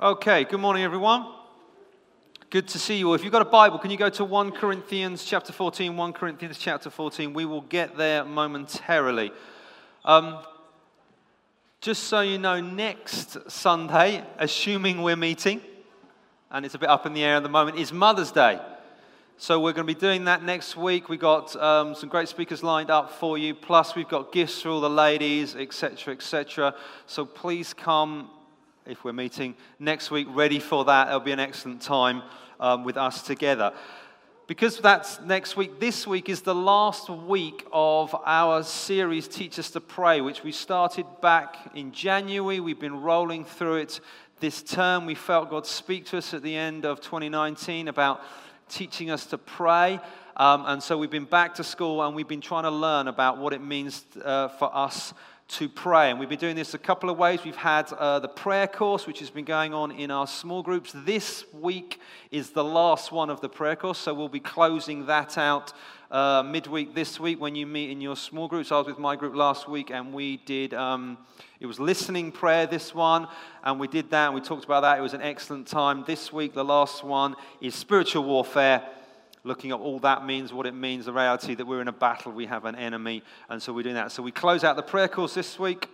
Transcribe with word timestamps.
Okay, 0.00 0.44
good 0.44 0.60
morning, 0.60 0.84
everyone. 0.84 1.26
Good 2.50 2.68
to 2.68 2.78
see 2.78 2.98
you 2.98 3.08
all. 3.08 3.14
If 3.14 3.24
you've 3.24 3.32
got 3.32 3.42
a 3.42 3.50
Bible, 3.50 3.80
can 3.80 3.90
you 3.90 3.96
go 3.96 4.08
to 4.10 4.24
1 4.24 4.52
Corinthians 4.52 5.24
chapter 5.24 5.52
14? 5.52 5.96
1 5.96 6.12
Corinthians 6.12 6.56
chapter 6.56 6.88
14. 6.88 7.34
We 7.34 7.44
will 7.44 7.62
get 7.62 7.96
there 7.96 8.24
momentarily. 8.24 9.32
Um, 10.04 10.38
just 11.80 12.04
so 12.04 12.20
you 12.20 12.38
know, 12.38 12.60
next 12.60 13.50
Sunday, 13.50 14.22
assuming 14.38 15.02
we're 15.02 15.16
meeting, 15.16 15.60
and 16.52 16.64
it's 16.64 16.76
a 16.76 16.78
bit 16.78 16.90
up 16.90 17.04
in 17.04 17.12
the 17.12 17.24
air 17.24 17.34
at 17.34 17.42
the 17.42 17.48
moment, 17.48 17.76
is 17.76 17.92
Mother's 17.92 18.30
Day. 18.30 18.60
So 19.36 19.58
we're 19.58 19.72
going 19.72 19.84
to 19.88 19.92
be 19.92 19.98
doing 19.98 20.26
that 20.26 20.44
next 20.44 20.76
week. 20.76 21.08
We've 21.08 21.18
got 21.18 21.56
um, 21.56 21.96
some 21.96 22.08
great 22.08 22.28
speakers 22.28 22.62
lined 22.62 22.90
up 22.90 23.10
for 23.10 23.36
you. 23.36 23.52
Plus, 23.52 23.96
we've 23.96 24.08
got 24.08 24.30
gifts 24.30 24.62
for 24.62 24.68
all 24.68 24.80
the 24.80 24.88
ladies, 24.88 25.56
etc., 25.56 26.14
etc. 26.14 26.76
So 27.06 27.24
please 27.24 27.74
come 27.74 28.30
if 28.88 29.04
we're 29.04 29.12
meeting 29.12 29.54
next 29.78 30.10
week, 30.10 30.26
ready 30.30 30.58
for 30.58 30.86
that. 30.86 31.08
It'll 31.08 31.20
be 31.20 31.32
an 31.32 31.40
excellent 31.40 31.82
time 31.82 32.22
um, 32.58 32.84
with 32.84 32.96
us 32.96 33.22
together. 33.22 33.72
Because 34.46 34.78
that's 34.78 35.20
next 35.20 35.58
week, 35.58 35.78
this 35.78 36.06
week 36.06 36.30
is 36.30 36.40
the 36.40 36.54
last 36.54 37.10
week 37.10 37.66
of 37.70 38.16
our 38.24 38.62
series, 38.62 39.28
Teach 39.28 39.58
Us 39.58 39.70
to 39.72 39.80
Pray, 39.80 40.22
which 40.22 40.42
we 40.42 40.52
started 40.52 41.04
back 41.20 41.56
in 41.74 41.92
January. 41.92 42.60
We've 42.60 42.80
been 42.80 43.02
rolling 43.02 43.44
through 43.44 43.76
it 43.76 44.00
this 44.40 44.62
term. 44.62 45.04
We 45.04 45.14
felt 45.14 45.50
God 45.50 45.66
speak 45.66 46.06
to 46.06 46.18
us 46.18 46.32
at 46.32 46.42
the 46.42 46.56
end 46.56 46.86
of 46.86 47.02
2019 47.02 47.88
about 47.88 48.22
teaching 48.70 49.10
us 49.10 49.26
to 49.26 49.36
pray. 49.36 50.00
Um, 50.38 50.64
and 50.66 50.82
so 50.82 50.96
we've 50.96 51.10
been 51.10 51.24
back 51.24 51.56
to 51.56 51.64
school 51.64 52.02
and 52.02 52.16
we've 52.16 52.28
been 52.28 52.40
trying 52.40 52.62
to 52.62 52.70
learn 52.70 53.08
about 53.08 53.36
what 53.36 53.52
it 53.52 53.60
means 53.60 54.04
uh, 54.24 54.48
for 54.48 54.74
us 54.74 55.12
to 55.48 55.66
pray. 55.66 56.10
And 56.10 56.20
we've 56.20 56.28
been 56.28 56.38
doing 56.38 56.56
this 56.56 56.74
a 56.74 56.78
couple 56.78 57.08
of 57.08 57.16
ways. 57.16 57.40
We've 57.42 57.56
had 57.56 57.90
uh, 57.94 58.18
the 58.18 58.28
prayer 58.28 58.66
course, 58.66 59.06
which 59.06 59.20
has 59.20 59.30
been 59.30 59.46
going 59.46 59.72
on 59.72 59.90
in 59.92 60.10
our 60.10 60.26
small 60.26 60.62
groups. 60.62 60.92
This 60.94 61.44
week 61.54 62.00
is 62.30 62.50
the 62.50 62.62
last 62.62 63.12
one 63.12 63.30
of 63.30 63.40
the 63.40 63.48
prayer 63.48 63.74
course, 63.74 63.98
so 63.98 64.12
we'll 64.12 64.28
be 64.28 64.40
closing 64.40 65.06
that 65.06 65.38
out 65.38 65.72
uh, 66.10 66.42
midweek 66.42 66.94
this 66.94 67.18
week 67.18 67.40
when 67.40 67.54
you 67.54 67.66
meet 67.66 67.90
in 67.90 68.02
your 68.02 68.14
small 68.14 68.46
groups. 68.46 68.70
I 68.70 68.76
was 68.76 68.86
with 68.88 68.98
my 68.98 69.16
group 69.16 69.34
last 69.34 69.68
week, 69.68 69.90
and 69.90 70.12
we 70.12 70.36
did. 70.36 70.74
Um, 70.74 71.16
it 71.60 71.66
was 71.66 71.80
listening 71.80 72.30
prayer, 72.30 72.66
this 72.66 72.94
one, 72.94 73.26
and 73.64 73.80
we 73.80 73.88
did 73.88 74.10
that, 74.10 74.26
and 74.26 74.34
we 74.34 74.42
talked 74.42 74.66
about 74.66 74.82
that. 74.82 74.98
It 74.98 75.02
was 75.02 75.14
an 75.14 75.22
excellent 75.22 75.66
time. 75.66 76.04
This 76.06 76.30
week, 76.30 76.52
the 76.52 76.64
last 76.64 77.02
one 77.02 77.34
is 77.62 77.74
spiritual 77.74 78.24
warfare 78.24 78.82
looking 79.48 79.72
at 79.72 79.80
all 79.80 79.98
that 80.00 80.24
means, 80.24 80.52
what 80.52 80.66
it 80.66 80.74
means, 80.74 81.06
the 81.06 81.12
reality 81.12 81.54
that 81.56 81.66
we're 81.66 81.80
in 81.80 81.88
a 81.88 81.92
battle, 81.92 82.30
we 82.30 82.46
have 82.46 82.64
an 82.64 82.76
enemy, 82.76 83.24
and 83.48 83.60
so 83.60 83.72
we're 83.72 83.82
doing 83.82 83.96
that. 83.96 84.12
So 84.12 84.22
we 84.22 84.30
close 84.30 84.62
out 84.62 84.76
the 84.76 84.82
prayer 84.82 85.08
course 85.08 85.34
this 85.34 85.58
week. 85.58 85.88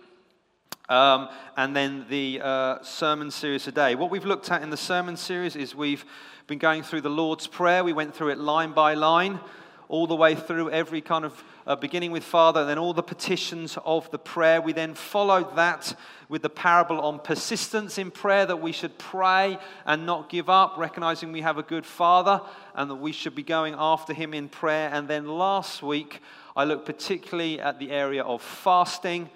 Um, 0.87 1.29
and 1.57 1.75
then 1.75 2.05
the 2.09 2.41
uh, 2.43 2.83
sermon 2.83 3.31
series 3.31 3.63
today. 3.63 3.95
What 3.95 4.11
we've 4.11 4.25
looked 4.25 4.51
at 4.51 4.61
in 4.61 4.69
the 4.69 4.77
sermon 4.77 5.17
series 5.17 5.55
is 5.55 5.73
we've 5.73 6.05
been 6.45 6.59
going 6.59 6.83
through 6.83 7.01
the 7.01 7.09
Lord's 7.09 7.47
Prayer. 7.47 7.83
We 7.83 7.93
went 7.93 8.13
through 8.13 8.29
it 8.29 8.37
line 8.37 8.73
by 8.73 8.93
line 8.93 9.39
all 9.87 10.07
the 10.07 10.15
way 10.15 10.35
through 10.35 10.69
every 10.71 11.01
kind 11.01 11.25
of 11.25 11.43
uh, 11.67 11.75
beginning 11.75 12.11
with 12.11 12.23
Father, 12.23 12.61
and 12.61 12.69
then 12.69 12.77
all 12.77 12.93
the 12.93 13.03
petitions 13.03 13.77
of 13.85 14.09
the 14.11 14.19
prayer. 14.19 14.61
We 14.61 14.73
then 14.73 14.93
followed 14.93 15.55
that 15.55 15.95
with 16.29 16.41
the 16.41 16.49
parable 16.49 16.99
on 17.01 17.19
persistence 17.19 17.97
in 17.97 18.11
prayer 18.11 18.45
that 18.45 18.57
we 18.57 18.71
should 18.71 18.97
pray 18.97 19.59
and 19.85 20.05
not 20.05 20.29
give 20.29 20.49
up, 20.49 20.77
recognizing 20.77 21.31
we 21.31 21.41
have 21.41 21.57
a 21.57 21.63
good 21.63 21.85
Father 21.85 22.41
and 22.73 22.89
that 22.89 22.95
we 22.95 23.11
should 23.11 23.35
be 23.35 23.43
going 23.43 23.75
after 23.77 24.13
Him 24.13 24.33
in 24.33 24.49
prayer. 24.49 24.89
And 24.91 25.07
then 25.07 25.27
last 25.27 25.83
week, 25.83 26.21
I 26.55 26.63
looked 26.63 26.85
particularly 26.85 27.59
at 27.59 27.79
the 27.79 27.91
area 27.91 28.23
of 28.23 28.41
fasting 28.41 29.29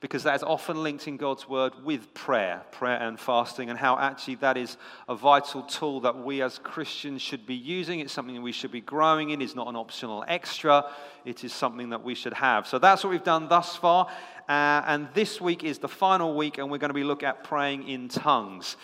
because 0.00 0.22
that 0.22 0.36
is 0.36 0.44
often 0.44 0.82
linked 0.82 1.08
in 1.08 1.16
God's 1.16 1.48
word 1.48 1.72
with 1.84 2.14
prayer, 2.14 2.62
prayer 2.70 3.00
and 3.02 3.18
fasting, 3.18 3.68
and 3.68 3.76
how 3.76 3.98
actually 3.98 4.36
that 4.36 4.56
is 4.56 4.76
a 5.08 5.14
vital 5.16 5.62
tool 5.62 6.00
that 6.02 6.16
we 6.16 6.40
as 6.40 6.58
Christians 6.58 7.20
should 7.20 7.46
be 7.46 7.54
using. 7.54 7.98
It's 7.98 8.12
something 8.12 8.40
we 8.40 8.52
should 8.52 8.70
be 8.70 8.80
growing 8.80 9.30
in. 9.30 9.42
It's 9.42 9.56
not 9.56 9.66
an 9.66 9.74
optional 9.74 10.24
extra, 10.28 10.86
it 11.24 11.42
is 11.42 11.52
something 11.52 11.90
that 11.90 12.04
we 12.04 12.14
should 12.14 12.34
have. 12.34 12.68
So 12.68 12.78
that's 12.78 13.02
what 13.02 13.10
we've 13.10 13.24
done 13.24 13.48
thus 13.48 13.74
far. 13.74 14.06
Uh, 14.48 14.82
and 14.86 15.08
this 15.14 15.40
week 15.40 15.64
is 15.64 15.78
the 15.78 15.88
final 15.88 16.36
week, 16.36 16.58
and 16.58 16.70
we're 16.70 16.78
going 16.78 16.90
to 16.90 16.94
be 16.94 17.04
looking 17.04 17.28
at 17.28 17.42
praying 17.42 17.88
in 17.88 18.08
tongues. 18.08 18.76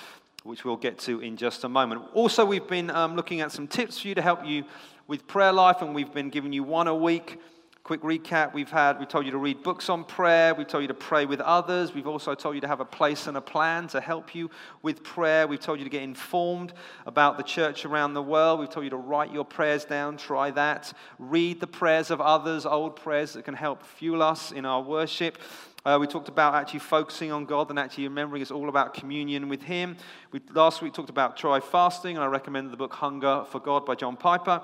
Which 0.42 0.62
we'll 0.62 0.76
get 0.76 0.98
to 1.00 1.20
in 1.20 1.38
just 1.38 1.64
a 1.64 1.70
moment. 1.70 2.02
Also, 2.12 2.44
we've 2.44 2.68
been 2.68 2.90
um, 2.90 3.16
looking 3.16 3.40
at 3.40 3.50
some 3.50 3.66
tips 3.66 4.00
for 4.00 4.08
you 4.08 4.14
to 4.14 4.20
help 4.20 4.44
you 4.44 4.64
with 5.06 5.26
prayer 5.26 5.52
life, 5.52 5.80
and 5.80 5.94
we've 5.94 6.12
been 6.12 6.28
giving 6.28 6.52
you 6.52 6.62
one 6.62 6.86
a 6.86 6.94
week 6.94 7.40
Quick 7.84 8.00
recap. 8.00 8.54
We've 8.54 8.70
had, 8.70 8.98
we 8.98 9.04
told 9.04 9.26
you 9.26 9.32
to 9.32 9.36
read 9.36 9.62
books 9.62 9.90
on 9.90 10.04
prayer, 10.04 10.54
we 10.54 10.64
told 10.64 10.84
you 10.84 10.88
to 10.88 10.94
pray 10.94 11.26
with 11.26 11.42
others, 11.42 11.92
we've 11.92 12.06
also 12.06 12.34
told 12.34 12.54
you 12.54 12.62
to 12.62 12.66
have 12.66 12.80
a 12.80 12.84
place 12.86 13.26
and 13.26 13.36
a 13.36 13.42
plan 13.42 13.88
to 13.88 14.00
help 14.00 14.34
you 14.34 14.48
with 14.80 15.04
prayer, 15.04 15.46
we've 15.46 15.60
told 15.60 15.78
you 15.78 15.84
to 15.84 15.90
get 15.90 16.02
informed 16.02 16.72
about 17.04 17.36
the 17.36 17.42
church 17.42 17.84
around 17.84 18.14
the 18.14 18.22
world, 18.22 18.58
we've 18.58 18.70
told 18.70 18.84
you 18.84 18.90
to 18.90 18.96
write 18.96 19.34
your 19.34 19.44
prayers 19.44 19.84
down, 19.84 20.16
try 20.16 20.50
that, 20.52 20.94
read 21.18 21.60
the 21.60 21.66
prayers 21.66 22.10
of 22.10 22.22
others, 22.22 22.64
old 22.64 22.96
prayers 22.96 23.34
that 23.34 23.44
can 23.44 23.52
help 23.52 23.82
fuel 23.82 24.22
us 24.22 24.50
in 24.50 24.64
our 24.64 24.80
worship. 24.80 25.36
Uh, 25.84 25.98
we 26.00 26.06
talked 26.06 26.30
about 26.30 26.54
actually 26.54 26.80
focusing 26.80 27.32
on 27.32 27.44
God 27.44 27.68
and 27.68 27.78
actually 27.78 28.04
remembering 28.04 28.40
it's 28.40 28.50
all 28.50 28.70
about 28.70 28.94
communion 28.94 29.50
with 29.50 29.60
Him. 29.60 29.98
We, 30.32 30.40
last 30.54 30.80
week 30.80 30.94
talked 30.94 31.10
about 31.10 31.36
try 31.36 31.60
fasting, 31.60 32.16
and 32.16 32.24
I 32.24 32.28
recommended 32.28 32.72
the 32.72 32.78
book 32.78 32.94
Hunger 32.94 33.44
for 33.50 33.60
God 33.60 33.84
by 33.84 33.94
John 33.94 34.16
Piper. 34.16 34.62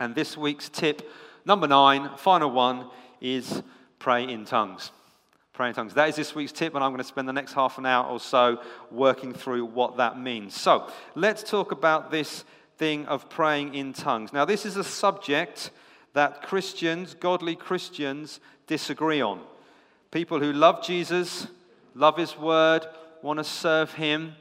And 0.00 0.16
this 0.16 0.36
week's 0.36 0.68
tip 0.68 1.08
Number 1.44 1.66
nine, 1.66 2.10
final 2.16 2.50
one, 2.50 2.86
is 3.20 3.62
pray 3.98 4.24
in 4.28 4.44
tongues. 4.44 4.90
Pray 5.52 5.68
in 5.68 5.74
tongues. 5.74 5.94
That 5.94 6.08
is 6.08 6.16
this 6.16 6.34
week's 6.34 6.52
tip, 6.52 6.74
and 6.74 6.82
I'm 6.82 6.90
going 6.90 6.98
to 6.98 7.04
spend 7.04 7.28
the 7.28 7.32
next 7.32 7.52
half 7.52 7.78
an 7.78 7.86
hour 7.86 8.06
or 8.06 8.20
so 8.20 8.60
working 8.90 9.32
through 9.32 9.66
what 9.66 9.96
that 9.98 10.18
means. 10.18 10.58
So 10.58 10.90
let's 11.14 11.42
talk 11.42 11.72
about 11.72 12.10
this 12.10 12.44
thing 12.78 13.06
of 13.06 13.28
praying 13.28 13.74
in 13.74 13.92
tongues. 13.92 14.32
Now, 14.32 14.44
this 14.44 14.64
is 14.64 14.76
a 14.76 14.84
subject 14.84 15.70
that 16.14 16.42
Christians, 16.42 17.14
godly 17.14 17.56
Christians, 17.56 18.40
disagree 18.66 19.20
on. 19.20 19.40
People 20.10 20.40
who 20.40 20.52
love 20.52 20.82
Jesus, 20.82 21.46
love 21.94 22.16
his 22.16 22.36
word, 22.36 22.86
want 23.22 23.38
to 23.38 23.44
serve 23.44 23.92
him, 23.92 24.34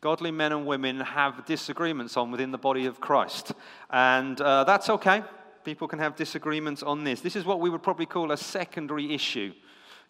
godly 0.00 0.30
men 0.30 0.52
and 0.52 0.66
women 0.66 1.00
have 1.00 1.44
disagreements 1.46 2.16
on 2.16 2.30
within 2.30 2.52
the 2.52 2.58
body 2.58 2.86
of 2.86 3.00
Christ. 3.00 3.52
And 3.90 4.40
uh, 4.40 4.64
that's 4.64 4.88
okay. 4.88 5.22
People 5.64 5.88
can 5.88 5.98
have 5.98 6.16
disagreements 6.16 6.82
on 6.82 7.04
this. 7.04 7.20
This 7.20 7.36
is 7.36 7.44
what 7.44 7.60
we 7.60 7.70
would 7.70 7.82
probably 7.82 8.06
call 8.06 8.32
a 8.32 8.36
secondary 8.36 9.14
issue. 9.14 9.52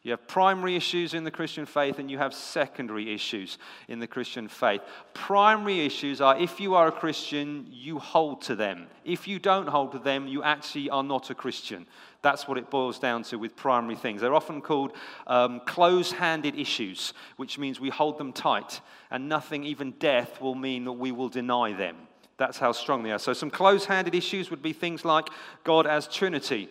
You 0.03 0.13
have 0.13 0.27
primary 0.27 0.77
issues 0.77 1.13
in 1.13 1.25
the 1.25 1.31
Christian 1.31 1.67
faith 1.67 1.99
and 1.99 2.11
you 2.11 2.17
have 2.17 2.33
secondary 2.33 3.13
issues 3.13 3.59
in 3.87 3.99
the 3.99 4.07
Christian 4.07 4.49
faith. 4.49 4.81
Primary 5.13 5.85
issues 5.85 6.23
are 6.23 6.39
if 6.39 6.59
you 6.59 6.75
are 6.75 6.89
a 6.89 6.93
Christian, 6.93 7.67
you 7.71 7.99
hold 7.99 8.41
to 8.43 8.57
them. 8.57 8.87
If 9.05 9.29
you 9.29 9.39
don't 9.39 9.69
hold 9.69 9.93
to 9.93 9.99
them, 9.99 10.27
you 10.27 10.43
actually 10.43 10.89
are 10.89 11.03
not 11.03 11.29
a 11.29 11.35
Christian. 11.35 11.87
That's 12.23 12.49
what 12.49 12.57
it 12.57 12.71
boils 12.71 12.99
down 12.99 13.25
to 13.25 13.37
with 13.37 13.57
primary 13.57 13.97
things. 13.97 14.23
They're 14.23 14.35
often 14.35 14.63
called 14.63 14.93
um, 15.27 15.61
close 15.67 16.13
handed 16.13 16.59
issues, 16.59 17.13
which 17.37 17.59
means 17.59 17.79
we 17.79 17.91
hold 17.91 18.17
them 18.17 18.33
tight, 18.33 18.81
and 19.11 19.29
nothing, 19.29 19.65
even 19.65 19.93
death, 19.93 20.41
will 20.41 20.55
mean 20.55 20.85
that 20.85 20.93
we 20.93 21.13
will 21.13 21.29
deny 21.29 21.75
them. 21.75 21.97
That's 22.41 22.57
how 22.57 22.73
strong 22.73 23.03
they 23.03 23.13
are. 23.13 23.19
So, 23.19 23.35
some 23.35 23.51
close 23.51 23.85
handed 23.85 24.15
issues 24.15 24.49
would 24.49 24.63
be 24.63 24.73
things 24.73 25.05
like 25.05 25.29
God 25.63 25.87
as 25.87 26.09
Trinity. 26.09 26.71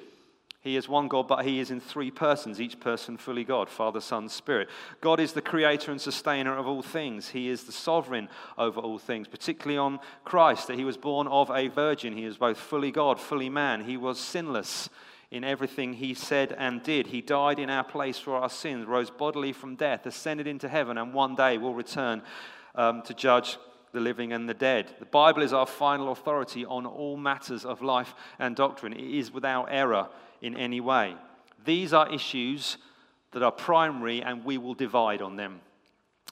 He 0.61 0.75
is 0.75 0.89
one 0.89 1.07
God, 1.07 1.27
but 1.27 1.45
He 1.45 1.59
is 1.59 1.69
in 1.69 1.79
three 1.79 2.09
persons, 2.09 2.59
each 2.59 2.79
person 2.79 3.17
fully 3.17 3.43
God 3.43 3.69
Father, 3.69 4.01
Son, 4.01 4.29
Spirit. 4.29 4.67
God 4.99 5.19
is 5.19 5.33
the 5.33 5.43
creator 5.43 5.91
and 5.91 6.01
sustainer 6.01 6.57
of 6.57 6.65
all 6.65 6.81
things. 6.81 7.29
He 7.29 7.49
is 7.49 7.65
the 7.65 7.71
sovereign 7.71 8.29
over 8.57 8.79
all 8.79 8.97
things, 8.97 9.27
particularly 9.27 9.77
on 9.77 9.99
Christ, 10.25 10.65
that 10.69 10.79
He 10.79 10.85
was 10.85 10.97
born 10.97 11.27
of 11.27 11.51
a 11.51 11.67
virgin. 11.67 12.17
He 12.17 12.25
is 12.25 12.37
both 12.37 12.57
fully 12.57 12.89
God, 12.89 13.19
fully 13.19 13.49
man. 13.49 13.83
He 13.83 13.95
was 13.95 14.19
sinless 14.19 14.89
in 15.29 15.43
everything 15.43 15.93
He 15.93 16.15
said 16.15 16.51
and 16.57 16.81
did. 16.81 17.05
He 17.05 17.21
died 17.21 17.59
in 17.59 17.69
our 17.69 17.83
place 17.83 18.17
for 18.17 18.35
our 18.37 18.49
sins, 18.49 18.87
rose 18.87 19.11
bodily 19.11 19.53
from 19.53 19.75
death, 19.75 20.07
ascended 20.07 20.47
into 20.47 20.67
heaven, 20.67 20.97
and 20.97 21.13
one 21.13 21.35
day 21.35 21.59
will 21.59 21.75
return 21.75 22.23
um, 22.73 23.03
to 23.03 23.13
judge 23.13 23.59
the 23.91 23.99
living 23.99 24.33
and 24.33 24.47
the 24.47 24.53
dead. 24.53 24.93
The 24.99 25.05
Bible 25.05 25.41
is 25.41 25.53
our 25.53 25.65
final 25.65 26.11
authority 26.11 26.65
on 26.65 26.85
all 26.85 27.17
matters 27.17 27.65
of 27.65 27.81
life 27.81 28.13
and 28.37 28.55
doctrine. 28.55 28.93
It 28.93 29.03
is 29.03 29.31
without 29.31 29.67
error 29.69 30.09
in 30.41 30.55
any 30.55 30.81
way. 30.81 31.15
These 31.65 31.93
are 31.93 32.11
issues 32.13 32.77
that 33.31 33.43
are 33.43 33.51
primary, 33.51 34.21
and 34.21 34.43
we 34.43 34.57
will 34.57 34.73
divide 34.73 35.21
on 35.21 35.35
them. 35.35 35.61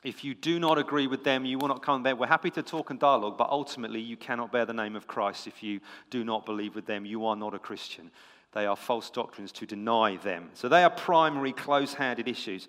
If 0.03 0.23
you 0.23 0.35
do 0.35 0.59
not 0.59 0.77
agree 0.77 1.07
with 1.07 1.23
them, 1.23 1.45
you 1.45 1.57
will 1.57 1.67
not 1.67 1.81
come 1.81 2.03
there. 2.03 2.15
We're 2.15 2.27
happy 2.27 2.51
to 2.51 2.63
talk 2.63 2.91
and 2.91 2.99
dialogue, 2.99 3.37
but 3.37 3.49
ultimately, 3.49 3.99
you 3.99 4.15
cannot 4.15 4.51
bear 4.51 4.65
the 4.65 4.73
name 4.73 4.95
of 4.95 5.07
Christ 5.07 5.47
if 5.47 5.63
you 5.63 5.79
do 6.09 6.23
not 6.23 6.45
believe 6.45 6.75
with 6.75 6.85
them. 6.85 7.05
You 7.05 7.25
are 7.25 7.35
not 7.35 7.53
a 7.53 7.59
Christian. 7.59 8.11
They 8.53 8.65
are 8.65 8.75
false 8.75 9.09
doctrines 9.09 9.51
to 9.53 9.65
deny 9.65 10.17
them. 10.17 10.49
So 10.53 10.69
they 10.69 10.83
are 10.83 10.89
primary, 10.89 11.51
close 11.51 11.93
handed 11.93 12.27
issues. 12.27 12.67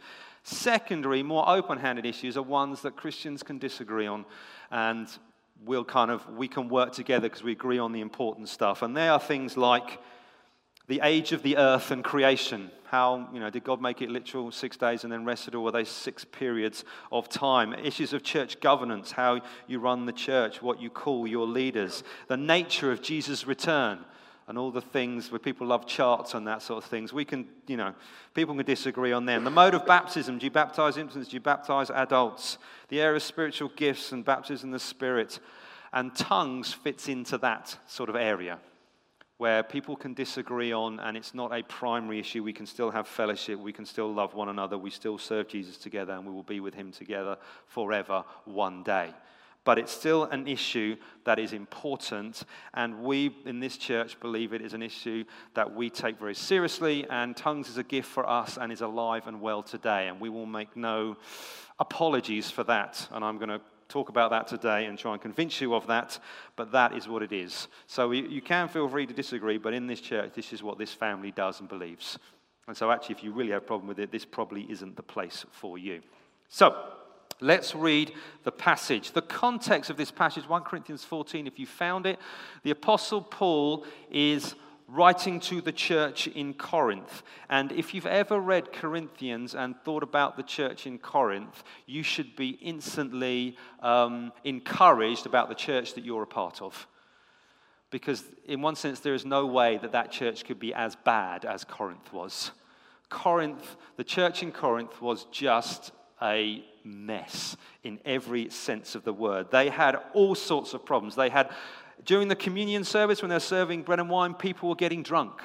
Secondary, 0.48 1.22
more 1.22 1.46
open 1.46 1.78
handed 1.78 2.06
issues 2.06 2.38
are 2.38 2.42
ones 2.42 2.80
that 2.80 2.96
Christians 2.96 3.42
can 3.42 3.58
disagree 3.58 4.06
on 4.06 4.24
and 4.70 5.06
we'll 5.62 5.84
kind 5.84 6.10
of 6.10 6.26
we 6.30 6.48
can 6.48 6.70
work 6.70 6.92
together 6.92 7.28
because 7.28 7.42
we 7.42 7.52
agree 7.52 7.78
on 7.78 7.92
the 7.92 8.00
important 8.00 8.48
stuff 8.48 8.80
and 8.80 8.96
they 8.96 9.08
are 9.08 9.20
things 9.20 9.58
like 9.58 10.00
the 10.86 11.00
age 11.02 11.32
of 11.32 11.42
the 11.42 11.58
earth 11.58 11.90
and 11.90 12.02
creation. 12.02 12.70
How, 12.84 13.28
you 13.30 13.40
know, 13.40 13.50
did 13.50 13.62
God 13.62 13.82
make 13.82 14.00
it 14.00 14.08
literal 14.08 14.50
six 14.50 14.78
days 14.78 15.04
and 15.04 15.12
then 15.12 15.26
rested, 15.26 15.54
or 15.54 15.62
were 15.62 15.70
they 15.70 15.84
six 15.84 16.24
periods 16.24 16.82
of 17.12 17.28
time? 17.28 17.74
Issues 17.74 18.14
of 18.14 18.22
church 18.22 18.58
governance, 18.60 19.10
how 19.12 19.42
you 19.66 19.80
run 19.80 20.06
the 20.06 20.12
church, 20.12 20.62
what 20.62 20.80
you 20.80 20.88
call 20.88 21.26
your 21.26 21.46
leaders, 21.46 22.02
the 22.28 22.38
nature 22.38 22.90
of 22.90 23.02
Jesus' 23.02 23.46
return, 23.46 23.98
and 24.48 24.56
all 24.56 24.70
the 24.70 24.80
things 24.80 25.30
where 25.30 25.38
people 25.38 25.66
love 25.66 25.86
charts 25.86 26.32
and 26.32 26.46
that 26.46 26.62
sort 26.62 26.82
of 26.82 26.90
things. 26.90 27.12
We 27.12 27.26
can, 27.26 27.46
you 27.66 27.76
know, 27.76 27.94
people 28.32 28.54
can 28.56 28.64
disagree 28.64 29.12
on 29.12 29.26
them. 29.26 29.44
The 29.44 29.50
mode 29.50 29.74
of 29.74 29.84
baptism 29.84 30.38
do 30.38 30.46
you 30.46 30.50
baptize 30.50 30.96
infants? 30.96 31.28
Do 31.28 31.36
you 31.36 31.40
baptize 31.40 31.90
adults? 31.90 32.56
The 32.88 33.00
area 33.00 33.16
of 33.16 33.22
spiritual 33.22 33.70
gifts 33.76 34.10
and 34.10 34.24
baptism 34.24 34.68
in 34.68 34.72
the 34.72 34.78
Spirit. 34.78 35.38
And 35.92 36.14
tongues 36.14 36.72
fits 36.72 37.08
into 37.08 37.36
that 37.38 37.76
sort 37.86 38.08
of 38.08 38.16
area 38.16 38.58
where 39.36 39.62
people 39.62 39.94
can 39.94 40.14
disagree 40.14 40.72
on, 40.72 40.98
and 40.98 41.16
it's 41.16 41.32
not 41.32 41.52
a 41.52 41.62
primary 41.62 42.18
issue. 42.18 42.42
We 42.42 42.52
can 42.52 42.66
still 42.66 42.90
have 42.90 43.06
fellowship, 43.06 43.60
we 43.60 43.72
can 43.72 43.86
still 43.86 44.12
love 44.12 44.34
one 44.34 44.48
another, 44.48 44.76
we 44.76 44.90
still 44.90 45.16
serve 45.16 45.46
Jesus 45.46 45.76
together, 45.76 46.14
and 46.14 46.26
we 46.26 46.32
will 46.32 46.42
be 46.42 46.58
with 46.58 46.74
him 46.74 46.90
together 46.90 47.36
forever 47.68 48.24
one 48.46 48.82
day. 48.82 49.14
But 49.68 49.78
it's 49.78 49.92
still 49.92 50.24
an 50.24 50.48
issue 50.48 50.96
that 51.24 51.38
is 51.38 51.52
important, 51.52 52.44
and 52.72 53.02
we 53.02 53.36
in 53.44 53.60
this 53.60 53.76
church 53.76 54.18
believe 54.18 54.54
it 54.54 54.62
is 54.62 54.72
an 54.72 54.80
issue 54.80 55.26
that 55.52 55.74
we 55.74 55.90
take 55.90 56.18
very 56.18 56.34
seriously, 56.34 57.06
and 57.10 57.36
tongues 57.36 57.68
is 57.68 57.76
a 57.76 57.82
gift 57.82 58.08
for 58.08 58.26
us 58.26 58.56
and 58.56 58.72
is 58.72 58.80
alive 58.80 59.26
and 59.26 59.42
well 59.42 59.62
today, 59.62 60.08
and 60.08 60.22
we 60.22 60.30
will 60.30 60.46
make 60.46 60.74
no 60.74 61.18
apologies 61.78 62.50
for 62.50 62.64
that. 62.64 63.06
And 63.10 63.22
I'm 63.22 63.36
going 63.36 63.50
to 63.50 63.60
talk 63.90 64.08
about 64.08 64.30
that 64.30 64.48
today 64.48 64.86
and 64.86 64.98
try 64.98 65.12
and 65.12 65.20
convince 65.20 65.60
you 65.60 65.74
of 65.74 65.86
that, 65.88 66.18
but 66.56 66.72
that 66.72 66.96
is 66.96 67.06
what 67.06 67.22
it 67.22 67.34
is. 67.34 67.68
So 67.88 68.12
you, 68.12 68.40
can 68.40 68.68
feel 68.68 68.88
free 68.88 69.04
to 69.04 69.12
disagree, 69.12 69.58
but 69.58 69.74
in 69.74 69.86
this 69.86 70.00
church, 70.00 70.32
this 70.32 70.54
is 70.54 70.62
what 70.62 70.78
this 70.78 70.94
family 70.94 71.30
does 71.30 71.60
and 71.60 71.68
believes. 71.68 72.18
And 72.68 72.74
so, 72.74 72.90
actually, 72.90 73.16
if 73.16 73.22
you 73.22 73.32
really 73.32 73.50
have 73.50 73.64
a 73.64 73.66
problem 73.66 73.86
with 73.86 73.98
it, 73.98 74.12
this 74.12 74.24
probably 74.24 74.66
isn't 74.70 74.96
the 74.96 75.02
place 75.02 75.44
for 75.50 75.76
you. 75.76 76.00
So, 76.48 76.74
let's 77.40 77.74
read 77.74 78.12
the 78.44 78.52
passage. 78.52 79.12
The 79.12 79.22
context 79.22 79.90
of 79.90 79.96
this 79.96 80.10
passage, 80.10 80.48
1 80.48 80.62
Corinthians 80.62 81.04
14, 81.04 81.46
if 81.46 81.58
you 81.58 81.66
found 81.66 82.06
it, 82.06 82.18
the 82.62 82.70
Apostle 82.70 83.22
Paul 83.22 83.84
is 84.10 84.54
writing 84.88 85.38
to 85.38 85.60
the 85.60 85.72
church 85.72 86.26
in 86.28 86.54
Corinth. 86.54 87.22
And 87.50 87.70
if 87.72 87.92
you've 87.92 88.06
ever 88.06 88.40
read 88.40 88.72
Corinthians 88.72 89.54
and 89.54 89.76
thought 89.84 90.02
about 90.02 90.36
the 90.36 90.42
church 90.42 90.86
in 90.86 90.98
Corinth, 90.98 91.62
you 91.86 92.02
should 92.02 92.34
be 92.36 92.58
instantly 92.62 93.56
um, 93.80 94.32
encouraged 94.44 95.26
about 95.26 95.50
the 95.50 95.54
church 95.54 95.94
that 95.94 96.04
you're 96.04 96.22
a 96.22 96.26
part 96.26 96.62
of. 96.62 96.86
Because, 97.90 98.24
in 98.46 98.62
one 98.62 98.76
sense, 98.76 99.00
there 99.00 99.14
is 99.14 99.24
no 99.24 99.46
way 99.46 99.78
that 99.78 99.92
that 99.92 100.10
church 100.10 100.44
could 100.44 100.58
be 100.58 100.72
as 100.74 100.96
bad 100.96 101.44
as 101.44 101.64
Corinth 101.64 102.12
was. 102.12 102.50
Corinth, 103.10 103.76
the 103.96 104.04
church 104.04 104.42
in 104.42 104.52
Corinth 104.52 105.00
was 105.00 105.24
just 105.30 105.92
a 106.20 106.64
mess 106.88 107.56
in 107.84 107.98
every 108.04 108.50
sense 108.50 108.94
of 108.94 109.04
the 109.04 109.12
word. 109.12 109.50
They 109.50 109.68
had 109.68 109.96
all 110.14 110.34
sorts 110.34 110.74
of 110.74 110.84
problems. 110.84 111.14
They 111.14 111.28
had 111.28 111.50
during 112.04 112.28
the 112.28 112.36
communion 112.36 112.84
service, 112.84 113.22
when 113.22 113.28
they 113.28 113.36
were 113.36 113.40
serving 113.40 113.82
bread 113.82 114.00
and 114.00 114.08
wine, 114.08 114.34
people 114.34 114.68
were 114.68 114.74
getting 114.74 115.02
drunk. 115.02 115.42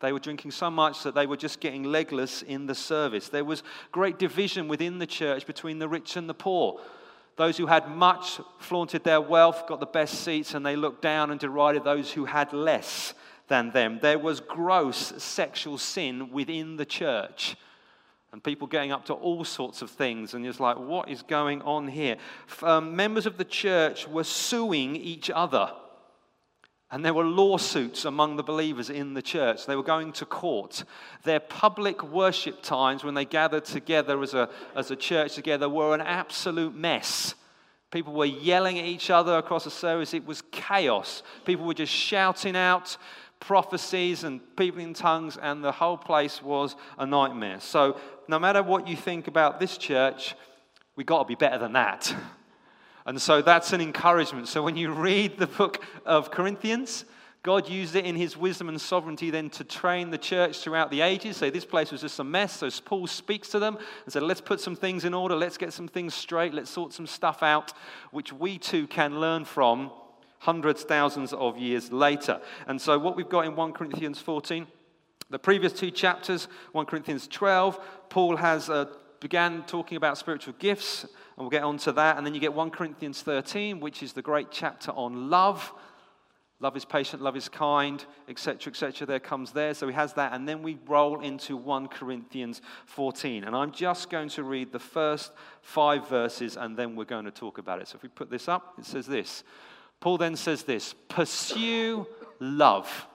They 0.00 0.12
were 0.12 0.18
drinking 0.18 0.50
so 0.50 0.70
much 0.70 1.02
that 1.02 1.14
they 1.14 1.26
were 1.26 1.36
just 1.36 1.60
getting 1.60 1.84
legless 1.84 2.42
in 2.42 2.66
the 2.66 2.74
service. 2.74 3.28
There 3.28 3.44
was 3.44 3.62
great 3.90 4.18
division 4.18 4.68
within 4.68 4.98
the 4.98 5.06
church 5.06 5.46
between 5.46 5.78
the 5.78 5.88
rich 5.88 6.16
and 6.16 6.28
the 6.28 6.34
poor. 6.34 6.80
Those 7.36 7.56
who 7.56 7.66
had 7.66 7.88
much 7.88 8.40
flaunted 8.58 9.02
their 9.02 9.20
wealth, 9.20 9.66
got 9.66 9.80
the 9.80 9.86
best 9.86 10.22
seats, 10.22 10.54
and 10.54 10.64
they 10.64 10.76
looked 10.76 11.02
down 11.02 11.30
and 11.30 11.40
derided 11.40 11.84
those 11.84 12.12
who 12.12 12.26
had 12.26 12.52
less 12.52 13.14
than 13.48 13.70
them. 13.70 13.98
There 14.00 14.18
was 14.18 14.40
gross 14.40 15.14
sexual 15.22 15.78
sin 15.78 16.30
within 16.30 16.76
the 16.76 16.86
church. 16.86 17.56
And 18.34 18.42
people 18.42 18.66
getting 18.66 18.90
up 18.90 19.04
to 19.04 19.12
all 19.12 19.44
sorts 19.44 19.80
of 19.80 19.90
things, 19.92 20.34
and 20.34 20.44
it's 20.44 20.58
like, 20.58 20.76
what 20.76 21.08
is 21.08 21.22
going 21.22 21.62
on 21.62 21.86
here? 21.86 22.16
Um, 22.64 22.96
members 22.96 23.26
of 23.26 23.38
the 23.38 23.44
church 23.44 24.08
were 24.08 24.24
suing 24.24 24.96
each 24.96 25.30
other 25.30 25.70
and 26.90 27.04
there 27.04 27.14
were 27.14 27.24
lawsuits 27.24 28.04
among 28.04 28.36
the 28.36 28.42
believers 28.42 28.90
in 28.90 29.14
the 29.14 29.22
church. 29.22 29.66
They 29.66 29.76
were 29.76 29.82
going 29.82 30.12
to 30.12 30.26
court. 30.26 30.84
Their 31.24 31.40
public 31.40 32.02
worship 32.04 32.62
times, 32.62 33.02
when 33.02 33.14
they 33.14 33.24
gathered 33.24 33.64
together 33.64 34.20
as 34.22 34.34
a, 34.34 34.48
as 34.76 34.90
a 34.90 34.96
church 34.96 35.34
together, 35.34 35.68
were 35.68 35.94
an 35.94 36.00
absolute 36.00 36.74
mess. 36.74 37.34
People 37.90 38.12
were 38.12 38.26
yelling 38.26 38.78
at 38.78 38.84
each 38.84 39.10
other 39.10 39.38
across 39.38 39.64
the 39.64 39.70
service. 39.70 40.14
It 40.14 40.26
was 40.26 40.42
chaos. 40.50 41.22
People 41.44 41.64
were 41.66 41.74
just 41.74 41.92
shouting 41.92 42.56
out 42.56 42.96
prophecies 43.40 44.24
and 44.24 44.40
people 44.56 44.80
in 44.80 44.94
tongues, 44.94 45.36
and 45.36 45.62
the 45.62 45.72
whole 45.72 45.98
place 45.98 46.42
was 46.42 46.76
a 46.98 47.04
nightmare. 47.04 47.60
So, 47.60 47.96
no 48.28 48.38
matter 48.38 48.62
what 48.62 48.88
you 48.88 48.96
think 48.96 49.28
about 49.28 49.60
this 49.60 49.76
church, 49.76 50.34
we've 50.96 51.06
got 51.06 51.22
to 51.22 51.28
be 51.28 51.34
better 51.34 51.58
than 51.58 51.72
that. 51.74 52.14
And 53.06 53.20
so 53.20 53.42
that's 53.42 53.72
an 53.72 53.80
encouragement. 53.80 54.48
So 54.48 54.62
when 54.62 54.76
you 54.76 54.92
read 54.92 55.38
the 55.38 55.46
book 55.46 55.84
of 56.06 56.30
Corinthians, 56.30 57.04
God 57.42 57.68
used 57.68 57.94
it 57.94 58.06
in 58.06 58.16
his 58.16 58.38
wisdom 58.38 58.70
and 58.70 58.80
sovereignty 58.80 59.28
then 59.28 59.50
to 59.50 59.64
train 59.64 60.08
the 60.08 60.16
church 60.16 60.60
throughout 60.60 60.90
the 60.90 61.02
ages. 61.02 61.36
So 61.36 61.50
this 61.50 61.66
place 61.66 61.92
was 61.92 62.00
just 62.00 62.18
a 62.18 62.24
mess. 62.24 62.56
So 62.56 62.70
Paul 62.82 63.06
speaks 63.06 63.50
to 63.50 63.58
them 63.58 63.76
and 63.76 64.12
said, 64.12 64.22
Let's 64.22 64.40
put 64.40 64.60
some 64.60 64.74
things 64.74 65.04
in 65.04 65.12
order. 65.12 65.36
Let's 65.36 65.58
get 65.58 65.74
some 65.74 65.86
things 65.86 66.14
straight. 66.14 66.54
Let's 66.54 66.70
sort 66.70 66.94
some 66.94 67.06
stuff 67.06 67.42
out, 67.42 67.74
which 68.10 68.32
we 68.32 68.56
too 68.56 68.86
can 68.86 69.20
learn 69.20 69.44
from 69.44 69.90
hundreds, 70.38 70.84
thousands 70.84 71.34
of 71.34 71.58
years 71.58 71.92
later. 71.92 72.40
And 72.66 72.80
so 72.80 72.98
what 72.98 73.14
we've 73.14 73.28
got 73.28 73.44
in 73.44 73.54
1 73.54 73.72
Corinthians 73.74 74.18
14, 74.18 74.66
the 75.30 75.38
previous 75.38 75.72
two 75.72 75.90
chapters, 75.90 76.48
1 76.72 76.86
Corinthians 76.86 77.26
12, 77.26 77.80
Paul 78.08 78.36
has 78.36 78.68
uh, 78.68 78.86
began 79.20 79.62
talking 79.62 79.96
about 79.96 80.18
spiritual 80.18 80.54
gifts 80.58 81.04
and 81.04 81.10
we'll 81.38 81.48
get 81.48 81.62
on 81.62 81.78
to 81.78 81.92
that. 81.92 82.18
And 82.18 82.26
then 82.26 82.34
you 82.34 82.40
get 82.40 82.52
1 82.52 82.70
Corinthians 82.70 83.22
13, 83.22 83.80
which 83.80 84.02
is 84.02 84.12
the 84.12 84.22
great 84.22 84.48
chapter 84.50 84.90
on 84.92 85.30
love. 85.30 85.72
Love 86.60 86.76
is 86.76 86.84
patient, 86.84 87.22
love 87.22 87.36
is 87.36 87.48
kind, 87.48 88.04
etc., 88.28 88.70
etc. 88.70 89.06
There 89.06 89.18
comes 89.18 89.50
there. 89.52 89.74
So 89.74 89.88
he 89.88 89.94
has 89.94 90.12
that. 90.12 90.34
And 90.34 90.48
then 90.48 90.62
we 90.62 90.78
roll 90.86 91.20
into 91.20 91.56
1 91.56 91.88
Corinthians 91.88 92.60
14. 92.86 93.44
And 93.44 93.56
I'm 93.56 93.72
just 93.72 94.10
going 94.10 94.28
to 94.30 94.42
read 94.42 94.72
the 94.72 94.78
first 94.78 95.32
five 95.62 96.06
verses 96.08 96.56
and 96.56 96.76
then 96.76 96.94
we're 96.94 97.04
going 97.04 97.24
to 97.24 97.30
talk 97.30 97.58
about 97.58 97.80
it. 97.80 97.88
So 97.88 97.96
if 97.96 98.02
we 98.02 98.10
put 98.10 98.30
this 98.30 98.46
up, 98.46 98.74
it 98.78 98.84
says 98.84 99.06
this. 99.06 99.42
Paul 100.00 100.18
then 100.18 100.36
says 100.36 100.64
this 100.64 100.94
Pursue 101.08 102.06
love 102.40 103.06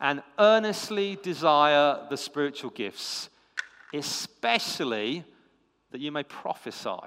and 0.00 0.22
earnestly 0.38 1.18
desire 1.22 2.06
the 2.10 2.16
spiritual 2.16 2.70
gifts, 2.70 3.30
especially 3.94 5.24
that 5.90 6.00
you 6.00 6.12
may 6.12 6.22
prophesy. 6.22 7.00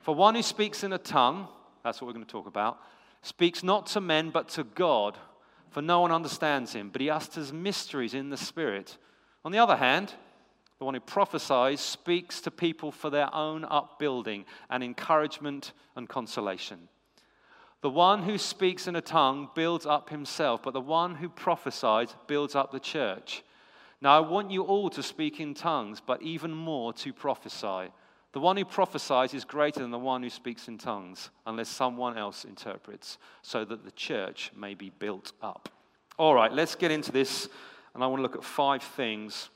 For 0.00 0.14
one 0.14 0.34
who 0.34 0.42
speaks 0.42 0.82
in 0.82 0.92
a 0.92 0.98
tongue, 0.98 1.46
that's 1.84 2.00
what 2.00 2.08
we're 2.08 2.14
going 2.14 2.26
to 2.26 2.30
talk 2.30 2.46
about, 2.46 2.78
speaks 3.22 3.62
not 3.62 3.86
to 3.86 4.00
men 4.00 4.30
but 4.30 4.48
to 4.50 4.64
God, 4.64 5.16
for 5.70 5.80
no 5.80 6.00
one 6.00 6.10
understands 6.10 6.72
him, 6.72 6.90
but 6.90 7.00
he 7.00 7.08
utters 7.08 7.52
mysteries 7.52 8.14
in 8.14 8.30
the 8.30 8.36
Spirit. 8.36 8.98
On 9.44 9.52
the 9.52 9.58
other 9.58 9.76
hand, 9.76 10.12
the 10.78 10.84
one 10.84 10.94
who 10.94 11.00
prophesies 11.00 11.80
speaks 11.80 12.40
to 12.40 12.50
people 12.50 12.90
for 12.90 13.08
their 13.08 13.32
own 13.32 13.64
upbuilding 13.64 14.44
and 14.68 14.82
encouragement 14.82 15.72
and 15.94 16.08
consolation. 16.08 16.88
The 17.82 17.90
one 17.90 18.22
who 18.22 18.38
speaks 18.38 18.86
in 18.86 18.96
a 18.96 19.00
tongue 19.00 19.50
builds 19.54 19.86
up 19.86 20.08
himself, 20.08 20.62
but 20.62 20.72
the 20.72 20.80
one 20.80 21.16
who 21.16 21.28
prophesies 21.28 22.14
builds 22.28 22.54
up 22.54 22.70
the 22.70 22.80
church. 22.80 23.42
Now, 24.00 24.16
I 24.16 24.20
want 24.20 24.50
you 24.50 24.62
all 24.62 24.88
to 24.90 25.02
speak 25.02 25.40
in 25.40 25.52
tongues, 25.52 26.00
but 26.04 26.22
even 26.22 26.52
more 26.52 26.92
to 26.94 27.12
prophesy. 27.12 27.92
The 28.32 28.40
one 28.40 28.56
who 28.56 28.64
prophesies 28.64 29.34
is 29.34 29.44
greater 29.44 29.80
than 29.80 29.90
the 29.90 29.98
one 29.98 30.22
who 30.22 30.30
speaks 30.30 30.68
in 30.68 30.78
tongues, 30.78 31.30
unless 31.44 31.68
someone 31.68 32.16
else 32.16 32.44
interprets, 32.44 33.18
so 33.42 33.64
that 33.64 33.84
the 33.84 33.90
church 33.90 34.52
may 34.56 34.74
be 34.74 34.90
built 34.90 35.32
up. 35.42 35.68
All 36.18 36.34
right, 36.34 36.52
let's 36.52 36.76
get 36.76 36.92
into 36.92 37.10
this, 37.10 37.48
and 37.94 38.02
I 38.02 38.06
want 38.06 38.18
to 38.18 38.22
look 38.22 38.36
at 38.36 38.44
five 38.44 38.82
things 38.82 39.50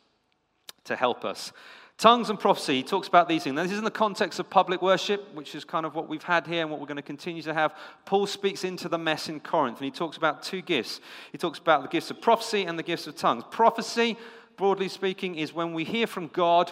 to 0.85 0.97
help 0.97 1.25
us. 1.25 1.52
Tongues 1.98 2.28
and 2.28 2.38
prophecy, 2.38 2.74
he 2.74 2.82
talks 2.82 3.08
about 3.08 3.26
these 3.26 3.44
things. 3.44 3.56
Now, 3.56 3.62
this 3.62 3.72
is 3.72 3.78
in 3.78 3.84
the 3.84 3.90
context 3.90 4.38
of 4.38 4.50
public 4.50 4.82
worship, 4.82 5.34
which 5.34 5.54
is 5.54 5.64
kind 5.64 5.86
of 5.86 5.94
what 5.94 6.08
we've 6.08 6.22
had 6.22 6.46
here 6.46 6.60
and 6.60 6.70
what 6.70 6.78
we're 6.78 6.86
going 6.86 6.96
to 6.96 7.02
continue 7.02 7.40
to 7.42 7.54
have. 7.54 7.74
Paul 8.04 8.26
speaks 8.26 8.64
into 8.64 8.88
the 8.88 8.98
mess 8.98 9.30
in 9.30 9.40
Corinth, 9.40 9.78
and 9.78 9.86
he 9.86 9.90
talks 9.90 10.18
about 10.18 10.42
two 10.42 10.60
gifts. 10.60 11.00
He 11.32 11.38
talks 11.38 11.58
about 11.58 11.82
the 11.82 11.88
gifts 11.88 12.10
of 12.10 12.20
prophecy 12.20 12.64
and 12.64 12.78
the 12.78 12.82
gifts 12.82 13.06
of 13.06 13.16
tongues. 13.16 13.44
Prophecy, 13.50 14.18
broadly 14.58 14.88
speaking, 14.88 15.36
is 15.36 15.54
when 15.54 15.72
we 15.72 15.84
hear 15.84 16.06
from 16.06 16.28
God 16.28 16.70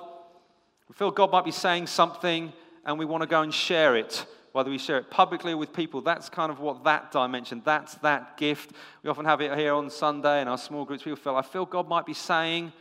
we 0.89 0.95
feel 0.95 1.11
God 1.11 1.33
might 1.33 1.45
be 1.45 1.51
saying 1.51 1.87
something 1.87 2.53
and 2.85 2.99
we 2.99 3.05
want 3.05 3.23
to 3.23 3.27
go 3.27 3.43
and 3.43 3.53
share 3.53 3.97
it, 3.97 4.27
whether 4.53 4.71
we 4.71 4.79
share 4.79 4.99
it 4.99 5.11
publicly 5.11 5.53
or 5.53 5.57
with 5.57 5.73
people. 5.73 6.03
That's 6.03 6.29
kind 6.29 6.53
of 6.53 6.61
what 6.61 6.85
that 6.85 7.11
dimension, 7.11 7.63
that's 7.65 7.95
that 7.97 8.37
gift. 8.37 8.73
We 9.03 9.11
often 9.11 9.25
have 9.25 9.41
it 9.41 9.57
here 9.57 9.75
on 9.75 9.89
Sunday 9.91 10.43
in 10.43 10.49
our 10.49 10.59
small 10.59 10.85
groups. 10.85 11.03
People 11.03 11.17
feel, 11.17 11.37
I 11.37 11.43
feel 11.43 11.65
God 11.65 11.89
might 11.89 12.07
be 12.07 12.15
saying, 12.15 12.73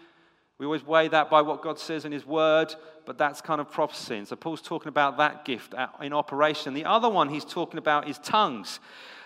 We 0.63 0.67
always 0.67 0.87
weigh 0.87 1.09
that 1.09 1.29
by 1.29 1.41
what 1.41 1.61
God 1.61 1.77
says 1.77 2.05
in 2.05 2.13
His 2.13 2.25
Word, 2.25 2.73
but 3.05 3.17
that's 3.17 3.41
kind 3.41 3.59
of 3.59 3.69
prophecy. 3.69 4.15
And 4.15 4.25
so 4.25 4.37
Paul's 4.37 4.61
talking 4.61 4.87
about 4.87 5.17
that 5.17 5.43
gift 5.43 5.75
in 6.01 6.13
operation. 6.13 6.73
The 6.73 6.85
other 6.85 7.09
one 7.09 7.27
he's 7.27 7.43
talking 7.43 7.77
about 7.77 8.07
is 8.07 8.17
tongues. 8.19 8.79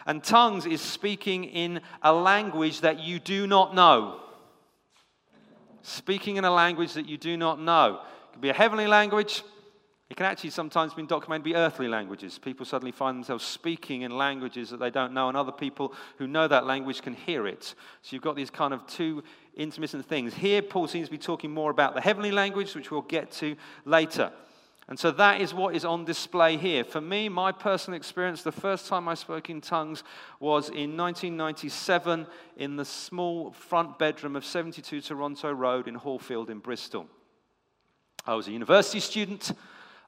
And 0.08 0.24
tongues 0.24 0.66
is 0.66 0.82
speaking 0.82 1.44
in 1.44 1.82
a 2.02 2.12
language 2.12 2.82
that 2.82 3.00
you 3.00 3.20
do 3.20 3.46
not 3.46 3.76
know. 3.76 4.20
Speaking 5.84 6.38
in 6.38 6.44
a 6.44 6.50
language 6.50 6.94
that 6.94 7.08
you 7.08 7.20
do 7.20 7.38
not 7.38 7.62
know. 7.62 8.02
It 8.30 8.34
could 8.34 8.42
be 8.42 8.50
a 8.50 8.54
heavenly 8.54 8.88
language, 8.88 9.44
it 10.10 10.16
can 10.16 10.26
actually 10.26 10.50
sometimes 10.50 10.96
be 10.96 11.04
documented 11.06 11.44
to 11.44 11.50
be 11.52 11.56
earthly 11.56 11.88
languages. 11.88 12.40
People 12.40 12.66
suddenly 12.66 12.94
find 12.94 13.16
themselves 13.16 13.46
speaking 13.46 14.02
in 14.02 14.18
languages 14.18 14.72
that 14.72 14.80
they 14.80 14.90
don't 14.90 15.14
know, 15.14 15.28
and 15.28 15.38
other 15.38 15.52
people 15.52 15.94
who 16.18 16.26
know 16.26 16.48
that 16.48 16.66
language 16.66 17.04
can 17.04 17.14
hear 17.14 17.46
it. 17.46 17.76
So 18.02 18.16
you've 18.16 18.24
got 18.24 18.36
these 18.36 18.50
kind 18.50 18.74
of 18.74 18.88
two 18.88 19.24
intermittent 19.58 20.06
things. 20.06 20.34
Here, 20.34 20.62
Paul 20.62 20.88
seems 20.88 21.08
to 21.08 21.12
be 21.12 21.18
talking 21.18 21.52
more 21.52 21.72
about 21.72 21.96
the 21.96 22.02
heavenly 22.02 22.32
language, 22.32 22.76
which 22.76 22.92
we'll 22.92 23.02
get 23.02 23.32
to 23.34 23.56
later. 23.86 24.32
And 24.90 24.98
so 24.98 25.12
that 25.12 25.42
is 25.42 25.54
what 25.54 25.76
is 25.76 25.84
on 25.84 26.06
display 26.06 26.56
here. 26.56 26.86
For 26.86 27.02
me, 27.02 27.28
my 27.28 27.52
personal 27.52 27.98
experience, 27.98 28.42
the 28.42 28.54
first 28.54 28.88
time 28.88 29.10
I 29.10 29.16
spoke 29.16 29.50
in 29.50 29.60
tongues 29.60 30.04
was 30.40 30.70
in 30.70 30.96
1997 30.96 32.26
in 32.56 32.78
the 32.78 32.86
small 32.86 33.52
front 33.52 34.00
bedroom 34.00 34.38
of 34.38 34.46
72 34.46 35.02
Toronto 35.02 35.52
Road 35.52 35.90
in 35.90 35.96
Horfield 35.96 36.50
in 36.50 36.60
Bristol. 36.60 37.08
I 38.26 38.36
was 38.36 38.48
a 38.48 38.52
university 38.52 39.02
student. 39.02 39.52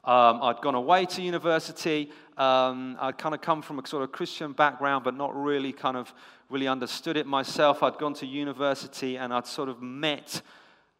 Um, 0.09 0.41
I'd 0.41 0.59
gone 0.61 0.73
away 0.73 1.05
to 1.05 1.21
university. 1.21 2.09
Um, 2.35 2.97
I'd 2.99 3.19
kind 3.19 3.35
of 3.35 3.41
come 3.41 3.61
from 3.61 3.77
a 3.77 3.85
sort 3.85 4.01
of 4.01 4.11
Christian 4.11 4.53
background, 4.53 5.03
but 5.03 5.15
not 5.15 5.39
really 5.39 5.71
kind 5.71 5.95
of 5.95 6.11
really 6.49 6.67
understood 6.67 7.15
it 7.15 7.27
myself. 7.27 7.83
I'd 7.83 7.99
gone 7.99 8.15
to 8.15 8.25
university 8.25 9.17
and 9.17 9.31
I'd 9.31 9.45
sort 9.45 9.69
of 9.69 9.83
met 9.83 10.41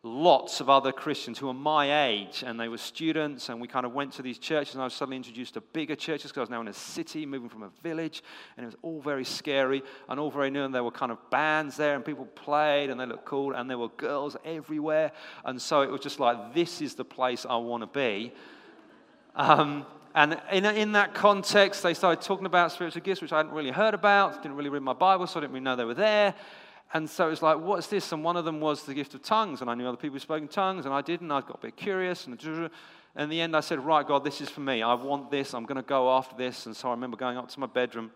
lots 0.03 0.59
of 0.61 0.69
other 0.69 0.91
Christians 0.91 1.39
who 1.39 1.47
were 1.47 1.55
my 1.55 2.05
age, 2.05 2.43
and 2.45 2.59
they 2.59 2.69
were 2.69 2.77
students, 2.77 3.49
and 3.49 3.59
we 3.59 3.67
kind 3.67 3.83
of 3.83 3.93
went 3.93 4.13
to 4.13 4.21
these 4.21 4.37
churches, 4.37 4.75
and 4.75 4.81
I 4.81 4.85
was 4.85 4.93
suddenly 4.93 5.17
introduced 5.17 5.55
to 5.55 5.61
bigger 5.61 5.95
churches 5.95 6.29
because 6.31 6.37
I 6.37 6.41
was 6.41 6.49
now 6.51 6.61
in 6.61 6.67
a 6.67 6.73
city, 6.73 7.25
moving 7.25 7.49
from 7.49 7.63
a 7.63 7.69
village, 7.81 8.23
and 8.55 8.63
it 8.63 8.67
was 8.67 8.77
all 8.81 9.01
very 9.01 9.25
scary 9.25 9.83
and 10.07 10.19
all 10.19 10.31
very 10.31 10.51
new, 10.51 10.63
and 10.63 10.73
there 10.73 10.85
were 10.85 10.91
kind 10.91 11.11
of 11.11 11.17
bands 11.31 11.75
there, 11.75 11.95
and 11.95 12.05
people 12.05 12.27
played, 12.27 12.91
and 12.91 12.97
they 12.97 13.05
looked 13.05 13.25
cool, 13.25 13.53
and 13.53 13.69
there 13.69 13.77
were 13.77 13.89
girls 13.89 14.37
everywhere, 14.45 15.11
and 15.43 15.61
so 15.61 15.81
it 15.81 15.89
was 15.89 15.99
just 15.99 16.19
like, 16.19 16.53
this 16.53 16.81
is 16.81 16.95
the 16.95 17.03
place 17.03 17.45
I 17.49 17.57
want 17.57 17.81
to 17.81 17.87
be. 17.87 18.31
Um, 19.39 19.86
and 20.15 20.38
in, 20.51 20.65
in 20.65 20.91
that 20.91 21.13
context, 21.13 21.81
they 21.81 21.93
started 21.93 22.22
talking 22.22 22.46
about 22.46 22.74
spiritual 22.74 23.01
gifts, 23.01 23.22
which 23.22 23.31
I 23.31 23.38
hadn't 23.38 23.53
really 23.53 23.72
heard 23.72 23.93
about, 23.93 24.43
didn't 24.43 24.58
really 24.58 24.69
read 24.69 24.81
my 24.81 24.91
Bible, 24.91 25.27
so 25.27 25.39
I 25.39 25.43
didn't 25.43 25.53
really 25.53 25.63
know 25.63 25.77
they 25.77 25.86
were 25.86 25.93
there. 25.93 26.36
And 26.93 27.10
so 27.10 27.27
it 27.27 27.29
was 27.29 27.41
like, 27.41 27.58
what's 27.58 27.88
this? 27.88 28.12
And 28.12 28.22
one 28.22 28.36
of 28.36 28.43
them 28.43 28.60
was 28.60 28.84
the 28.84 28.93
gift 28.93 29.13
of 29.13 29.24
tongues. 29.24 29.62
And 29.62 29.69
I 29.69 29.75
knew 29.75 29.88
other 29.88 29.96
people 29.96 30.15
who 30.15 30.19
spoke 30.19 30.41
in 30.41 30.50
tongues, 30.50 30.84
and 30.84 30.93
I 30.93 31.01
didn't. 31.01 31.31
I 31.31 31.39
got 31.39 31.55
a 31.55 31.62
bit 31.62 31.77
curious. 31.77 32.27
And 32.27 32.69
in 33.15 33.29
the 33.29 33.39
end, 33.39 33.55
I 33.55 33.62
said, 33.62 33.79
right, 33.79 34.05
God, 34.05 34.25
this 34.25 34.41
is 34.41 34.50
for 34.50 34.60
me. 34.60 34.81
I 34.81 34.93
want 34.93 35.31
this. 35.31 35.53
I'm 35.53 35.63
going 35.63 35.77
to 35.77 35.88
go 35.88 36.12
after 36.12 36.36
this. 36.36 36.65
And 36.65 36.75
so 36.75 36.89
I 36.89 36.91
remember 36.91 37.15
going 37.15 37.38
up 37.38 37.48
to 37.48 37.60
my 37.62 37.67
bedroom 37.67 38.12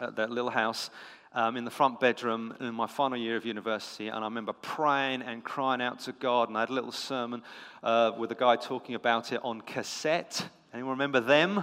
at 0.00 0.16
that 0.16 0.30
little 0.30 0.50
house 0.50 0.88
um, 1.32 1.56
in 1.56 1.64
the 1.64 1.70
front 1.70 2.00
bedroom 2.00 2.54
in 2.60 2.74
my 2.74 2.86
final 2.86 3.18
year 3.18 3.36
of 3.36 3.44
university. 3.44 4.08
And 4.08 4.18
I 4.18 4.26
remember 4.26 4.52
praying 4.52 5.22
and 5.22 5.44
crying 5.44 5.80
out 5.80 6.00
to 6.00 6.12
God. 6.12 6.48
And 6.48 6.56
I 6.56 6.60
had 6.60 6.70
a 6.70 6.74
little 6.74 6.92
sermon 6.92 7.42
uh, 7.82 8.12
with 8.18 8.32
a 8.32 8.34
guy 8.34 8.56
talking 8.56 8.94
about 8.94 9.32
it 9.32 9.40
on 9.42 9.60
cassette. 9.60 10.48
Anyone 10.72 10.92
remember 10.92 11.20
them? 11.20 11.58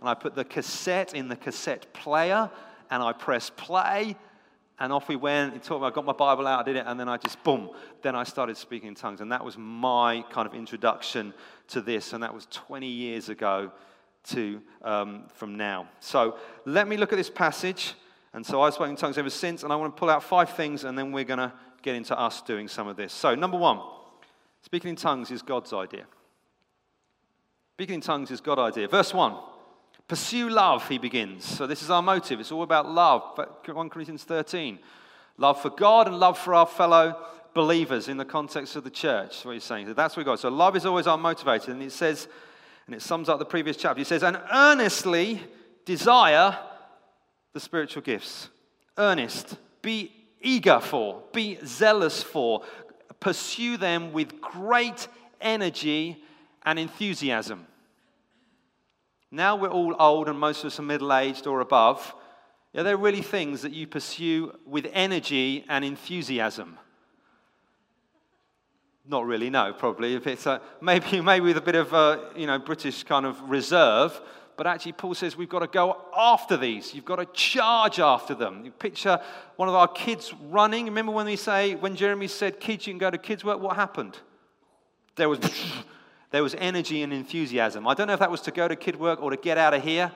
And 0.00 0.08
I 0.08 0.14
put 0.14 0.34
the 0.34 0.44
cassette 0.44 1.14
in 1.14 1.28
the 1.28 1.36
cassette 1.36 1.92
player 1.92 2.50
and 2.90 3.02
I 3.02 3.12
pressed 3.12 3.56
play 3.56 4.16
and 4.80 4.94
off 4.94 5.08
we 5.08 5.16
went. 5.16 5.52
He 5.52 5.58
taught 5.58 5.82
me, 5.82 5.86
I 5.86 5.90
got 5.90 6.06
my 6.06 6.14
Bible 6.14 6.46
out, 6.46 6.60
I 6.60 6.62
did 6.62 6.76
it, 6.76 6.84
and 6.86 6.98
then 6.98 7.08
I 7.08 7.18
just, 7.18 7.42
boom, 7.44 7.68
then 8.00 8.16
I 8.16 8.24
started 8.24 8.56
speaking 8.56 8.88
in 8.88 8.94
tongues. 8.94 9.20
And 9.20 9.30
that 9.30 9.44
was 9.44 9.58
my 9.58 10.24
kind 10.30 10.48
of 10.48 10.54
introduction 10.54 11.34
to 11.68 11.82
this. 11.82 12.14
And 12.14 12.22
that 12.22 12.34
was 12.34 12.46
20 12.50 12.86
years 12.86 13.28
ago 13.28 13.70
to 14.30 14.60
um, 14.82 15.24
from 15.34 15.56
now. 15.56 15.88
So 16.00 16.38
let 16.64 16.88
me 16.88 16.96
look 16.96 17.12
at 17.12 17.16
this 17.16 17.30
passage. 17.30 17.94
And 18.32 18.46
so 18.46 18.62
I've 18.62 18.74
spoken 18.74 18.90
in 18.90 18.96
tongues 18.96 19.18
ever 19.18 19.30
since, 19.30 19.62
and 19.62 19.72
I 19.72 19.76
want 19.76 19.94
to 19.94 19.98
pull 19.98 20.10
out 20.10 20.22
five 20.22 20.50
things, 20.50 20.84
and 20.84 20.96
then 20.96 21.10
we're 21.12 21.24
going 21.24 21.38
to 21.38 21.52
get 21.82 21.96
into 21.96 22.18
us 22.18 22.42
doing 22.42 22.68
some 22.68 22.86
of 22.86 22.96
this. 22.96 23.12
So, 23.12 23.34
number 23.34 23.56
one, 23.56 23.80
speaking 24.62 24.90
in 24.90 24.96
tongues 24.96 25.30
is 25.30 25.42
God's 25.42 25.72
idea. 25.72 26.06
Speaking 27.74 27.96
in 27.96 28.00
tongues 28.00 28.30
is 28.30 28.40
God's 28.40 28.60
idea. 28.60 28.88
Verse 28.88 29.12
1 29.12 29.34
Pursue 30.06 30.50
love, 30.50 30.88
he 30.88 30.98
begins. 30.98 31.44
So 31.44 31.68
this 31.68 31.82
is 31.82 31.90
our 31.90 32.02
motive. 32.02 32.40
It's 32.40 32.50
all 32.50 32.64
about 32.64 32.88
love. 32.88 33.22
1 33.64 33.88
Corinthians 33.90 34.24
13. 34.24 34.80
Love 35.38 35.62
for 35.62 35.70
God 35.70 36.08
and 36.08 36.18
love 36.18 36.36
for 36.36 36.52
our 36.52 36.66
fellow 36.66 37.16
believers 37.54 38.08
in 38.08 38.16
the 38.16 38.24
context 38.24 38.74
of 38.74 38.82
the 38.82 38.90
church. 38.90 39.30
That's 39.30 39.44
what 39.44 39.54
he's 39.54 39.64
saying. 39.64 39.86
So 39.86 39.94
that's 39.94 40.16
what 40.16 40.22
we 40.22 40.24
got. 40.24 40.40
So 40.40 40.48
love 40.48 40.74
is 40.74 40.84
always 40.84 41.06
our 41.06 41.16
motivator. 41.16 41.68
And 41.68 41.80
it 41.80 41.92
says, 41.92 42.26
and 42.86 42.94
it 42.94 43.02
sums 43.02 43.28
up 43.28 43.38
the 43.38 43.44
previous 43.44 43.76
chapter. 43.76 44.00
He 44.00 44.04
says, 44.04 44.24
and 44.24 44.40
earnestly 44.52 45.40
desire 45.84 46.58
the 47.52 47.60
spiritual 47.60 48.02
gifts. 48.02 48.48
Earnest. 48.96 49.56
Be 49.82 50.12
eager 50.40 50.80
for. 50.80 51.22
Be 51.32 51.58
zealous 51.64 52.22
for. 52.22 52.62
Pursue 53.18 53.76
them 53.76 54.12
with 54.12 54.40
great 54.40 55.08
energy 55.40 56.22
and 56.64 56.78
enthusiasm. 56.78 57.66
Now 59.30 59.56
we're 59.56 59.68
all 59.68 59.94
old 59.98 60.28
and 60.28 60.38
most 60.38 60.60
of 60.60 60.66
us 60.66 60.78
are 60.78 60.82
middle 60.82 61.12
aged 61.12 61.46
or 61.46 61.60
above. 61.60 62.14
Yeah, 62.72 62.82
they're 62.82 62.96
really 62.96 63.22
things 63.22 63.62
that 63.62 63.72
you 63.72 63.86
pursue 63.86 64.56
with 64.64 64.86
energy 64.92 65.64
and 65.68 65.84
enthusiasm. 65.84 66.78
Not 69.06 69.26
really, 69.26 69.50
no, 69.50 69.72
probably. 69.72 70.14
If 70.14 70.26
it's 70.26 70.46
a, 70.46 70.60
maybe, 70.80 71.20
maybe 71.22 71.46
with 71.46 71.56
a 71.56 71.62
bit 71.62 71.74
of 71.74 71.92
a, 71.92 72.30
you 72.36 72.46
know, 72.46 72.58
British 72.58 73.02
kind 73.02 73.26
of 73.26 73.40
reserve. 73.50 74.20
But 74.60 74.66
actually, 74.66 74.92
Paul 74.92 75.14
says 75.14 75.38
we've 75.38 75.48
got 75.48 75.60
to 75.60 75.68
go 75.68 75.96
after 76.14 76.54
these. 76.54 76.92
You've 76.92 77.06
got 77.06 77.16
to 77.16 77.24
charge 77.32 77.98
after 77.98 78.34
them. 78.34 78.62
You 78.62 78.70
picture 78.70 79.18
one 79.56 79.70
of 79.70 79.74
our 79.74 79.88
kids 79.88 80.34
running. 80.50 80.84
Remember 80.84 81.12
when 81.12 81.24
we 81.24 81.36
say, 81.36 81.76
when 81.76 81.96
Jeremy 81.96 82.28
said, 82.28 82.60
kids, 82.60 82.86
you 82.86 82.92
can 82.92 82.98
go 82.98 83.08
to 83.08 83.16
kids' 83.16 83.42
work, 83.42 83.58
what 83.58 83.76
happened? 83.76 84.18
There 85.16 85.30
was 85.30 85.40
There 86.30 86.42
was 86.42 86.54
energy 86.58 87.00
and 87.00 87.10
enthusiasm. 87.10 87.88
I 87.88 87.94
don't 87.94 88.06
know 88.06 88.12
if 88.12 88.18
that 88.18 88.30
was 88.30 88.42
to 88.42 88.50
go 88.50 88.68
to 88.68 88.76
kid 88.76 88.96
work 88.96 89.22
or 89.22 89.30
to 89.30 89.38
get 89.38 89.56
out 89.56 89.72
of 89.72 89.82
here. 89.82 90.12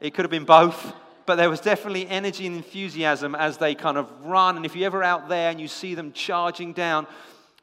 It 0.00 0.14
could 0.14 0.24
have 0.24 0.30
been 0.30 0.46
both. 0.46 0.94
But 1.26 1.34
there 1.34 1.50
was 1.50 1.60
definitely 1.60 2.08
energy 2.08 2.46
and 2.46 2.56
enthusiasm 2.56 3.34
as 3.34 3.58
they 3.58 3.74
kind 3.74 3.98
of 3.98 4.10
run. 4.24 4.56
And 4.56 4.64
if 4.64 4.74
you're 4.74 4.86
ever 4.86 5.04
out 5.04 5.28
there 5.28 5.50
and 5.50 5.60
you 5.60 5.68
see 5.68 5.94
them 5.94 6.12
charging 6.12 6.72
down 6.72 7.06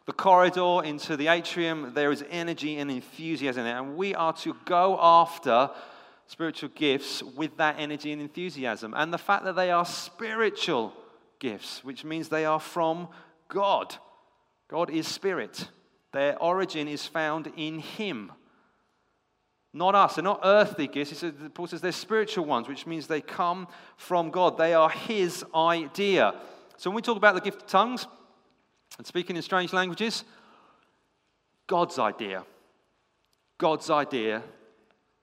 the 0.05 0.13
corridor 0.13 0.83
into 0.83 1.17
the 1.17 1.29
atrium, 1.29 1.93
there 1.95 2.11
is 2.11 2.23
energy 2.29 2.77
and 2.77 2.91
enthusiasm 2.91 3.63
there. 3.63 3.79
And 3.79 3.97
we 3.97 4.13
are 4.13 4.33
to 4.33 4.55
go 4.65 4.99
after 5.01 5.71
spiritual 6.31 6.69
gifts 6.75 7.21
with 7.21 7.57
that 7.57 7.75
energy 7.77 8.13
and 8.13 8.21
enthusiasm. 8.21 8.93
And 8.95 9.13
the 9.13 9.17
fact 9.17 9.43
that 9.43 9.57
they 9.57 9.69
are 9.69 9.85
spiritual 9.85 10.93
gifts, 11.39 11.83
which 11.83 12.05
means 12.05 12.29
they 12.29 12.45
are 12.45 12.59
from 12.59 13.09
God. 13.49 13.93
God 14.69 14.89
is 14.89 15.09
spirit. 15.09 15.67
Their 16.13 16.41
origin 16.41 16.87
is 16.87 17.05
found 17.05 17.51
in 17.57 17.79
Him, 17.79 18.31
not 19.73 19.93
us. 19.93 20.15
They're 20.15 20.23
not 20.23 20.39
earthly 20.45 20.87
gifts. 20.87 21.21
Paul 21.53 21.67
says 21.67 21.81
they're 21.81 21.91
spiritual 21.91 22.45
ones, 22.45 22.69
which 22.69 22.87
means 22.87 23.07
they 23.07 23.19
come 23.19 23.67
from 23.97 24.31
God. 24.31 24.57
They 24.57 24.73
are 24.73 24.89
His 24.89 25.43
idea. 25.53 26.33
So 26.77 26.89
when 26.89 26.95
we 26.95 27.01
talk 27.01 27.17
about 27.17 27.35
the 27.35 27.41
gift 27.41 27.63
of 27.63 27.67
tongues 27.67 28.07
and 28.97 29.05
speaking 29.05 29.35
in 29.35 29.41
strange 29.41 29.73
languages, 29.73 30.23
God's 31.67 31.99
idea. 31.99 32.45
God's 33.57 33.89
idea. 33.89 34.43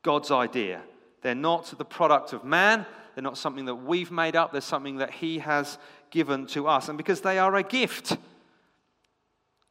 God's 0.03 0.31
idea. 0.31 0.83
They're 1.23 1.35
not 1.35 1.75
the 1.77 1.85
product 1.85 2.33
of 2.33 2.45
man. 2.45 2.87
They're 3.15 3.23
not 3.23 3.39
something 3.39 3.65
that 3.65 3.75
we've 3.75 4.11
made 4.11 4.37
up. 4.37 4.53
They're 4.53 4.61
something 4.61 4.99
that 4.99 5.11
He 5.11 5.41
has 5.41 5.79
given 6.11 6.47
to 6.49 6.69
us. 6.69 6.89
And 6.89 6.97
because 6.97 7.21
they 7.21 7.39
are 7.39 7.55
a 7.57 7.63
gift, 7.63 8.17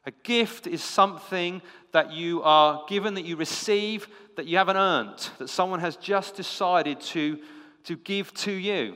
a 0.04 0.10
gift 0.22 0.66
is 0.66 0.82
something 0.82 1.62
that 1.92 2.12
you 2.12 2.42
are 2.42 2.84
given, 2.88 3.14
that 3.14 3.24
you 3.24 3.36
receive, 3.36 4.08
that 4.36 4.46
you 4.46 4.56
haven't 4.56 4.76
earned, 4.76 5.30
that 5.38 5.48
someone 5.48 5.80
has 5.80 5.96
just 5.96 6.36
decided 6.36 7.00
to, 7.00 7.38
to 7.84 7.96
give 7.96 8.32
to 8.34 8.52
you. 8.52 8.94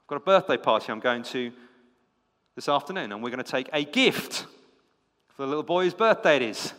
I've 0.00 0.06
got 0.06 0.16
a 0.16 0.20
birthday 0.20 0.56
party 0.56 0.92
I'm 0.92 1.00
going 1.00 1.22
to 1.24 1.52
this 2.54 2.68
afternoon, 2.68 3.10
and 3.10 3.22
we're 3.22 3.30
going 3.30 3.42
to 3.42 3.50
take 3.50 3.68
a 3.72 3.84
gift 3.84 4.46
for 5.28 5.42
the 5.42 5.48
little 5.48 5.62
boy 5.62 5.84
whose 5.84 5.94
birthday 5.94 6.36
it 6.36 6.42
is. 6.42 6.72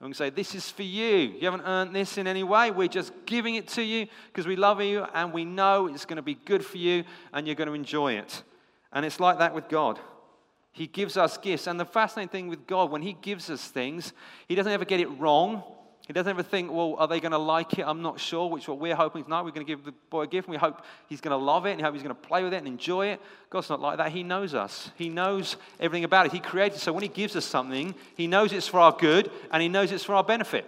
Going 0.00 0.12
to 0.12 0.16
say, 0.16 0.30
This 0.30 0.54
is 0.54 0.70
for 0.70 0.84
you. 0.84 1.34
You 1.38 1.40
haven't 1.42 1.66
earned 1.66 1.94
this 1.94 2.18
in 2.18 2.26
any 2.26 2.44
way. 2.44 2.70
We're 2.70 2.88
just 2.88 3.12
giving 3.26 3.56
it 3.56 3.66
to 3.68 3.82
you 3.82 4.06
because 4.28 4.46
we 4.46 4.54
love 4.54 4.80
you 4.80 5.04
and 5.12 5.32
we 5.32 5.44
know 5.44 5.88
it's 5.88 6.04
going 6.04 6.16
to 6.16 6.22
be 6.22 6.34
good 6.34 6.64
for 6.64 6.78
you 6.78 7.04
and 7.32 7.46
you're 7.46 7.56
going 7.56 7.68
to 7.68 7.74
enjoy 7.74 8.12
it. 8.12 8.44
And 8.92 9.04
it's 9.04 9.18
like 9.18 9.38
that 9.38 9.54
with 9.54 9.68
God. 9.68 9.98
He 10.70 10.86
gives 10.86 11.16
us 11.16 11.36
gifts. 11.38 11.66
And 11.66 11.80
the 11.80 11.84
fascinating 11.84 12.28
thing 12.28 12.48
with 12.48 12.66
God, 12.66 12.92
when 12.92 13.02
He 13.02 13.14
gives 13.14 13.50
us 13.50 13.66
things, 13.68 14.12
He 14.46 14.54
doesn't 14.54 14.70
ever 14.70 14.84
get 14.84 15.00
it 15.00 15.08
wrong. 15.18 15.64
He 16.08 16.14
doesn't 16.14 16.30
ever 16.30 16.42
think, 16.42 16.72
well, 16.72 16.96
are 16.98 17.06
they 17.06 17.20
going 17.20 17.32
to 17.32 17.38
like 17.38 17.78
it? 17.78 17.82
I'm 17.86 18.00
not 18.00 18.18
sure, 18.18 18.48
which 18.48 18.66
what 18.66 18.78
we're 18.78 18.96
hoping 18.96 19.24
tonight. 19.24 19.42
We're 19.42 19.50
going 19.50 19.66
to 19.66 19.70
give 19.70 19.84
the 19.84 19.92
boy 20.08 20.22
a 20.22 20.26
gift, 20.26 20.48
and 20.48 20.52
we 20.52 20.58
hope 20.58 20.82
he's 21.06 21.20
going 21.20 21.38
to 21.38 21.44
love 21.44 21.66
it, 21.66 21.72
and 21.72 21.82
hope 21.82 21.92
he's 21.92 22.02
going 22.02 22.14
to 22.14 22.20
play 22.20 22.42
with 22.42 22.54
it 22.54 22.56
and 22.56 22.66
enjoy 22.66 23.08
it. 23.08 23.20
God's 23.50 23.68
not 23.68 23.82
like 23.82 23.98
that. 23.98 24.10
He 24.10 24.22
knows 24.22 24.54
us, 24.54 24.90
He 24.96 25.10
knows 25.10 25.56
everything 25.78 26.04
about 26.04 26.24
it. 26.24 26.32
He 26.32 26.40
created 26.40 26.76
it. 26.76 26.80
So 26.80 26.94
when 26.94 27.02
He 27.02 27.10
gives 27.10 27.36
us 27.36 27.44
something, 27.44 27.94
He 28.16 28.26
knows 28.26 28.54
it's 28.54 28.66
for 28.66 28.80
our 28.80 28.96
good, 28.98 29.30
and 29.52 29.62
He 29.62 29.68
knows 29.68 29.92
it's 29.92 30.02
for 30.02 30.14
our 30.14 30.24
benefit. 30.24 30.64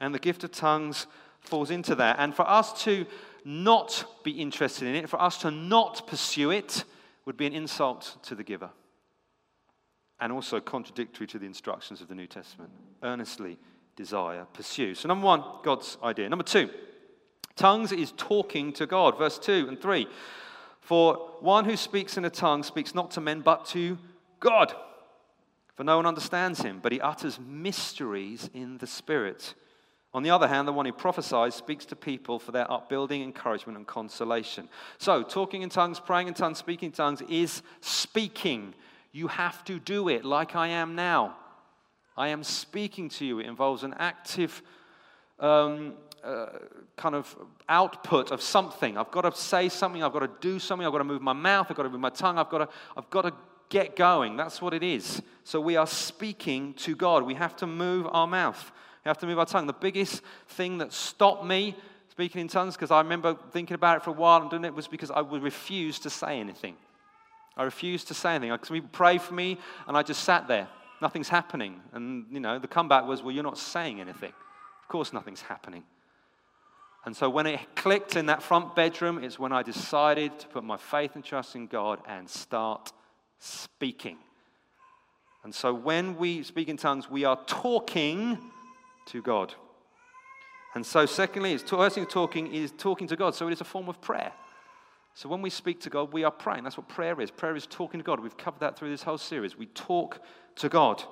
And 0.00 0.14
the 0.14 0.18
gift 0.18 0.44
of 0.44 0.52
tongues 0.52 1.06
falls 1.40 1.70
into 1.70 1.94
that. 1.96 2.16
And 2.18 2.34
for 2.34 2.48
us 2.48 2.82
to 2.84 3.04
not 3.44 4.06
be 4.24 4.30
interested 4.30 4.88
in 4.88 4.94
it, 4.94 5.10
for 5.10 5.20
us 5.20 5.36
to 5.42 5.50
not 5.50 6.06
pursue 6.06 6.50
it, 6.50 6.84
would 7.26 7.36
be 7.36 7.46
an 7.46 7.52
insult 7.52 8.16
to 8.22 8.34
the 8.34 8.42
giver 8.42 8.70
and 10.20 10.32
also 10.32 10.58
contradictory 10.60 11.26
to 11.26 11.38
the 11.38 11.46
instructions 11.46 12.00
of 12.00 12.08
the 12.08 12.14
New 12.14 12.26
Testament. 12.26 12.70
Earnestly 13.02 13.58
desire, 13.96 14.46
pursue. 14.52 14.94
So, 14.94 15.08
number 15.08 15.26
one, 15.26 15.42
God's 15.62 15.98
idea. 16.02 16.28
Number 16.28 16.44
two, 16.44 16.70
tongues 17.56 17.92
is 17.92 18.12
talking 18.16 18.72
to 18.74 18.86
God. 18.86 19.18
Verse 19.18 19.38
2 19.38 19.66
and 19.68 19.80
3. 19.80 20.06
For 20.80 21.14
one 21.40 21.64
who 21.64 21.76
speaks 21.76 22.16
in 22.16 22.24
a 22.24 22.30
tongue 22.30 22.62
speaks 22.62 22.94
not 22.94 23.10
to 23.12 23.20
men 23.20 23.40
but 23.40 23.64
to 23.66 23.98
God. 24.40 24.74
For 25.74 25.82
no 25.82 25.96
one 25.96 26.06
understands 26.06 26.60
him, 26.60 26.78
but 26.82 26.92
he 26.92 27.00
utters 27.00 27.40
mysteries 27.40 28.48
in 28.54 28.78
the 28.78 28.86
Spirit. 28.86 29.54
On 30.12 30.22
the 30.22 30.30
other 30.30 30.46
hand, 30.46 30.68
the 30.68 30.72
one 30.72 30.86
who 30.86 30.92
prophesies 30.92 31.56
speaks 31.56 31.84
to 31.86 31.96
people 31.96 32.38
for 32.38 32.52
their 32.52 32.70
upbuilding, 32.70 33.20
encouragement, 33.22 33.76
and 33.76 33.86
consolation. 33.86 34.68
So, 34.98 35.24
talking 35.24 35.62
in 35.62 35.70
tongues, 35.70 35.98
praying 35.98 36.28
in 36.28 36.34
tongues, 36.34 36.58
speaking 36.58 36.88
in 36.88 36.92
tongues 36.92 37.22
is 37.22 37.62
speaking. 37.80 38.74
You 39.10 39.26
have 39.26 39.64
to 39.64 39.80
do 39.80 40.08
it 40.08 40.24
like 40.24 40.54
I 40.54 40.68
am 40.68 40.94
now. 40.94 41.36
I 42.16 42.28
am 42.28 42.44
speaking 42.44 43.08
to 43.10 43.24
you. 43.24 43.40
It 43.40 43.46
involves 43.46 43.82
an 43.82 43.94
active 43.98 44.62
um, 45.40 45.94
uh, 46.22 46.46
kind 46.96 47.14
of 47.14 47.36
output 47.68 48.30
of 48.30 48.40
something. 48.40 48.96
I've 48.96 49.10
got 49.10 49.22
to 49.22 49.38
say 49.38 49.68
something. 49.68 50.02
I've 50.02 50.12
got 50.12 50.20
to 50.20 50.30
do 50.40 50.58
something. 50.58 50.86
I've 50.86 50.92
got 50.92 50.98
to 50.98 51.04
move 51.04 51.22
my 51.22 51.32
mouth. 51.32 51.66
I've 51.68 51.76
got 51.76 51.82
to 51.82 51.90
move 51.90 52.00
my 52.00 52.10
tongue. 52.10 52.38
I've 52.38 52.48
got 52.48 52.58
to, 52.58 52.68
I've 52.96 53.10
got 53.10 53.22
to 53.22 53.32
get 53.68 53.96
going. 53.96 54.36
That's 54.36 54.62
what 54.62 54.72
it 54.74 54.82
is. 54.82 55.20
So 55.42 55.60
we 55.60 55.76
are 55.76 55.86
speaking 55.86 56.74
to 56.74 56.94
God. 56.94 57.24
We 57.24 57.34
have 57.34 57.56
to 57.56 57.66
move 57.66 58.06
our 58.10 58.26
mouth. 58.26 58.72
We 59.04 59.08
have 59.08 59.18
to 59.18 59.26
move 59.26 59.38
our 59.38 59.46
tongue. 59.46 59.66
The 59.66 59.72
biggest 59.72 60.22
thing 60.48 60.78
that 60.78 60.92
stopped 60.92 61.44
me 61.44 61.76
speaking 62.10 62.40
in 62.40 62.48
tongues, 62.48 62.76
because 62.76 62.92
I 62.92 62.98
remember 62.98 63.36
thinking 63.50 63.74
about 63.74 63.96
it 63.96 64.04
for 64.04 64.10
a 64.10 64.14
while 64.14 64.40
and 64.40 64.48
doing 64.48 64.64
it, 64.64 64.72
was 64.72 64.86
because 64.86 65.10
I 65.10 65.20
would 65.20 65.42
refuse 65.42 65.98
to 66.00 66.10
say 66.10 66.38
anything. 66.38 66.76
I 67.56 67.64
refused 67.64 68.08
to 68.08 68.14
say 68.14 68.36
anything. 68.36 68.52
Because 68.52 68.70
people 68.70 68.88
pray 68.92 69.18
for 69.18 69.34
me, 69.34 69.58
and 69.88 69.96
I 69.96 70.02
just 70.04 70.22
sat 70.22 70.46
there. 70.46 70.68
Nothing's 71.00 71.28
happening. 71.28 71.80
And, 71.92 72.26
you 72.30 72.40
know, 72.40 72.58
the 72.58 72.68
comeback 72.68 73.06
was, 73.06 73.22
well, 73.22 73.32
you're 73.32 73.44
not 73.44 73.58
saying 73.58 74.00
anything. 74.00 74.32
Of 74.82 74.88
course, 74.88 75.12
nothing's 75.12 75.42
happening. 75.42 75.84
And 77.04 77.14
so 77.14 77.28
when 77.28 77.46
it 77.46 77.60
clicked 77.74 78.16
in 78.16 78.26
that 78.26 78.42
front 78.42 78.74
bedroom, 78.74 79.22
it's 79.22 79.38
when 79.38 79.52
I 79.52 79.62
decided 79.62 80.38
to 80.40 80.48
put 80.48 80.64
my 80.64 80.78
faith 80.78 81.14
and 81.14 81.24
trust 81.24 81.54
in 81.54 81.66
God 81.66 82.00
and 82.08 82.28
start 82.28 82.92
speaking. 83.38 84.16
And 85.42 85.54
so 85.54 85.74
when 85.74 86.16
we 86.16 86.42
speak 86.42 86.68
in 86.68 86.78
tongues, 86.78 87.10
we 87.10 87.24
are 87.24 87.38
talking 87.46 88.38
to 89.06 89.20
God. 89.20 89.54
And 90.74 90.84
so, 90.84 91.04
secondly, 91.06 91.52
it's 91.52 91.62
first 91.62 91.94
thing 91.94 92.06
talking 92.06 92.52
is 92.52 92.72
talking 92.76 93.06
to 93.08 93.16
God. 93.16 93.34
So 93.34 93.46
it 93.48 93.52
is 93.52 93.60
a 93.60 93.64
form 93.64 93.88
of 93.88 94.00
prayer. 94.00 94.32
So 95.14 95.28
when 95.28 95.42
we 95.42 95.50
speak 95.50 95.80
to 95.82 95.90
God, 95.90 96.12
we 96.12 96.24
are 96.24 96.30
praying. 96.30 96.64
That's 96.64 96.76
what 96.76 96.88
prayer 96.88 97.20
is. 97.20 97.30
Prayer 97.30 97.54
is 97.54 97.66
talking 97.66 98.00
to 98.00 98.04
God. 98.04 98.18
We've 98.20 98.36
covered 98.36 98.60
that 98.60 98.76
through 98.76 98.90
this 98.90 99.04
whole 99.04 99.18
series. 99.18 99.56
We 99.56 99.66
talk 99.66 100.20
to 100.56 100.68
God. 100.68 101.02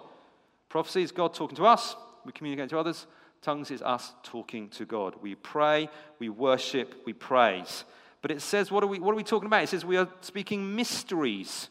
Prophecy 0.68 1.02
is 1.02 1.12
God 1.12 1.34
talking 1.34 1.56
to 1.56 1.66
us. 1.66 1.94
We 2.24 2.32
communicate 2.32 2.70
to 2.70 2.78
others. 2.78 3.06
Tongues 3.42 3.70
is 3.70 3.82
us 3.82 4.14
talking 4.22 4.68
to 4.70 4.84
God. 4.84 5.16
We 5.20 5.34
pray, 5.34 5.88
we 6.18 6.28
worship, 6.28 7.02
we 7.04 7.12
praise. 7.12 7.84
But 8.22 8.30
it 8.30 8.40
says, 8.40 8.70
what 8.70 8.84
are 8.84 8.86
we, 8.86 9.00
what 9.00 9.12
are 9.12 9.16
we 9.16 9.24
talking 9.24 9.46
about? 9.46 9.64
It 9.64 9.68
says 9.68 9.84
we 9.84 9.96
are 9.96 10.08
speaking 10.20 10.74
mysteries, 10.74 11.68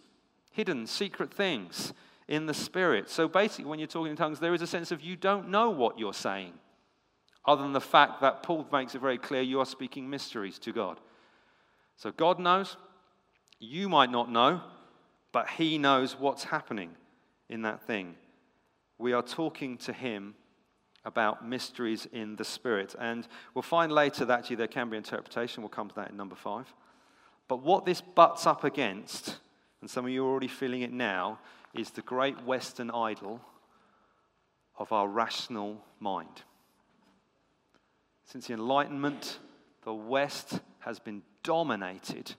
hidden, 0.51 0.85
secret 0.87 1.33
things 1.33 1.93
in 2.27 2.45
the 2.45 2.53
Spirit. 2.53 3.09
So 3.09 3.27
basically, 3.27 3.65
when 3.65 3.79
you're 3.79 3.87
talking 3.87 4.11
in 4.11 4.17
tongues, 4.17 4.39
there 4.39 4.53
is 4.53 4.61
a 4.61 4.67
sense 4.67 4.91
of 4.91 5.01
you 5.01 5.15
don't 5.15 5.49
know 5.49 5.69
what 5.69 5.97
you're 5.97 6.13
saying, 6.13 6.53
other 7.45 7.61
than 7.61 7.73
the 7.73 7.81
fact 7.81 8.21
that 8.21 8.43
Paul 8.43 8.65
makes 8.71 8.95
it 8.95 9.01
very 9.01 9.17
clear 9.17 9.41
you 9.41 9.59
are 9.59 9.65
speaking 9.65 10.09
mysteries 10.09 10.59
to 10.59 10.71
God. 10.71 10.99
So 12.01 12.11
God 12.11 12.39
knows, 12.39 12.77
you 13.59 13.87
might 13.87 14.09
not 14.09 14.31
know, 14.31 14.61
but 15.31 15.47
He 15.47 15.77
knows 15.77 16.19
what's 16.19 16.45
happening 16.45 16.95
in 17.47 17.61
that 17.61 17.85
thing. 17.85 18.15
We 18.97 19.13
are 19.13 19.21
talking 19.21 19.77
to 19.77 19.93
Him 19.93 20.33
about 21.05 21.47
mysteries 21.47 22.07
in 22.11 22.37
the 22.37 22.43
Spirit. 22.43 22.95
And 22.97 23.27
we'll 23.53 23.61
find 23.61 23.91
later 23.91 24.25
that 24.25 24.39
actually 24.39 24.55
there 24.55 24.67
can 24.67 24.89
be 24.89 24.97
interpretation. 24.97 25.61
We'll 25.61 25.69
come 25.69 25.89
to 25.89 25.95
that 25.97 26.09
in 26.09 26.17
number 26.17 26.33
five. 26.33 26.73
But 27.47 27.61
what 27.61 27.85
this 27.85 28.01
butts 28.01 28.47
up 28.47 28.63
against, 28.63 29.37
and 29.79 29.87
some 29.87 30.03
of 30.03 30.09
you 30.09 30.25
are 30.25 30.27
already 30.27 30.47
feeling 30.47 30.81
it 30.81 30.91
now, 30.91 31.37
is 31.75 31.91
the 31.91 32.01
great 32.01 32.43
Western 32.45 32.89
idol 32.89 33.39
of 34.79 34.91
our 34.91 35.07
rational 35.07 35.85
mind. 35.99 36.41
Since 38.25 38.47
the 38.47 38.53
Enlightenment, 38.53 39.37
the 39.83 39.93
West 39.93 40.61
has 40.81 40.99
been 40.99 41.21
dominated 41.43 42.35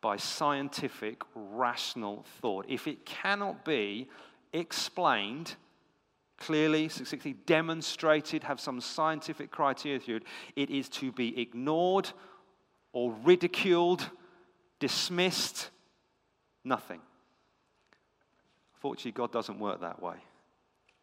by 0.00 0.16
scientific, 0.16 1.22
rational 1.34 2.24
thought. 2.40 2.66
If 2.68 2.86
it 2.86 3.04
cannot 3.04 3.64
be 3.64 4.08
explained, 4.52 5.56
clearly, 6.38 6.88
succinctly 6.88 7.34
demonstrated, 7.46 8.44
have 8.44 8.60
some 8.60 8.80
scientific 8.80 9.50
criteria 9.50 9.98
to 9.98 10.16
it, 10.16 10.22
it 10.54 10.70
is 10.70 10.88
to 10.90 11.10
be 11.12 11.40
ignored 11.40 12.10
or 12.92 13.14
ridiculed, 13.24 14.08
dismissed, 14.78 15.70
nothing. 16.64 17.00
Fortunately, 18.74 19.12
God 19.12 19.32
doesn't 19.32 19.58
work 19.58 19.80
that 19.80 20.00
way. 20.02 20.16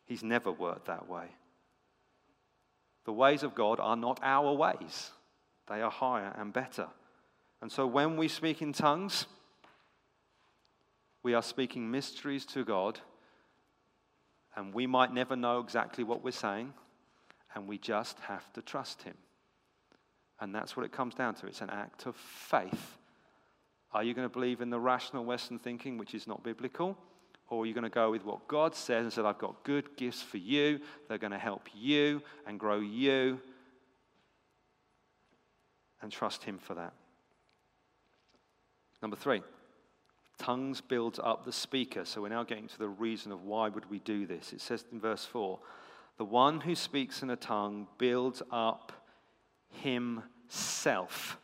He's 0.06 0.24
never 0.24 0.52
worked 0.52 0.86
that 0.86 1.10
way. 1.10 1.26
The 3.06 3.14
ways 3.14 3.44
of 3.44 3.54
God 3.54 3.80
are 3.80 3.96
not 3.96 4.20
our 4.24 4.54
ways, 4.54 5.12
they 5.68 5.82
are 5.82 5.92
higher 5.92 6.34
and 6.38 6.54
better. 6.54 6.88
And 7.62 7.72
so 7.72 7.88
when 7.88 8.18
we 8.18 8.28
speak 8.28 8.62
in 8.62 8.74
tongues, 8.74 9.26
we 11.24 11.34
are 11.34 11.42
speaking 11.42 11.90
mysteries 11.90 12.46
to 12.48 12.66
God, 12.66 13.00
and 14.56 14.74
we 14.74 14.86
might 14.86 15.14
never 15.14 15.36
know 15.36 15.60
exactly 15.60 16.04
what 16.04 16.24
we're 16.24 16.32
saying, 16.32 16.74
and 17.56 17.68
we 17.68 17.78
just 17.78 18.20
have 18.22 18.52
to 18.54 18.62
trust 18.62 19.04
Him. 19.04 19.16
And 20.42 20.54
that's 20.54 20.76
what 20.76 20.86
it 20.86 20.92
comes 20.92 21.16
down 21.16 21.36
to. 21.36 21.48
It's 21.48 21.62
an 21.62 21.70
act 21.70 22.06
of 22.06 22.16
faith. 22.16 22.98
Are 23.94 24.04
you 24.04 24.14
going 24.14 24.28
to 24.28 24.34
believe 24.34 24.60
in 24.60 24.70
the 24.70 24.80
rational 24.80 25.24
Western 25.24 25.60
thinking, 25.60 25.98
which 25.98 26.14
is 26.14 26.28
not 26.28 26.44
biblical? 26.44 26.98
Or 27.50 27.64
are 27.64 27.66
you 27.66 27.74
going 27.74 27.84
to 27.84 27.90
go 27.90 28.12
with 28.12 28.26
what 28.26 28.48
God 28.48 28.76
says 28.76 29.04
and 29.04 29.14
said, 29.14 29.26
I've 29.26 29.38
got 29.38 29.64
good 29.64 29.96
gifts 29.96 30.22
for 30.22 30.38
you. 30.38 30.80
They're 31.08 31.18
going 31.18 31.32
to 31.32 31.38
help 31.38 31.70
you 31.74 32.22
and 32.48 32.60
grow 32.60 32.80
you. 32.80 33.40
And 36.04 36.12
trust 36.12 36.44
Him 36.44 36.60
for 36.60 36.76
that. 36.76 36.94
Number 39.02 39.16
three, 39.16 39.42
tongues 40.38 40.82
builds 40.82 41.18
up 41.18 41.46
the 41.46 41.52
speaker. 41.52 42.06
So 42.06 42.22
we're 42.22 42.30
now 42.30 42.44
getting 42.44 42.68
to 42.68 42.78
the 42.78 42.90
reason 42.90 43.32
of 43.32 43.44
why 43.44 43.70
would 43.70 43.90
we 43.90 44.00
do 44.00 44.26
this. 44.26 44.54
It 44.54 44.62
says 44.62 44.86
in 44.92 45.00
verse 45.00 45.26
4, 45.26 45.60
the 46.18 46.26
one 46.26 46.60
who 46.62 46.76
speaks 46.76 47.24
in 47.24 47.30
a 47.30 47.36
tongue 47.36 47.88
builds 47.98 48.42
up 48.52 48.92
himself, 49.82 51.38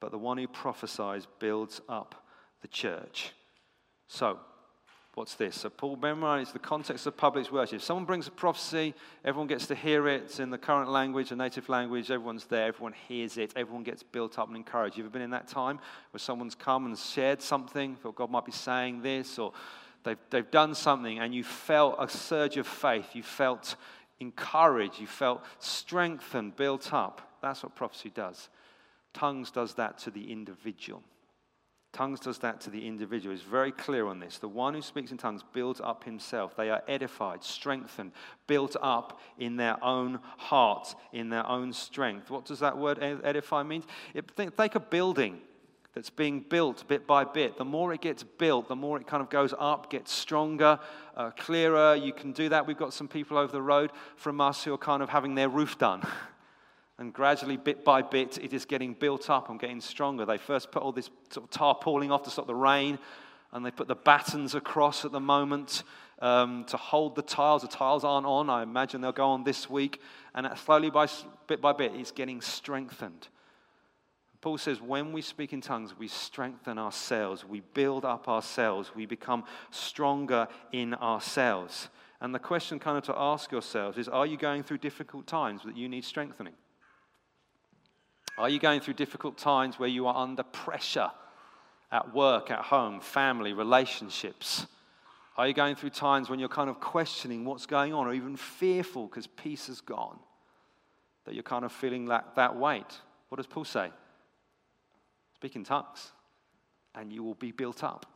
but 0.00 0.10
the 0.10 0.18
one 0.18 0.36
who 0.36 0.48
prophesies 0.48 1.26
builds 1.38 1.80
up 1.88 2.26
the 2.60 2.68
church. 2.68 3.32
So, 4.08 4.38
What's 5.18 5.34
this? 5.34 5.56
So, 5.56 5.68
Paul, 5.68 5.98
it's 6.36 6.52
the 6.52 6.60
context 6.60 7.04
of 7.08 7.16
public 7.16 7.50
worship. 7.50 7.78
If 7.78 7.82
someone 7.82 8.04
brings 8.04 8.28
a 8.28 8.30
prophecy, 8.30 8.94
everyone 9.24 9.48
gets 9.48 9.66
to 9.66 9.74
hear 9.74 10.06
it. 10.06 10.38
In 10.38 10.50
the 10.50 10.58
current 10.58 10.92
language, 10.92 11.30
the 11.30 11.34
native 11.34 11.68
language. 11.68 12.08
Everyone's 12.08 12.44
there. 12.44 12.68
Everyone 12.68 12.94
hears 13.08 13.36
it. 13.36 13.52
Everyone 13.56 13.82
gets 13.82 14.04
built 14.04 14.38
up 14.38 14.46
and 14.46 14.56
encouraged. 14.56 14.96
You 14.96 15.02
ever 15.02 15.10
been 15.10 15.22
in 15.22 15.30
that 15.30 15.48
time 15.48 15.80
where 16.12 16.20
someone's 16.20 16.54
come 16.54 16.86
and 16.86 16.96
shared 16.96 17.42
something, 17.42 17.96
thought 17.96 18.14
God 18.14 18.30
might 18.30 18.44
be 18.44 18.52
saying 18.52 19.02
this, 19.02 19.40
or 19.40 19.52
they've, 20.04 20.16
they've 20.30 20.48
done 20.52 20.72
something, 20.72 21.18
and 21.18 21.34
you 21.34 21.42
felt 21.42 21.96
a 21.98 22.08
surge 22.08 22.56
of 22.56 22.68
faith. 22.68 23.16
You 23.16 23.24
felt 23.24 23.74
encouraged. 24.20 25.00
You 25.00 25.08
felt 25.08 25.42
strengthened, 25.58 26.54
built 26.54 26.92
up. 26.92 27.38
That's 27.42 27.64
what 27.64 27.74
prophecy 27.74 28.10
does. 28.14 28.50
Tongues 29.14 29.50
does 29.50 29.74
that 29.74 29.98
to 29.98 30.12
the 30.12 30.30
individual. 30.30 31.02
Tongues 31.92 32.20
does 32.20 32.38
that 32.38 32.60
to 32.60 32.70
the 32.70 32.86
individual. 32.86 33.34
It's 33.34 33.42
very 33.42 33.72
clear 33.72 34.06
on 34.06 34.20
this. 34.20 34.38
The 34.38 34.48
one 34.48 34.74
who 34.74 34.82
speaks 34.82 35.10
in 35.10 35.16
tongues 35.16 35.42
builds 35.52 35.80
up 35.80 36.04
himself. 36.04 36.54
They 36.54 36.70
are 36.70 36.82
edified, 36.86 37.42
strengthened, 37.42 38.12
built 38.46 38.76
up 38.82 39.20
in 39.38 39.56
their 39.56 39.82
own 39.82 40.20
hearts, 40.36 40.94
in 41.12 41.30
their 41.30 41.46
own 41.46 41.72
strength. 41.72 42.30
What 42.30 42.44
does 42.44 42.60
that 42.60 42.76
word 42.76 42.98
edify 43.00 43.62
mean? 43.62 43.84
It, 44.12 44.30
think, 44.32 44.56
take 44.56 44.74
a 44.74 44.80
building. 44.80 45.40
that's 45.94 46.10
being 46.10 46.40
built 46.40 46.86
bit 46.88 47.06
by 47.06 47.24
bit. 47.24 47.56
The 47.56 47.64
more 47.64 47.94
it 47.94 48.02
gets 48.02 48.22
built, 48.22 48.68
the 48.68 48.76
more 48.76 49.00
it 49.00 49.06
kind 49.06 49.22
of 49.22 49.30
goes 49.30 49.54
up, 49.58 49.90
gets 49.90 50.12
stronger, 50.12 50.78
uh, 51.16 51.30
clearer. 51.30 51.94
You 51.94 52.12
can 52.12 52.32
do 52.32 52.50
that. 52.50 52.66
We've 52.66 52.76
got 52.76 52.92
some 52.92 53.08
people 53.08 53.38
over 53.38 53.50
the 53.50 53.62
road 53.62 53.92
from 54.14 54.42
us 54.42 54.62
who 54.62 54.74
are 54.74 54.78
kind 54.78 55.02
of 55.02 55.08
having 55.08 55.34
their 55.34 55.48
roof 55.48 55.78
done. 55.78 56.02
And 56.98 57.12
gradually, 57.12 57.56
bit 57.56 57.84
by 57.84 58.02
bit, 58.02 58.38
it 58.38 58.52
is 58.52 58.64
getting 58.64 58.92
built 58.92 59.30
up 59.30 59.50
and 59.50 59.60
getting 59.60 59.80
stronger. 59.80 60.24
They 60.24 60.38
first 60.38 60.72
put 60.72 60.82
all 60.82 60.92
this 60.92 61.10
sort 61.30 61.44
of 61.44 61.50
tarpaulin 61.50 62.10
off 62.10 62.24
to 62.24 62.30
stop 62.30 62.48
the 62.48 62.54
rain, 62.54 62.98
and 63.52 63.64
they 63.64 63.70
put 63.70 63.86
the 63.86 63.94
battens 63.94 64.54
across 64.54 65.04
at 65.04 65.12
the 65.12 65.20
moment 65.20 65.84
um, 66.18 66.64
to 66.64 66.76
hold 66.76 67.14
the 67.14 67.22
tiles. 67.22 67.62
The 67.62 67.68
tiles 67.68 68.04
aren't 68.04 68.26
on. 68.26 68.50
I 68.50 68.62
imagine 68.62 69.00
they'll 69.00 69.12
go 69.12 69.28
on 69.28 69.44
this 69.44 69.70
week. 69.70 70.00
And 70.34 70.48
slowly, 70.58 70.90
by, 70.90 71.06
bit 71.46 71.60
by 71.60 71.72
bit, 71.72 71.92
it's 71.94 72.10
getting 72.10 72.40
strengthened. 72.40 73.28
Paul 74.40 74.58
says, 74.58 74.80
when 74.80 75.12
we 75.12 75.22
speak 75.22 75.52
in 75.52 75.60
tongues, 75.60 75.98
we 75.98 76.06
strengthen 76.06 76.78
ourselves, 76.78 77.44
we 77.44 77.60
build 77.74 78.04
up 78.04 78.28
ourselves, 78.28 78.92
we 78.94 79.04
become 79.04 79.44
stronger 79.70 80.46
in 80.70 80.94
ourselves. 80.94 81.88
And 82.20 82.34
the 82.34 82.38
question, 82.38 82.78
kind 82.78 82.96
of, 82.96 83.04
to 83.04 83.14
ask 83.16 83.50
yourselves 83.50 83.98
is 83.98 84.08
Are 84.08 84.26
you 84.26 84.36
going 84.36 84.62
through 84.62 84.78
difficult 84.78 85.26
times 85.26 85.62
that 85.64 85.76
you 85.76 85.88
need 85.88 86.04
strengthening? 86.04 86.54
Are 88.38 88.48
you 88.48 88.60
going 88.60 88.80
through 88.80 88.94
difficult 88.94 89.36
times 89.36 89.78
where 89.78 89.88
you 89.88 90.06
are 90.06 90.16
under 90.16 90.44
pressure 90.44 91.10
at 91.90 92.14
work, 92.14 92.52
at 92.52 92.60
home, 92.60 93.00
family, 93.00 93.52
relationships? 93.52 94.66
Are 95.36 95.48
you 95.48 95.54
going 95.54 95.74
through 95.74 95.90
times 95.90 96.30
when 96.30 96.38
you're 96.38 96.48
kind 96.48 96.70
of 96.70 96.78
questioning 96.78 97.44
what's 97.44 97.66
going 97.66 97.92
on 97.92 98.06
or 98.06 98.14
even 98.14 98.36
fearful 98.36 99.08
because 99.08 99.26
peace 99.26 99.66
has 99.66 99.80
gone? 99.80 100.18
That 101.24 101.34
you're 101.34 101.42
kind 101.42 101.64
of 101.64 101.72
feeling 101.72 102.06
that, 102.06 102.36
that 102.36 102.56
weight? 102.56 103.00
What 103.28 103.36
does 103.36 103.46
Paul 103.46 103.64
say? 103.64 103.90
Speak 105.34 105.56
in 105.56 105.64
tongues, 105.64 106.12
and 106.94 107.12
you 107.12 107.24
will 107.24 107.34
be 107.34 107.50
built 107.50 107.82
up. 107.82 108.06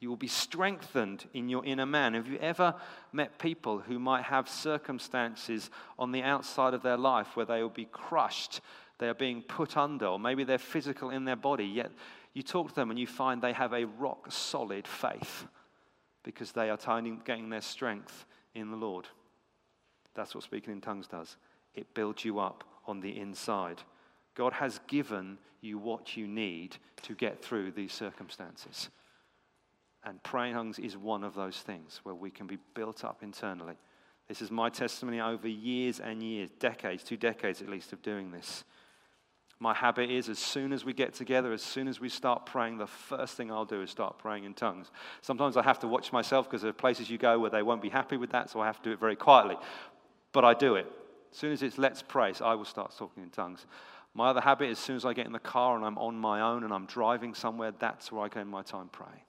You 0.00 0.08
will 0.08 0.16
be 0.16 0.28
strengthened 0.28 1.28
in 1.32 1.48
your 1.48 1.64
inner 1.64 1.86
man. 1.86 2.14
Have 2.14 2.26
you 2.26 2.38
ever 2.38 2.74
met 3.12 3.38
people 3.38 3.78
who 3.78 4.00
might 4.00 4.24
have 4.24 4.48
circumstances 4.48 5.70
on 5.96 6.10
the 6.10 6.22
outside 6.22 6.74
of 6.74 6.82
their 6.82 6.96
life 6.96 7.36
where 7.36 7.46
they 7.46 7.62
will 7.62 7.70
be 7.70 7.84
crushed, 7.84 8.60
they 8.98 9.08
are 9.08 9.14
being 9.14 9.42
put 9.42 9.76
under, 9.76 10.06
or 10.06 10.18
maybe 10.18 10.44
they're 10.44 10.58
physical 10.58 11.10
in 11.10 11.24
their 11.24 11.36
body, 11.36 11.64
yet 11.64 11.90
you 12.34 12.42
talk 12.42 12.68
to 12.68 12.74
them 12.74 12.90
and 12.90 12.98
you 12.98 13.06
find 13.06 13.42
they 13.42 13.52
have 13.52 13.72
a 13.72 13.84
rock 13.84 14.30
solid 14.30 14.86
faith 14.86 15.46
because 16.22 16.52
they 16.52 16.70
are 16.70 16.78
getting 17.24 17.50
their 17.50 17.60
strength 17.60 18.26
in 18.54 18.70
the 18.70 18.76
Lord. 18.76 19.08
That's 20.14 20.34
what 20.34 20.44
speaking 20.44 20.72
in 20.72 20.80
tongues 20.80 21.08
does. 21.08 21.36
It 21.74 21.94
builds 21.94 22.24
you 22.24 22.38
up 22.38 22.64
on 22.86 23.00
the 23.00 23.18
inside. 23.18 23.82
God 24.34 24.52
has 24.54 24.80
given 24.86 25.38
you 25.60 25.78
what 25.78 26.16
you 26.16 26.26
need 26.26 26.76
to 27.02 27.14
get 27.14 27.42
through 27.42 27.72
these 27.72 27.92
circumstances. 27.92 28.90
And 30.04 30.22
praying 30.22 30.54
tongues 30.54 30.78
is 30.78 30.96
one 30.96 31.22
of 31.22 31.34
those 31.34 31.58
things 31.58 32.00
where 32.02 32.14
we 32.14 32.30
can 32.30 32.46
be 32.46 32.58
built 32.74 33.04
up 33.04 33.22
internally. 33.22 33.74
This 34.28 34.42
is 34.42 34.50
my 34.50 34.68
testimony 34.68 35.20
over 35.20 35.48
years 35.48 36.00
and 36.00 36.22
years, 36.22 36.50
decades, 36.58 37.04
two 37.04 37.16
decades 37.16 37.62
at 37.62 37.68
least, 37.68 37.92
of 37.92 38.02
doing 38.02 38.30
this. 38.30 38.64
My 39.62 39.74
habit 39.74 40.10
is 40.10 40.28
as 40.28 40.40
soon 40.40 40.72
as 40.72 40.84
we 40.84 40.92
get 40.92 41.14
together, 41.14 41.52
as 41.52 41.62
soon 41.62 41.86
as 41.86 42.00
we 42.00 42.08
start 42.08 42.46
praying, 42.46 42.78
the 42.78 42.86
first 42.88 43.36
thing 43.36 43.52
I'll 43.52 43.64
do 43.64 43.80
is 43.80 43.90
start 43.90 44.18
praying 44.18 44.42
in 44.42 44.54
tongues. 44.54 44.90
Sometimes 45.20 45.56
I 45.56 45.62
have 45.62 45.78
to 45.78 45.86
watch 45.86 46.12
myself 46.12 46.50
because 46.50 46.62
there 46.62 46.70
are 46.70 46.72
places 46.72 47.08
you 47.08 47.16
go 47.16 47.38
where 47.38 47.48
they 47.48 47.62
won't 47.62 47.80
be 47.80 47.88
happy 47.88 48.16
with 48.16 48.30
that, 48.30 48.50
so 48.50 48.58
I 48.58 48.66
have 48.66 48.78
to 48.78 48.82
do 48.82 48.92
it 48.92 48.98
very 48.98 49.14
quietly. 49.14 49.54
But 50.32 50.44
I 50.44 50.54
do 50.54 50.74
it. 50.74 50.86
As 51.30 51.38
soon 51.38 51.52
as 51.52 51.62
it's 51.62 51.78
let's 51.78 52.02
pray, 52.02 52.32
so 52.32 52.44
I 52.44 52.56
will 52.56 52.64
start 52.64 52.92
talking 52.98 53.22
in 53.22 53.30
tongues. 53.30 53.64
My 54.14 54.30
other 54.30 54.40
habit 54.40 54.68
is 54.68 54.78
as 54.78 54.84
soon 54.84 54.96
as 54.96 55.04
I 55.04 55.12
get 55.12 55.26
in 55.26 55.32
the 55.32 55.38
car 55.38 55.76
and 55.76 55.84
I'm 55.84 55.96
on 55.96 56.16
my 56.16 56.40
own 56.40 56.64
and 56.64 56.74
I'm 56.74 56.86
driving 56.86 57.32
somewhere, 57.32 57.72
that's 57.78 58.10
where 58.10 58.24
I 58.24 58.30
spend 58.30 58.48
my 58.48 58.62
time 58.62 58.88
praying. 58.88 59.22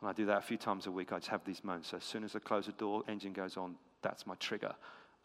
And 0.00 0.08
I 0.08 0.14
do 0.14 0.24
that 0.24 0.38
a 0.38 0.46
few 0.46 0.56
times 0.56 0.86
a 0.86 0.90
week. 0.90 1.12
I 1.12 1.18
just 1.18 1.28
have 1.28 1.44
these 1.44 1.62
moments. 1.62 1.90
So 1.90 1.98
as 1.98 2.04
soon 2.04 2.24
as 2.24 2.34
I 2.34 2.38
close 2.38 2.64
the 2.64 2.72
door, 2.72 3.02
engine 3.06 3.34
goes 3.34 3.58
on, 3.58 3.74
that's 4.00 4.26
my 4.26 4.36
trigger. 4.36 4.74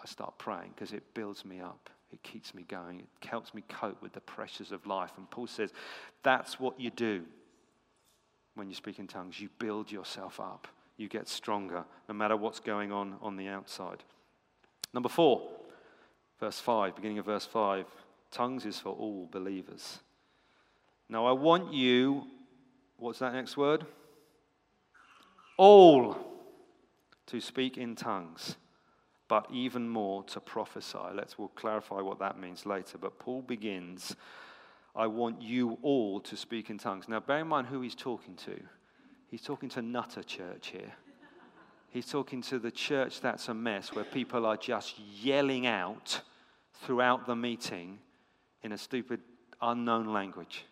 I 0.04 0.06
start 0.06 0.38
praying 0.38 0.72
because 0.76 0.92
it 0.92 1.13
builds 1.13 1.46
me 1.46 1.62
up. 1.62 1.89
It 2.12 2.24
keeps 2.24 2.54
me 2.54 2.63
going. 2.67 3.00
It 3.02 3.28
helps 3.28 3.54
me 3.54 3.63
cope 3.69 4.02
with 4.02 4.13
the 4.13 4.22
pressures 4.22 4.72
of 4.72 4.86
life. 4.88 5.12
And 5.17 5.30
Paul 5.30 5.48
says 5.48 5.72
that's 6.24 6.60
what 6.60 6.80
you 6.80 6.89
do 6.89 7.24
when 8.56 8.67
you 8.67 8.76
speak 8.76 9.00
in 9.00 9.08
tongues. 9.08 9.39
You 9.39 9.50
build 9.60 9.91
yourself 9.91 10.39
up. 10.39 10.67
You 10.98 11.08
get 11.08 11.28
stronger 11.28 11.86
no 12.08 12.13
matter 12.13 12.36
what's 12.36 12.60
going 12.60 12.91
on 12.91 13.15
on 13.22 13.38
the 13.38 13.48
outside. 13.48 14.04
Number 14.93 15.10
four, 15.10 15.48
verse 16.39 16.60
5, 16.60 16.95
beginning 16.95 17.19
of 17.19 17.26
verse 17.26 17.45
5. 17.45 17.86
Tongues 18.32 18.65
is 18.65 18.80
for 18.80 18.89
all 18.89 19.28
believers. 19.32 20.00
Now, 21.08 21.26
I 21.26 21.32
want 21.32 21.74
you, 21.74 22.28
what's 22.98 23.19
that 23.19 23.34
next 23.34 23.58
word? 23.58 23.86
All 25.58 26.15
to 27.28 27.39
speak 27.39 27.78
in 27.78 27.95
tongues, 27.95 28.56
but 29.30 29.46
even 29.54 29.88
more 29.88 30.24
to 30.24 30.42
prophesy. 30.42 30.98
Let's 31.13 31.38
we'll 31.38 31.50
clarify 31.50 32.02
what 32.02 32.20
that 32.20 32.38
means 32.38 32.65
later. 32.65 32.98
But 32.98 33.20
Paul 33.20 33.44
begins, 33.44 34.15
I 34.96 35.08
want 35.08 35.42
you 35.42 35.78
all 35.84 36.20
to 36.22 36.36
speak 36.36 36.70
in 36.70 36.80
tongues. 36.80 37.08
Now, 37.08 37.22
bear 37.22 37.39
in 37.39 37.48
mind 37.48 37.68
who 37.68 37.80
he's 37.80 37.96
talking 37.96 38.36
to. 38.38 38.60
He's 39.30 39.44
talking 39.44 39.70
to 39.70 39.82
Nutter 39.84 40.24
Church 40.24 40.70
here. 40.74 40.92
He's 41.92 42.08
talking 42.08 42.42
to 42.44 42.60
the 42.60 42.72
church 42.72 43.22
that's 43.22 43.48
a 43.48 43.54
mess, 43.54 43.94
where 43.94 44.04
people 44.04 44.46
are 44.46 44.58
just 44.58 45.00
yelling 45.00 45.65
out 45.65 46.22
throughout 46.84 47.26
the 47.26 47.36
meeting 47.36 48.00
in 48.63 48.72
a 48.72 48.78
stupid, 48.78 49.22
unknown 49.62 50.12
language. 50.12 50.65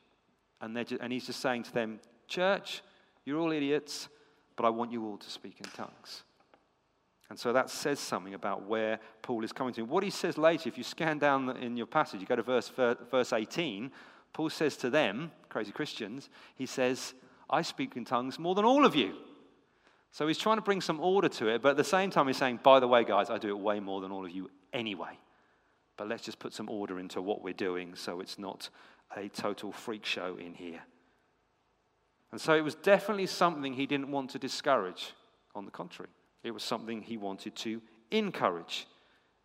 And, 0.61 0.75
just, 0.75 1.01
and 1.01 1.13
he's 1.13 1.27
just 1.27 1.39
saying 1.39 1.63
to 1.63 1.73
them, 1.73 1.99
Church, 2.27 2.81
you're 3.25 3.39
all 3.39 3.51
idiots, 3.51 4.09
but 4.55 4.65
I 4.65 4.69
want 4.69 4.91
you 4.91 5.05
all 5.05 5.17
to 5.17 5.29
speak 5.29 5.59
in 5.59 5.69
tongues. 5.71 6.23
And 7.29 7.37
so 7.37 7.51
that 7.53 7.69
says 7.69 7.99
something 7.99 8.33
about 8.33 8.63
where 8.63 8.99
Paul 9.21 9.43
is 9.43 9.51
coming 9.51 9.73
to. 9.73 9.83
What 9.83 10.03
he 10.03 10.09
says 10.09 10.37
later, 10.37 10.69
if 10.69 10.77
you 10.77 10.83
scan 10.83 11.17
down 11.19 11.57
in 11.57 11.75
your 11.75 11.85
passage, 11.85 12.21
you 12.21 12.27
go 12.27 12.37
to 12.37 12.43
verse, 12.43 12.69
verse 12.69 13.33
18, 13.33 13.91
Paul 14.31 14.49
says 14.49 14.77
to 14.77 14.89
them, 14.89 15.31
crazy 15.49 15.71
Christians, 15.71 16.29
he 16.55 16.65
says, 16.65 17.13
I 17.49 17.61
speak 17.61 17.97
in 17.97 18.05
tongues 18.05 18.39
more 18.39 18.55
than 18.55 18.65
all 18.65 18.85
of 18.85 18.95
you. 18.95 19.13
So 20.11 20.27
he's 20.27 20.37
trying 20.37 20.57
to 20.57 20.61
bring 20.61 20.81
some 20.81 20.99
order 20.99 21.29
to 21.29 21.47
it, 21.49 21.61
but 21.61 21.71
at 21.71 21.77
the 21.77 21.83
same 21.83 22.09
time, 22.09 22.27
he's 22.27 22.37
saying, 22.37 22.61
by 22.63 22.79
the 22.79 22.87
way, 22.87 23.03
guys, 23.03 23.29
I 23.29 23.37
do 23.37 23.49
it 23.49 23.59
way 23.59 23.79
more 23.79 24.01
than 24.01 24.11
all 24.11 24.25
of 24.25 24.31
you 24.31 24.49
anyway. 24.73 25.19
But 25.97 26.07
let's 26.07 26.23
just 26.23 26.39
put 26.39 26.53
some 26.53 26.69
order 26.69 26.99
into 26.99 27.21
what 27.21 27.43
we're 27.43 27.53
doing 27.53 27.95
so 27.95 28.21
it's 28.21 28.39
not 28.39 28.69
a 29.15 29.27
total 29.29 29.71
freak 29.71 30.05
show 30.05 30.37
in 30.37 30.53
here. 30.53 30.81
And 32.31 32.39
so 32.39 32.55
it 32.55 32.61
was 32.61 32.75
definitely 32.75 33.25
something 33.25 33.73
he 33.73 33.85
didn't 33.85 34.11
want 34.11 34.29
to 34.31 34.39
discourage. 34.39 35.13
On 35.55 35.65
the 35.65 35.71
contrary, 35.71 36.11
it 36.43 36.51
was 36.51 36.63
something 36.63 37.01
he 37.01 37.17
wanted 37.17 37.55
to 37.57 37.81
encourage. 38.11 38.87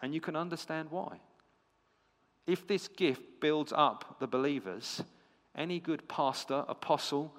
And 0.00 0.14
you 0.14 0.20
can 0.20 0.36
understand 0.36 0.90
why. 0.90 1.20
If 2.46 2.66
this 2.66 2.88
gift 2.88 3.22
builds 3.40 3.72
up 3.74 4.16
the 4.18 4.26
believers, 4.26 5.02
any 5.54 5.78
good 5.78 6.08
pastor, 6.08 6.64
apostle, 6.68 7.34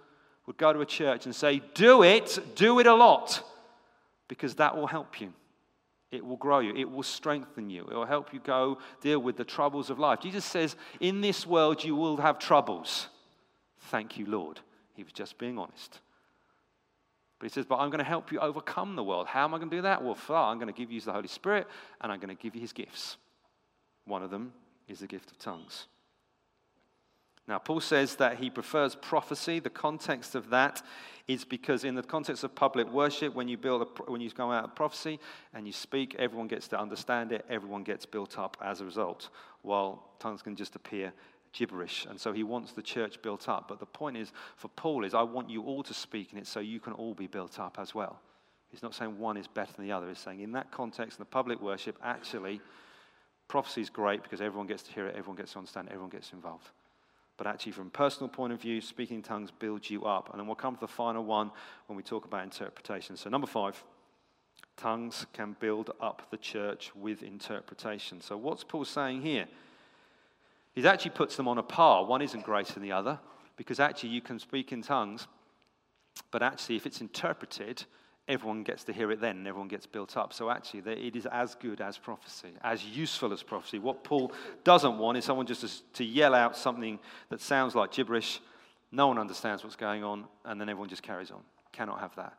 would 0.46 0.58
go 0.58 0.74
to 0.74 0.82
a 0.82 0.86
church 0.86 1.26
and 1.26 1.36
say, 1.36 1.62
Do 1.74 2.04
it, 2.04 2.40
do 2.56 2.80
it 2.80 2.88
a 2.88 2.94
lot, 2.94 3.44
because 4.28 4.56
that 4.56 4.76
will 4.76 4.88
help 4.88 5.20
you. 5.20 5.34
It 6.12 6.24
will 6.24 6.38
grow 6.38 6.60
you. 6.60 6.76
It 6.76 6.90
will 6.90 7.04
strengthen 7.04 7.70
you. 7.72 7.88
It 7.90 7.96
will 7.96 8.06
help 8.06 8.34
you 8.34 8.40
go 8.40 8.78
deal 9.02 9.20
with 9.20 9.36
the 9.36 9.44
troubles 9.44 9.90
of 9.90 9.98
life. 9.98 10.20
Jesus 10.22 10.46
says, 10.46 10.76
In 11.00 11.22
this 11.22 11.48
world 11.48 11.84
you 11.84 11.96
will 11.96 12.18
have 12.18 12.38
troubles. 12.38 13.08
Thank 13.90 14.18
you, 14.18 14.28
Lord. 14.28 14.60
He 14.94 15.04
was 15.04 15.12
just 15.12 15.38
being 15.38 15.58
honest. 15.58 16.00
But 17.44 17.52
he 17.52 17.56
says, 17.56 17.66
But 17.66 17.80
I'm 17.80 17.90
going 17.90 18.00
to 18.00 18.06
help 18.06 18.32
you 18.32 18.40
overcome 18.40 18.96
the 18.96 19.04
world. 19.04 19.28
How 19.28 19.44
am 19.44 19.54
I 19.54 19.58
going 19.58 19.70
to 19.70 19.76
do 19.76 19.82
that? 19.82 20.02
Well, 20.02 20.16
I'm 20.30 20.60
going 20.60 20.74
to 20.74 20.74
give 20.74 20.90
you 20.90 21.02
the 21.02 21.12
Holy 21.12 21.28
Spirit 21.28 21.68
and 22.00 22.10
I'm 22.10 22.18
going 22.22 22.34
to 22.34 22.42
give 22.42 22.56
you 22.56 22.62
his 22.62 22.72
gifts. 22.72 23.18
One 24.06 24.24
of 24.24 24.32
them 24.32 24.54
is 24.88 25.00
the 25.00 25.08
gift 25.08 25.30
of 25.30 25.40
tongues. 25.40 25.88
Now, 27.46 27.58
Paul 27.58 27.82
says 27.82 28.16
that 28.16 28.38
he 28.38 28.50
prefers 28.50 28.96
prophecy. 28.96 29.60
The 29.60 29.70
context 29.70 30.36
of 30.36 30.52
that 30.52 30.84
is 31.28 31.44
because, 31.44 31.84
in 31.84 31.96
the 31.96 32.04
context 32.04 32.46
of 32.46 32.56
public 32.56 32.90
worship, 32.90 33.36
when 33.36 33.50
you, 33.50 33.58
build 33.58 33.82
a, 33.82 34.04
when 34.10 34.22
you 34.22 34.30
go 34.30 34.50
out 34.50 34.64
of 34.64 34.74
prophecy 34.74 35.20
and 35.54 35.68
you 35.68 35.74
speak, 35.74 36.16
everyone 36.18 36.48
gets 36.48 36.70
to 36.70 36.80
understand 36.80 37.34
it, 37.34 37.46
everyone 37.50 37.84
gets 37.84 38.06
built 38.06 38.40
up 38.40 38.56
as 38.62 38.80
a 38.80 38.86
result, 38.86 39.28
while 39.64 40.12
tongues 40.18 40.42
can 40.42 40.56
just 40.56 40.78
appear 40.78 41.12
gibberish. 41.54 42.06
And 42.10 42.20
so 42.20 42.34
he 42.34 42.44
wants 42.44 42.74
the 42.74 42.82
church 42.82 43.22
built 43.22 43.48
up. 43.48 43.68
But 43.68 43.80
the 43.80 43.86
point 43.86 44.18
is, 44.18 44.34
for 44.58 44.68
Paul, 44.70 45.06
is 45.06 45.14
I 45.14 45.22
want 45.22 45.50
you 45.50 45.64
all 45.64 45.84
to 45.84 45.94
speak 45.94 46.34
in 46.34 46.40
it 46.40 46.48
so 46.48 46.60
you 46.60 46.80
can 46.80 46.94
all 46.94 47.14
be 47.14 47.28
built 47.28 47.60
up 47.60 47.78
as 47.80 47.96
well. 47.96 48.20
He's 48.70 48.84
not 48.84 48.96
saying 48.96 49.20
one 49.20 49.38
is 49.38 49.48
better 49.48 49.72
than 49.74 49.86
the 49.86 49.92
other. 49.92 50.10
He's 50.10 50.18
saying 50.18 50.40
in 50.40 50.52
that 50.54 50.72
context, 50.72 51.20
in 51.20 51.22
the 51.22 51.30
public 51.30 51.62
worship, 51.62 51.96
actually, 52.04 52.60
prophecy 53.48 53.82
is 53.82 53.90
great 53.90 54.24
because 54.24 54.42
everyone 54.42 54.66
gets 54.66 54.84
to 54.84 54.92
hear 54.92 55.06
it, 55.06 55.16
everyone 55.16 55.38
gets 55.38 55.54
to 55.54 55.60
understand 55.60 55.90
everyone 55.90 56.10
gets 56.10 56.34
involved. 56.34 56.70
But 57.38 57.48
actually, 57.48 57.72
from 57.74 57.88
a 57.88 57.92
personal 57.92 58.30
point 58.30 58.54
of 58.54 58.62
view, 58.62 58.82
speaking 58.82 59.18
in 59.18 59.24
tongues 59.24 59.52
builds 59.52 59.90
you 59.90 60.06
up. 60.06 60.30
And 60.32 60.40
then 60.40 60.48
we'll 60.48 60.56
come 60.56 60.76
to 60.76 60.82
the 60.82 60.88
final 60.88 61.24
one 61.24 61.52
when 61.88 61.98
we 61.98 62.04
talk 62.04 62.26
about 62.26 62.44
interpretation. 62.44 63.16
So, 63.16 63.30
number 63.30 63.48
five, 63.48 63.84
tongues 64.78 65.26
can 65.34 65.56
build 65.60 65.92
up 66.00 66.28
the 66.32 66.38
church 66.38 66.92
with 66.96 67.24
interpretation. 67.24 68.22
So, 68.22 68.38
what's 68.38 68.64
Paul 68.64 68.86
saying 68.86 69.22
here? 69.22 69.48
He 70.74 70.86
actually 70.88 71.12
puts 71.12 71.36
them 71.36 71.48
on 71.48 71.58
a 71.58 71.64
par. 71.64 72.06
One 72.06 72.22
isn't 72.22 72.44
greater 72.44 72.74
than 72.74 72.84
the 72.84 72.92
other 72.92 73.20
because 73.56 73.80
actually 73.80 74.10
you 74.10 74.22
can 74.22 74.40
speak 74.40 74.72
in 74.72 74.82
tongues, 74.82 75.28
but 76.32 76.44
actually, 76.44 76.76
if 76.76 76.86
it's 76.86 77.02
interpreted, 77.02 77.84
everyone 78.28 78.64
gets 78.64 78.84
to 78.86 78.94
hear 78.94 79.12
it 79.12 79.20
then 79.20 79.38
and 79.38 79.48
everyone 79.48 79.68
gets 79.68 79.86
built 79.86 80.16
up. 80.18 80.34
So 80.34 80.50
actually, 80.50 80.80
it 80.92 81.16
is 81.16 81.26
as 81.26 81.56
good 81.56 81.82
as 81.82 81.98
prophecy, 81.98 82.50
as 82.64 82.86
useful 82.86 83.34
as 83.34 83.44
prophecy. 83.44 83.80
What 83.80 84.04
Paul 84.04 84.32
doesn't 84.64 84.98
want 84.98 85.18
is 85.18 85.26
someone 85.26 85.46
just 85.46 85.94
to 85.94 86.04
yell 86.04 86.34
out 86.34 86.56
something 86.56 87.00
that 87.30 87.42
sounds 87.42 87.76
like 87.76 87.92
gibberish. 87.92 88.42
No 88.92 89.08
one 89.08 89.18
understands 89.18 89.64
what's 89.64 89.76
going 89.76 90.04
on, 90.04 90.26
and 90.46 90.62
then 90.62 90.70
everyone 90.70 90.90
just 90.90 91.04
carries 91.04 91.32
on. 91.32 91.42
Cannot 91.72 92.00
have 92.00 92.16
that. 92.16 92.38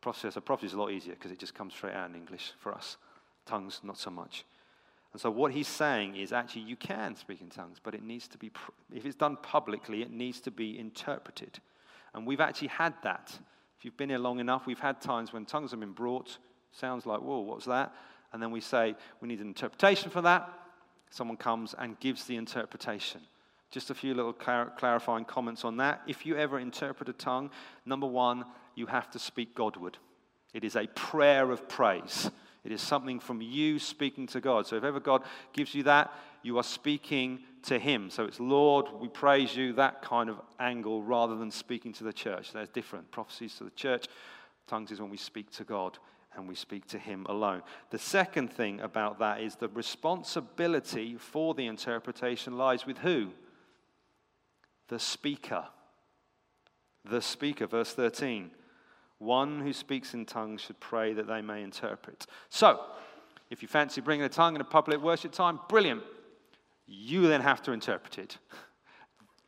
Prophecy, 0.00 0.30
so 0.30 0.40
prophecy 0.40 0.68
is 0.68 0.74
a 0.74 0.78
lot 0.78 0.92
easier 0.92 1.14
because 1.14 1.32
it 1.32 1.38
just 1.38 1.54
comes 1.54 1.74
straight 1.74 1.94
out 1.94 2.08
in 2.08 2.14
English 2.14 2.52
for 2.60 2.72
us. 2.72 2.96
Tongues, 3.46 3.80
not 3.82 3.98
so 3.98 4.10
much. 4.10 4.44
And 5.14 5.20
so 5.20 5.30
what 5.30 5.52
he's 5.52 5.68
saying 5.68 6.16
is 6.16 6.32
actually 6.32 6.62
you 6.62 6.76
can 6.76 7.16
speak 7.16 7.40
in 7.40 7.48
tongues, 7.48 7.78
but 7.82 7.94
it 7.94 8.02
needs 8.02 8.28
to 8.28 8.36
be, 8.36 8.50
if 8.92 9.06
it's 9.06 9.16
done 9.16 9.38
publicly, 9.42 10.02
it 10.02 10.10
needs 10.10 10.40
to 10.42 10.50
be 10.50 10.78
interpreted. 10.78 11.60
And 12.12 12.26
we've 12.26 12.40
actually 12.40 12.68
had 12.68 12.94
that 13.02 13.38
if 13.84 13.84
you've 13.84 13.96
been 13.96 14.08
here 14.08 14.18
long 14.18 14.40
enough, 14.40 14.66
we've 14.66 14.80
had 14.80 15.00
times 15.00 15.32
when 15.32 15.44
tongues 15.44 15.72
have 15.72 15.80
been 15.80 15.92
brought. 15.92 16.38
Sounds 16.72 17.04
like, 17.04 17.20
whoa, 17.20 17.40
what's 17.40 17.66
that? 17.66 17.92
And 18.32 18.42
then 18.42 18.50
we 18.50 18.60
say, 18.60 18.94
we 19.20 19.28
need 19.28 19.40
an 19.40 19.46
interpretation 19.46 20.10
for 20.10 20.22
that. 20.22 20.50
Someone 21.10 21.36
comes 21.36 21.74
and 21.78 22.00
gives 22.00 22.24
the 22.24 22.36
interpretation. 22.36 23.20
Just 23.70 23.90
a 23.90 23.94
few 23.94 24.14
little 24.14 24.32
clar- 24.32 24.72
clarifying 24.78 25.26
comments 25.26 25.64
on 25.64 25.76
that. 25.76 26.00
If 26.06 26.24
you 26.24 26.36
ever 26.36 26.58
interpret 26.58 27.08
a 27.08 27.12
tongue, 27.12 27.50
number 27.84 28.06
one, 28.06 28.46
you 28.74 28.86
have 28.86 29.10
to 29.10 29.18
speak 29.18 29.54
Godward. 29.54 29.98
It 30.54 30.64
is 30.64 30.76
a 30.76 30.86
prayer 30.86 31.50
of 31.50 31.68
praise. 31.68 32.30
It 32.64 32.72
is 32.72 32.80
something 32.80 33.20
from 33.20 33.42
you 33.42 33.78
speaking 33.78 34.26
to 34.28 34.40
God. 34.40 34.66
So 34.66 34.76
if 34.76 34.84
ever 34.84 35.00
God 35.00 35.22
gives 35.52 35.74
you 35.74 35.82
that, 35.84 36.12
you 36.42 36.56
are 36.58 36.64
speaking 36.64 37.40
to 37.64 37.78
Him. 37.78 38.08
So 38.10 38.24
it's 38.24 38.40
Lord, 38.40 38.86
we 38.98 39.08
praise 39.08 39.54
you, 39.54 39.74
that 39.74 40.02
kind 40.02 40.30
of 40.30 40.40
angle 40.58 41.02
rather 41.02 41.36
than 41.36 41.50
speaking 41.50 41.92
to 41.94 42.04
the 42.04 42.12
church. 42.12 42.52
There's 42.52 42.68
different 42.68 43.10
prophecies 43.10 43.54
to 43.56 43.64
the 43.64 43.70
church. 43.70 44.06
Tongues 44.66 44.90
is 44.90 45.00
when 45.00 45.10
we 45.10 45.18
speak 45.18 45.50
to 45.52 45.64
God 45.64 45.98
and 46.36 46.48
we 46.48 46.54
speak 46.54 46.86
to 46.88 46.98
Him 46.98 47.26
alone. 47.28 47.62
The 47.90 47.98
second 47.98 48.50
thing 48.50 48.80
about 48.80 49.18
that 49.18 49.42
is 49.42 49.56
the 49.56 49.68
responsibility 49.68 51.16
for 51.18 51.54
the 51.54 51.66
interpretation 51.66 52.56
lies 52.56 52.86
with 52.86 52.98
who? 52.98 53.30
The 54.88 54.98
speaker. 54.98 55.66
The 57.04 57.20
speaker, 57.20 57.66
verse 57.66 57.92
13. 57.92 58.50
One 59.24 59.60
who 59.60 59.72
speaks 59.72 60.12
in 60.12 60.26
tongues 60.26 60.60
should 60.60 60.78
pray 60.80 61.14
that 61.14 61.26
they 61.26 61.40
may 61.40 61.62
interpret. 61.62 62.26
So, 62.50 62.80
if 63.50 63.62
you 63.62 63.68
fancy 63.68 64.02
bringing 64.02 64.26
a 64.26 64.28
tongue 64.28 64.54
in 64.54 64.60
a 64.60 64.64
public 64.64 65.00
worship 65.00 65.32
time, 65.32 65.60
brilliant. 65.68 66.02
You 66.86 67.26
then 67.26 67.40
have 67.40 67.62
to 67.62 67.72
interpret 67.72 68.18
it. 68.18 68.38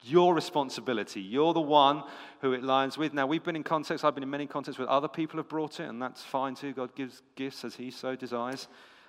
Your 0.03 0.35
responsibility. 0.35 1.21
You're 1.21 1.53
the 1.53 1.61
one 1.61 2.05
who 2.41 2.53
it 2.55 2.63
lines 2.63 2.97
with. 2.97 3.13
Now, 3.13 3.27
we've 3.27 3.43
been 3.43 3.57
in 3.57 3.65
contexts, 3.65 4.03
I've 4.03 4.15
been 4.15 4.23
in 4.23 4.31
many 4.31 4.47
contexts 4.47 4.79
where 4.79 4.89
other 4.89 5.09
people 5.09 5.37
have 5.39 5.49
brought 5.49 5.79
it, 5.81 5.89
and 5.89 6.01
that's 6.01 6.23
fine 6.23 6.55
too. 6.55 6.73
God 6.73 6.95
gives 6.95 7.21
gifts 7.35 7.65
as 7.65 7.75
He 7.75 7.91
so 7.91 8.17
desires. 8.17 8.69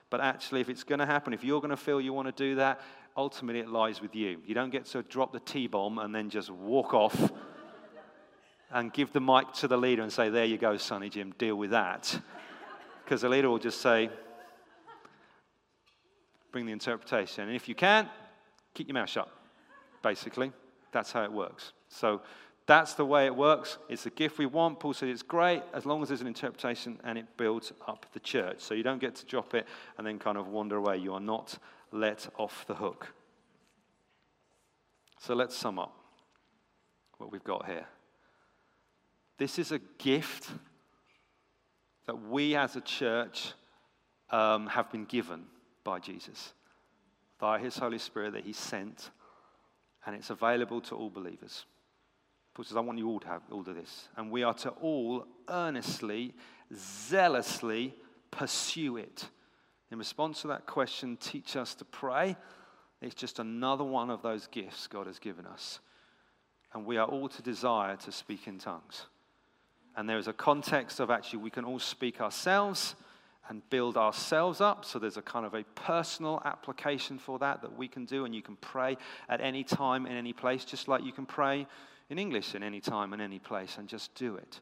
But 0.10 0.20
actually, 0.20 0.62
if 0.62 0.70
it's 0.70 0.84
going 0.84 1.00
to 1.00 1.06
happen, 1.06 1.34
if 1.34 1.44
you're 1.44 1.62
going 1.62 1.72
to 1.72 1.78
feel 1.78 2.02
you 2.02 2.14
want 2.14 2.28
to 2.28 2.44
do 2.44 2.56
that, 2.56 2.82
ultimately 3.16 3.62
it 3.62 3.70
lies 3.70 4.02
with 4.02 4.16
you. 4.16 4.42
You 4.46 4.54
don't 4.54 4.70
get 4.70 4.86
to 4.88 5.04
drop 5.04 5.32
the 5.32 5.40
T 5.40 5.68
bomb 5.68 6.00
and 6.00 6.14
then 6.14 6.30
just 6.30 6.50
walk 6.50 6.94
off 6.94 7.32
and 8.72 8.92
give 8.92 9.14
the 9.14 9.22
mic 9.22 9.52
to 9.54 9.68
the 9.68 9.78
leader 9.78 10.02
and 10.02 10.12
say, 10.12 10.30
There 10.30 10.46
you 10.46 10.58
go, 10.58 10.78
Sonny 10.78 11.10
Jim, 11.10 11.34
deal 11.38 11.56
with 11.56 11.72
that. 11.72 12.20
Because 13.04 13.22
the 13.22 13.30
leader 13.30 13.50
will 13.50 13.60
just 13.60 13.82
say, 13.82 14.10
bring 16.52 16.66
the 16.66 16.72
interpretation. 16.72 17.46
And 17.46 17.56
if 17.56 17.70
you 17.70 17.76
can't, 17.76 18.10
keep 18.74 18.88
your 18.88 18.96
mouth 18.96 19.10
shut, 19.10 19.30
basically. 20.02 20.52
That's 20.92 21.12
how 21.12 21.24
it 21.24 21.32
works. 21.32 21.74
So 21.88 22.22
that's 22.66 22.96
the 22.96 23.06
way 23.06 23.28
it 23.28 23.36
works. 23.36 23.78
It's 23.90 24.06
a 24.06 24.10
gift 24.10 24.40
we 24.40 24.46
want. 24.46 24.80
Paul 24.80 24.94
said 24.94 25.10
it's 25.10 25.22
great 25.22 25.62
as 25.74 25.86
long 25.86 26.02
as 26.02 26.10
there's 26.10 26.22
an 26.22 26.28
interpretation 26.28 27.00
and 27.04 27.18
it 27.18 27.26
builds 27.38 27.72
up 27.88 28.06
the 28.14 28.20
church. 28.20 28.60
So 28.60 28.74
you 28.74 28.84
don't 28.84 29.00
get 29.00 29.16
to 29.16 29.26
drop 29.26 29.54
it 29.54 29.68
and 29.98 30.08
then 30.08 30.20
kind 30.20 30.38
of 30.38 30.48
wander 30.48 30.78
away. 30.78 30.98
You 30.98 31.14
are 31.14 31.20
not 31.20 31.58
let 31.92 32.28
off 32.38 32.66
the 32.68 32.76
hook. 32.76 33.14
So 35.20 35.34
let's 35.34 35.56
sum 35.56 35.80
up 35.80 35.96
what 37.18 37.32
we've 37.32 37.44
got 37.44 37.66
here. 37.66 37.86
This 39.38 39.60
is 39.60 39.72
a 39.72 39.80
gift 39.98 40.50
that 42.08 42.28
we 42.28 42.56
as 42.56 42.76
a 42.76 42.82
church 42.82 43.54
um, 44.32 44.68
have 44.68 44.92
been 44.92 45.06
given 45.06 45.44
by 45.84 46.00
Jesus, 46.00 46.54
by 47.40 47.60
his 47.60 47.78
Holy 47.78 48.00
Spirit 48.00 48.34
that 48.34 48.44
he 48.44 48.54
sent, 48.54 49.12
and 50.06 50.16
it's 50.16 50.30
available 50.30 50.82
to 50.82 50.96
all 50.96 51.10
believers. 51.10 51.66
Paul 52.54 52.66
says, 52.66 52.78
I 52.78 52.80
want 52.80 52.98
you 52.98 53.08
all 53.08 53.20
to 53.20 53.28
have 53.28 53.44
all 53.52 53.60
of 53.60 53.76
this. 53.76 54.10
And 54.18 54.32
we 54.32 54.42
are 54.42 54.54
to 54.56 54.70
all 54.70 55.26
earnestly, 55.48 56.34
zealously 56.74 57.94
pursue 58.32 58.98
it. 58.98 59.30
In 59.92 60.00
response 60.00 60.42
to 60.42 60.48
that 60.48 60.66
question, 60.66 61.18
teach 61.18 61.56
us 61.56 61.76
to 61.76 61.86
pray. 61.86 62.36
It's 63.02 63.14
just 63.14 63.38
another 63.38 63.84
one 63.84 64.10
of 64.10 64.24
those 64.24 64.48
gifts 64.48 64.88
God 64.88 65.06
has 65.06 65.20
given 65.20 65.46
us. 65.46 65.80
And 66.74 66.86
we 66.86 66.98
are 66.98 67.06
all 67.06 67.30
to 67.30 67.42
desire 67.44 67.96
to 67.98 68.12
speak 68.12 68.48
in 68.48 68.58
tongues. 68.58 69.06
And 69.98 70.08
there 70.08 70.20
is 70.20 70.28
a 70.28 70.34
context 70.34 71.00
of 71.00 71.10
actually 71.10 71.40
we 71.40 71.50
can 71.50 71.66
all 71.66 71.80
speak 71.80 72.22
ourselves 72.22 72.96
and 73.50 73.68
build 73.70 73.98
ourselves 73.98 74.62
up. 74.62 74.86
So 74.86 75.00
there's 75.00 75.18
a 75.18 75.22
kind 75.22 75.46
of 75.46 75.56
a 75.56 75.64
personal 75.76 76.42
application 76.46 77.18
for 77.18 77.40
that 77.40 77.62
that 77.64 77.76
we 77.76 77.88
can 77.88 78.06
do, 78.06 78.26
and 78.26 78.36
you 78.36 78.44
can 78.44 78.58
pray 78.58 78.96
at 79.28 79.42
any 79.42 79.64
time 79.64 80.06
in 80.06 80.16
any 80.16 80.34
place, 80.34 80.66
just 80.66 80.88
like 80.88 81.04
you 81.04 81.12
can 81.12 81.26
pray 81.26 81.66
in 82.10 82.20
English 82.20 82.56
in 82.56 82.64
any 82.64 82.80
time 82.80 83.12
in 83.14 83.20
any 83.20 83.40
place, 83.40 83.78
and 83.78 83.88
just 83.88 84.14
do 84.16 84.36
it. 84.36 84.62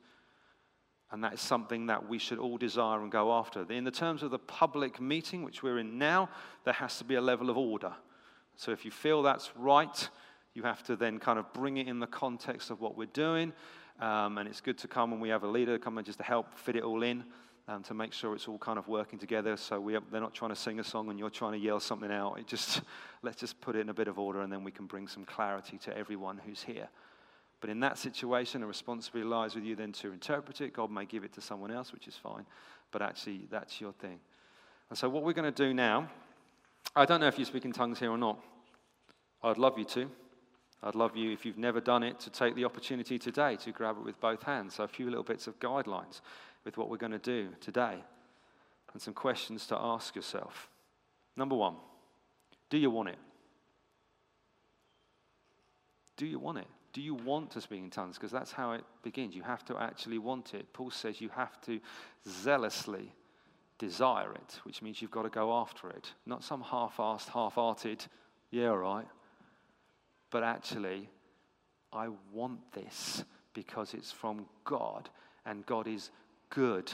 And 1.11 1.23
that 1.23 1.33
is 1.33 1.41
something 1.41 1.87
that 1.87 2.07
we 2.07 2.17
should 2.17 2.39
all 2.39 2.57
desire 2.57 3.01
and 3.01 3.11
go 3.11 3.33
after. 3.33 3.69
In 3.71 3.83
the 3.83 3.91
terms 3.91 4.23
of 4.23 4.31
the 4.31 4.39
public 4.39 5.01
meeting, 5.01 5.43
which 5.43 5.61
we're 5.61 5.79
in 5.79 5.97
now, 5.97 6.29
there 6.63 6.73
has 6.73 6.97
to 6.99 7.03
be 7.03 7.15
a 7.15 7.21
level 7.21 7.49
of 7.49 7.57
order. 7.57 7.93
So 8.55 8.71
if 8.71 8.85
you 8.85 8.91
feel 8.91 9.21
that's 9.21 9.51
right, 9.55 10.09
you 10.53 10.63
have 10.63 10.83
to 10.83 10.95
then 10.95 11.19
kind 11.19 11.37
of 11.37 11.51
bring 11.53 11.77
it 11.77 11.87
in 11.87 11.99
the 11.99 12.07
context 12.07 12.69
of 12.69 12.81
what 12.81 12.97
we're 12.97 13.05
doing. 13.07 13.53
Um, 13.99 14.37
and 14.37 14.49
it's 14.49 14.61
good 14.61 14.77
to 14.79 14.87
come 14.87 15.11
when 15.11 15.19
we 15.19 15.29
have 15.29 15.43
a 15.43 15.47
leader 15.47 15.77
come 15.77 15.97
and 15.97 16.05
just 16.05 16.17
to 16.19 16.25
help 16.25 16.53
fit 16.57 16.75
it 16.75 16.83
all 16.83 17.01
in 17.03 17.23
um, 17.67 17.81
to 17.83 17.93
make 17.93 18.13
sure 18.13 18.35
it's 18.35 18.47
all 18.47 18.57
kind 18.57 18.77
of 18.77 18.87
working 18.87 19.17
together. 19.17 19.57
So 19.57 19.79
we 19.79 19.97
they're 20.11 20.21
not 20.21 20.33
trying 20.33 20.49
to 20.49 20.55
sing 20.55 20.79
a 20.79 20.83
song 20.83 21.09
and 21.09 21.17
you're 21.17 21.29
trying 21.29 21.53
to 21.53 21.57
yell 21.57 21.79
something 21.79 22.11
out. 22.11 22.37
It 22.39 22.47
just 22.47 22.81
let's 23.23 23.39
just 23.39 23.59
put 23.61 23.75
it 23.75 23.79
in 23.79 23.89
a 23.89 23.93
bit 23.93 24.07
of 24.07 24.19
order 24.19 24.41
and 24.41 24.51
then 24.51 24.63
we 24.63 24.71
can 24.71 24.85
bring 24.85 25.07
some 25.07 25.25
clarity 25.25 25.77
to 25.79 25.97
everyone 25.97 26.39
who's 26.45 26.61
here. 26.61 26.89
But 27.61 27.69
in 27.69 27.79
that 27.79 27.97
situation, 27.97 28.61
the 28.61 28.67
responsibility 28.67 29.27
lies 29.27 29.55
with 29.55 29.63
you 29.63 29.75
then 29.75 29.91
to 29.93 30.11
interpret 30.11 30.61
it. 30.61 30.73
God 30.73 30.91
may 30.91 31.05
give 31.05 31.23
it 31.23 31.33
to 31.33 31.41
someone 31.41 31.71
else, 31.71 31.93
which 31.93 32.07
is 32.07 32.15
fine, 32.15 32.45
but 32.91 33.01
actually 33.01 33.47
that's 33.49 33.79
your 33.79 33.93
thing. 33.93 34.19
And 34.89 34.97
so 34.97 35.09
what 35.09 35.23
we're 35.23 35.33
going 35.33 35.51
to 35.51 35.65
do 35.65 35.73
now, 35.73 36.07
I 36.95 37.05
don't 37.05 37.19
know 37.19 37.27
if 37.27 37.39
you 37.39 37.45
speak 37.45 37.65
in 37.65 37.71
tongues 37.71 37.97
here 37.97 38.11
or 38.11 38.17
not. 38.17 38.39
I'd 39.41 39.57
love 39.57 39.79
you 39.79 39.85
to. 39.85 40.11
I'd 40.85 40.93
love 40.93 41.17
you, 41.17 41.31
if 41.31 41.45
you've 41.45 41.57
never 41.57 41.81
done 41.81 42.03
it, 42.03 42.19
to 42.21 42.29
take 42.29 42.55
the 42.55 42.63
opportunity 42.63 43.17
today 43.17 43.55
to 43.57 43.71
grab 43.71 43.97
it 43.97 44.05
with 44.05 44.19
both 44.21 44.43
hands. 44.43 44.75
So, 44.75 44.83
a 44.83 44.87
few 44.87 45.07
little 45.07 45.23
bits 45.23 45.47
of 45.47 45.59
guidelines 45.59 46.21
with 46.63 46.77
what 46.77 46.89
we're 46.89 46.97
going 46.97 47.11
to 47.11 47.17
do 47.17 47.49
today 47.59 48.03
and 48.93 49.01
some 49.01 49.13
questions 49.13 49.65
to 49.67 49.77
ask 49.77 50.15
yourself. 50.15 50.69
Number 51.35 51.55
one, 51.55 51.75
do 52.69 52.77
you 52.77 52.91
want 52.91 53.09
it? 53.09 53.17
Do 56.17 56.27
you 56.27 56.37
want 56.37 56.59
it? 56.59 56.67
Do 56.93 57.01
you 57.01 57.15
want 57.15 57.51
to 57.51 57.61
speak 57.61 57.81
in 57.81 57.89
tongues? 57.89 58.17
Because 58.17 58.31
that's 58.31 58.51
how 58.51 58.71
it 58.71 58.83
begins. 59.03 59.35
You 59.35 59.41
have 59.41 59.65
to 59.65 59.77
actually 59.77 60.19
want 60.19 60.53
it. 60.53 60.71
Paul 60.71 60.91
says 60.91 61.19
you 61.19 61.29
have 61.29 61.59
to 61.61 61.79
zealously 62.29 63.11
desire 63.79 64.31
it, 64.33 64.59
which 64.63 64.81
means 64.81 65.01
you've 65.01 65.11
got 65.11 65.23
to 65.23 65.29
go 65.29 65.53
after 65.57 65.89
it. 65.89 66.13
Not 66.25 66.43
some 66.43 66.61
half 66.61 66.97
assed, 66.97 67.27
half 67.29 67.55
hearted, 67.55 68.05
yeah, 68.51 68.69
all 68.69 68.77
right. 68.77 69.07
But 70.35 70.43
actually, 70.43 71.07
I 71.93 72.09
want 72.33 72.59
this 72.73 73.23
because 73.53 73.93
it's 73.93 74.11
from 74.11 74.47
God, 74.65 75.09
and 75.45 75.65
God 75.65 75.87
is 75.87 76.11
good. 76.49 76.91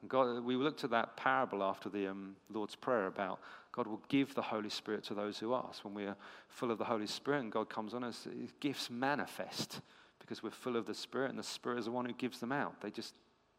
And 0.00 0.08
God, 0.08 0.44
we 0.44 0.54
looked 0.54 0.84
at 0.84 0.90
that 0.90 1.16
parable 1.16 1.60
after 1.60 1.88
the 1.88 2.06
um, 2.06 2.36
Lord's 2.48 2.76
Prayer 2.76 3.08
about 3.08 3.40
God 3.72 3.88
will 3.88 4.00
give 4.08 4.32
the 4.36 4.42
Holy 4.42 4.68
Spirit 4.68 5.02
to 5.06 5.14
those 5.14 5.40
who 5.40 5.56
ask. 5.56 5.84
When 5.84 5.92
we 5.92 6.06
are 6.06 6.14
full 6.46 6.70
of 6.70 6.78
the 6.78 6.84
Holy 6.84 7.08
Spirit 7.08 7.40
and 7.40 7.50
God 7.50 7.68
comes 7.68 7.94
on 7.94 8.04
us, 8.04 8.28
gifts 8.60 8.90
manifest 8.90 9.80
because 10.20 10.40
we're 10.40 10.50
full 10.50 10.76
of 10.76 10.86
the 10.86 10.94
Spirit, 10.94 11.30
and 11.30 11.38
the 11.40 11.42
Spirit 11.42 11.80
is 11.80 11.86
the 11.86 11.90
one 11.90 12.04
who 12.04 12.12
gives 12.12 12.38
them 12.38 12.52
out. 12.52 12.80
They 12.80 12.92
just, 12.92 13.16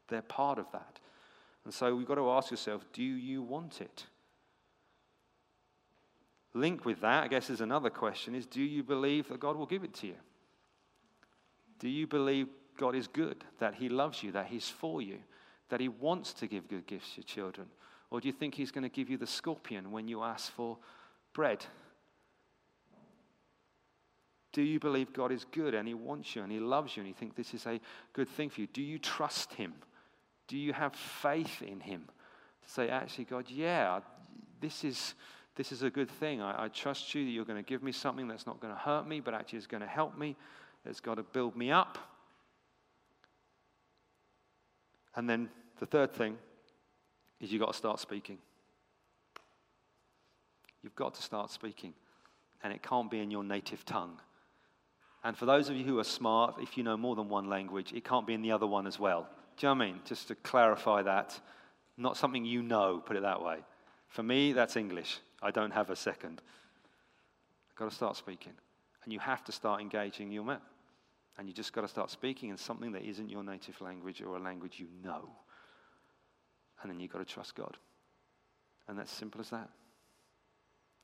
they're 0.07 0.21
part 0.21 0.59
of 0.59 0.71
that. 0.71 1.01
And 1.65 1.73
so 1.73 1.93
we've 1.93 2.07
got 2.07 2.15
to 2.15 2.29
ask 2.29 2.51
yourself 2.51 2.85
do 2.93 3.03
you 3.03 3.41
want 3.41 3.81
it? 3.81 4.05
Link 6.57 6.85
with 6.85 7.01
that, 7.01 7.23
I 7.23 7.27
guess, 7.27 7.49
is 7.49 7.61
another 7.61 7.89
question 7.89 8.33
is 8.33 8.45
do 8.45 8.61
you 8.61 8.83
believe 8.83 9.29
that 9.29 9.39
God 9.39 9.55
will 9.55 9.65
give 9.65 9.83
it 9.83 9.93
to 9.95 10.07
you? 10.07 10.15
Do 11.79 11.87
you 11.87 12.07
believe 12.07 12.47
God 12.77 12.95
is 12.95 13.07
good, 13.07 13.43
that 13.59 13.75
He 13.75 13.89
loves 13.89 14.23
you, 14.23 14.31
that 14.31 14.47
He's 14.47 14.67
for 14.67 15.01
you, 15.01 15.19
that 15.69 15.79
He 15.79 15.87
wants 15.87 16.33
to 16.33 16.47
give 16.47 16.67
good 16.67 16.87
gifts 16.87 17.15
to 17.15 17.23
children? 17.23 17.67
Or 18.09 18.19
do 18.19 18.27
you 18.27 18.33
think 18.33 18.55
He's 18.55 18.71
going 18.71 18.83
to 18.83 18.89
give 18.89 19.09
you 19.09 19.17
the 19.17 19.27
scorpion 19.27 19.91
when 19.91 20.07
you 20.07 20.23
ask 20.23 20.51
for 20.51 20.77
bread? 21.33 21.63
Do 24.51 24.63
you 24.63 24.79
believe 24.79 25.13
God 25.13 25.31
is 25.31 25.45
good 25.51 25.75
and 25.75 25.87
He 25.87 25.93
wants 25.93 26.35
you 26.35 26.41
and 26.41 26.51
He 26.51 26.59
loves 26.59 26.97
you 26.97 27.01
and 27.01 27.07
you 27.07 27.13
think 27.13 27.35
this 27.35 27.53
is 27.53 27.67
a 27.67 27.79
good 28.13 28.29
thing 28.29 28.49
for 28.49 28.61
you? 28.61 28.67
Do 28.67 28.81
you 28.81 28.97
trust 28.97 29.53
Him? 29.53 29.75
Do 30.47 30.57
you 30.57 30.73
have 30.73 30.95
faith 30.95 31.61
in 31.61 31.79
Him? 31.81 32.05
To 32.63 32.73
say, 32.73 32.89
actually, 32.89 33.25
God, 33.25 33.45
yeah, 33.47 33.99
this 34.59 34.83
is, 34.83 35.13
this 35.57 35.71
is 35.71 35.81
a 35.81 35.89
good 35.89 36.09
thing. 36.09 36.41
I, 36.41 36.65
I 36.65 36.67
trust 36.69 37.13
you 37.13 37.25
that 37.25 37.31
you're 37.31 37.43
going 37.43 37.61
to 37.61 37.67
give 37.67 37.83
me 37.83 37.91
something 37.91 38.27
that's 38.27 38.45
not 38.45 38.61
going 38.61 38.73
to 38.73 38.79
hurt 38.79 39.07
me, 39.07 39.19
but 39.19 39.33
actually 39.33 39.57
is 39.57 39.67
going 39.67 39.81
to 39.81 39.87
help 39.87 40.17
me. 40.17 40.35
It's 40.85 40.99
got 41.01 41.15
to 41.15 41.23
build 41.23 41.57
me 41.57 41.71
up. 41.71 41.97
And 45.15 45.27
then 45.27 45.49
the 45.79 45.87
third 45.87 46.13
thing 46.13 46.37
is 47.41 47.51
you've 47.51 47.61
got 47.61 47.71
to 47.71 47.77
start 47.77 47.99
speaking. 47.99 48.37
You've 50.83 50.95
got 50.95 51.15
to 51.15 51.23
start 51.23 51.49
speaking. 51.49 51.93
And 52.63 52.71
it 52.71 52.83
can't 52.83 53.09
be 53.09 53.19
in 53.19 53.31
your 53.31 53.43
native 53.43 53.83
tongue. 53.83 54.19
And 55.23 55.35
for 55.35 55.47
those 55.47 55.69
of 55.69 55.75
you 55.75 55.83
who 55.83 55.99
are 55.99 56.03
smart, 56.03 56.55
if 56.61 56.77
you 56.77 56.83
know 56.83 56.95
more 56.95 57.15
than 57.15 57.29
one 57.29 57.49
language, 57.49 57.93
it 57.93 58.05
can't 58.05 58.27
be 58.27 58.33
in 58.33 58.43
the 58.43 58.51
other 58.51 58.67
one 58.67 58.85
as 58.85 58.99
well. 58.99 59.27
Do 59.57 59.67
you 59.67 59.73
know 59.73 59.83
I 59.83 59.87
mean? 59.87 59.99
Just 60.05 60.27
to 60.27 60.35
clarify 60.35 61.01
that. 61.01 61.39
Not 61.97 62.15
something 62.15 62.45
you 62.45 62.61
know, 62.61 63.01
put 63.03 63.17
it 63.17 63.23
that 63.23 63.41
way. 63.41 63.57
For 64.07 64.21
me, 64.21 64.53
that's 64.53 64.75
English. 64.75 65.19
I 65.41 65.51
don't 65.51 65.71
have 65.71 65.89
a 65.89 65.95
second. 65.95 66.41
I've 67.69 67.75
got 67.77 67.89
to 67.89 67.95
start 67.95 68.15
speaking. 68.15 68.53
And 69.03 69.13
you 69.13 69.19
have 69.19 69.43
to 69.45 69.51
start 69.51 69.81
engaging 69.81 70.31
your 70.31 70.43
men. 70.43 70.59
And 71.37 71.47
you 71.47 71.53
just 71.53 71.71
got 71.71 71.81
to 71.81 71.87
start 71.87 72.09
speaking 72.09 72.49
in 72.49 72.57
something 72.57 72.91
that 72.93 73.03
isn't 73.03 73.29
your 73.29 73.43
native 73.43 73.79
language 73.79 74.21
or 74.21 74.35
a 74.35 74.39
language 74.39 74.79
you 74.79 74.87
know. 75.03 75.29
And 76.81 76.91
then 76.91 76.99
you've 76.99 77.11
got 77.11 77.19
to 77.19 77.25
trust 77.25 77.55
God. 77.55 77.77
And 78.87 78.97
that's 78.97 79.11
simple 79.11 79.41
as 79.41 79.49
that. 79.51 79.69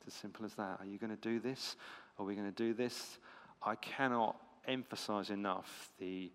It's 0.06 0.16
as 0.16 0.22
simple 0.22 0.46
as 0.46 0.54
that. 0.56 0.78
Are 0.80 0.86
you 0.86 0.98
going 0.98 1.16
to 1.16 1.22
do 1.22 1.40
this? 1.40 1.76
Are 2.18 2.26
we 2.26 2.36
going 2.36 2.52
to 2.52 2.52
do 2.52 2.74
this? 2.74 3.20
I 3.62 3.76
cannot 3.76 4.36
emphasize 4.68 5.30
enough 5.30 5.92
the, 6.00 6.32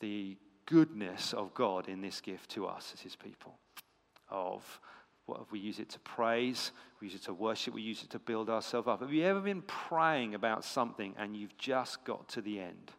the 0.00 0.36
goodness 0.66 1.32
of 1.32 1.54
God 1.54 1.88
in 1.88 2.00
this 2.00 2.20
gift 2.20 2.50
to 2.50 2.66
us 2.66 2.90
as 2.94 3.00
His 3.00 3.16
people. 3.16 3.58
Of 4.28 4.80
what, 5.26 5.38
have 5.38 5.50
we 5.50 5.58
use 5.58 5.78
it 5.78 5.88
to 5.90 5.98
praise, 6.00 6.72
we 7.00 7.08
use 7.08 7.16
it 7.16 7.24
to 7.24 7.34
worship, 7.34 7.74
we 7.74 7.82
use 7.82 8.02
it 8.02 8.10
to 8.10 8.18
build 8.18 8.50
ourselves 8.50 8.88
up. 8.88 9.00
Have 9.00 9.12
you 9.12 9.24
ever 9.24 9.40
been 9.40 9.62
praying 9.62 10.34
about 10.34 10.64
something 10.64 11.14
and 11.18 11.36
you've 11.36 11.56
just 11.56 12.04
got 12.04 12.28
to 12.30 12.42
the 12.42 12.60
end? 12.60 12.92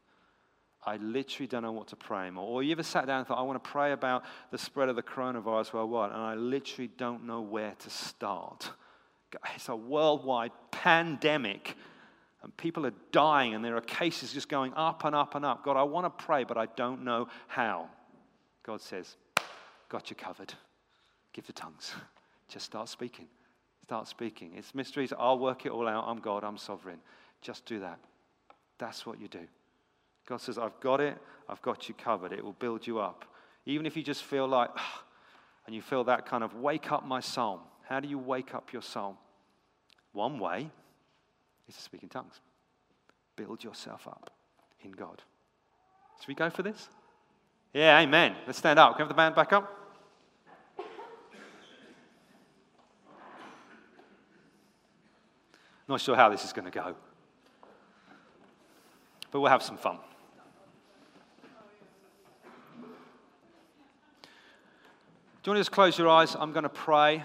I 0.86 0.98
literally 0.98 1.48
don't 1.48 1.64
know 1.64 1.72
what 1.72 1.88
to 1.88 1.96
pray 1.96 2.22
anymore. 2.22 2.48
Or 2.48 2.64
you 2.64 2.72
ever 2.72 2.84
sat 2.84 3.08
down 3.08 3.20
and 3.20 3.28
thought, 3.28 3.40
I 3.40 3.42
want 3.42 3.64
to 3.64 3.70
pray 3.70 3.92
about 3.92 4.24
the 4.52 4.58
spread 4.58 4.88
of 4.88 4.96
the 4.96 5.04
coronavirus 5.04 5.74
worldwide, 5.74 6.12
and 6.12 6.22
I 6.22 6.36
literally 6.36 6.92
don't 6.96 7.26
know 7.26 7.42
where 7.42 7.74
to 7.80 7.90
start. 7.90 8.70
It's 9.56 9.68
a 9.68 9.76
worldwide 9.76 10.52
pandemic, 10.70 11.76
and 12.44 12.56
people 12.56 12.86
are 12.86 12.94
dying, 13.12 13.56
and 13.56 13.66
there 13.66 13.76
are 13.76 13.82
cases 13.82 14.32
just 14.32 14.48
going 14.48 14.74
up 14.76 15.04
and 15.06 15.16
up 15.16 15.34
and 15.34 15.44
up. 15.44 15.64
God, 15.66 15.76
I 15.76 15.84
want 15.84 16.06
to 16.06 16.24
pray, 16.24 16.44
but 16.44 16.58
I 16.58 16.68
don't 16.68 17.04
know 17.04 17.28
how. 17.48 17.90
God 18.64 18.80
says, 18.80 19.18
Got 19.90 20.10
you 20.10 20.16
covered. 20.16 20.54
Give 21.34 21.46
the 21.46 21.54
tongues. 21.54 21.94
Just 22.48 22.66
start 22.66 22.90
speaking. 22.90 23.28
Start 23.84 24.08
speaking. 24.08 24.52
It's 24.56 24.74
mysteries. 24.74 25.14
I'll 25.18 25.40
work 25.40 25.66
it 25.66 25.72
all 25.72 25.88
out. 25.88 26.06
I'm 26.08 26.20
God. 26.20 26.44
I'm 26.44 26.58
sovereign. 26.58 27.00
Just 27.42 27.66
do 27.66 27.80
that. 27.80 28.00
That's 28.78 29.06
what 29.06 29.20
you 29.20 29.28
do. 29.28 29.48
God 30.28 30.42
says, 30.42 30.58
I've 30.58 30.80
got 30.80 31.02
it, 31.02 31.18
I've 31.48 31.62
got 31.62 31.88
you 31.88 31.94
covered. 31.96 32.32
It 32.32 32.44
will 32.44 32.54
build 32.54 32.88
you 32.88 33.00
up. 33.00 33.26
Even 33.66 33.86
if 33.86 33.96
you 33.96 34.04
just 34.04 34.24
feel 34.24 34.48
like, 34.48 34.70
and 35.66 35.76
you 35.76 35.82
feel 35.82 36.04
that 36.06 36.26
kind 36.26 36.44
of 36.44 36.56
wake 36.56 36.92
up 36.92 37.06
my 37.06 37.20
psalm. 37.20 37.60
How 37.88 38.00
do 38.00 38.08
you 38.08 38.18
wake 38.18 38.54
up 38.54 38.74
your 38.74 38.82
psalm? 38.82 39.18
One 40.14 40.40
way 40.40 40.70
is 41.68 41.76
to 41.76 41.82
speak 41.82 42.04
in 42.04 42.10
tongues. 42.10 42.40
Build 43.36 43.64
yourself 43.64 44.08
up 44.08 44.32
in 44.84 44.92
God. 44.92 45.22
Should 46.20 46.28
we 46.28 46.36
go 46.36 46.50
for 46.50 46.64
this? 46.64 46.90
Yeah, 47.74 48.00
amen. 48.00 48.36
Let's 48.48 48.58
stand 48.58 48.80
up. 48.80 48.94
Can 48.96 49.00
we 49.00 49.02
have 49.04 49.10
the 49.10 49.16
band 49.16 49.36
back 49.36 49.54
up? 49.54 49.85
Not 55.88 56.02
sure 56.02 56.16
how 56.16 56.30
this 56.30 56.44
is 56.44 56.52
going 56.52 56.66
to 56.66 56.72
go, 56.72 56.96
but 59.32 59.40
we'll 59.40 59.52
have 59.52 59.62
some 59.62 59.78
fun. 59.78 59.98
Do 65.44 65.52
you 65.52 65.54
want 65.54 65.58
to 65.58 65.60
just 65.60 65.72
close 65.72 66.00
your 66.00 66.10
eyes? 66.10 66.36
I'm 66.36 66.54
going 66.54 66.64
to 66.64 66.70
pray. 66.70 67.24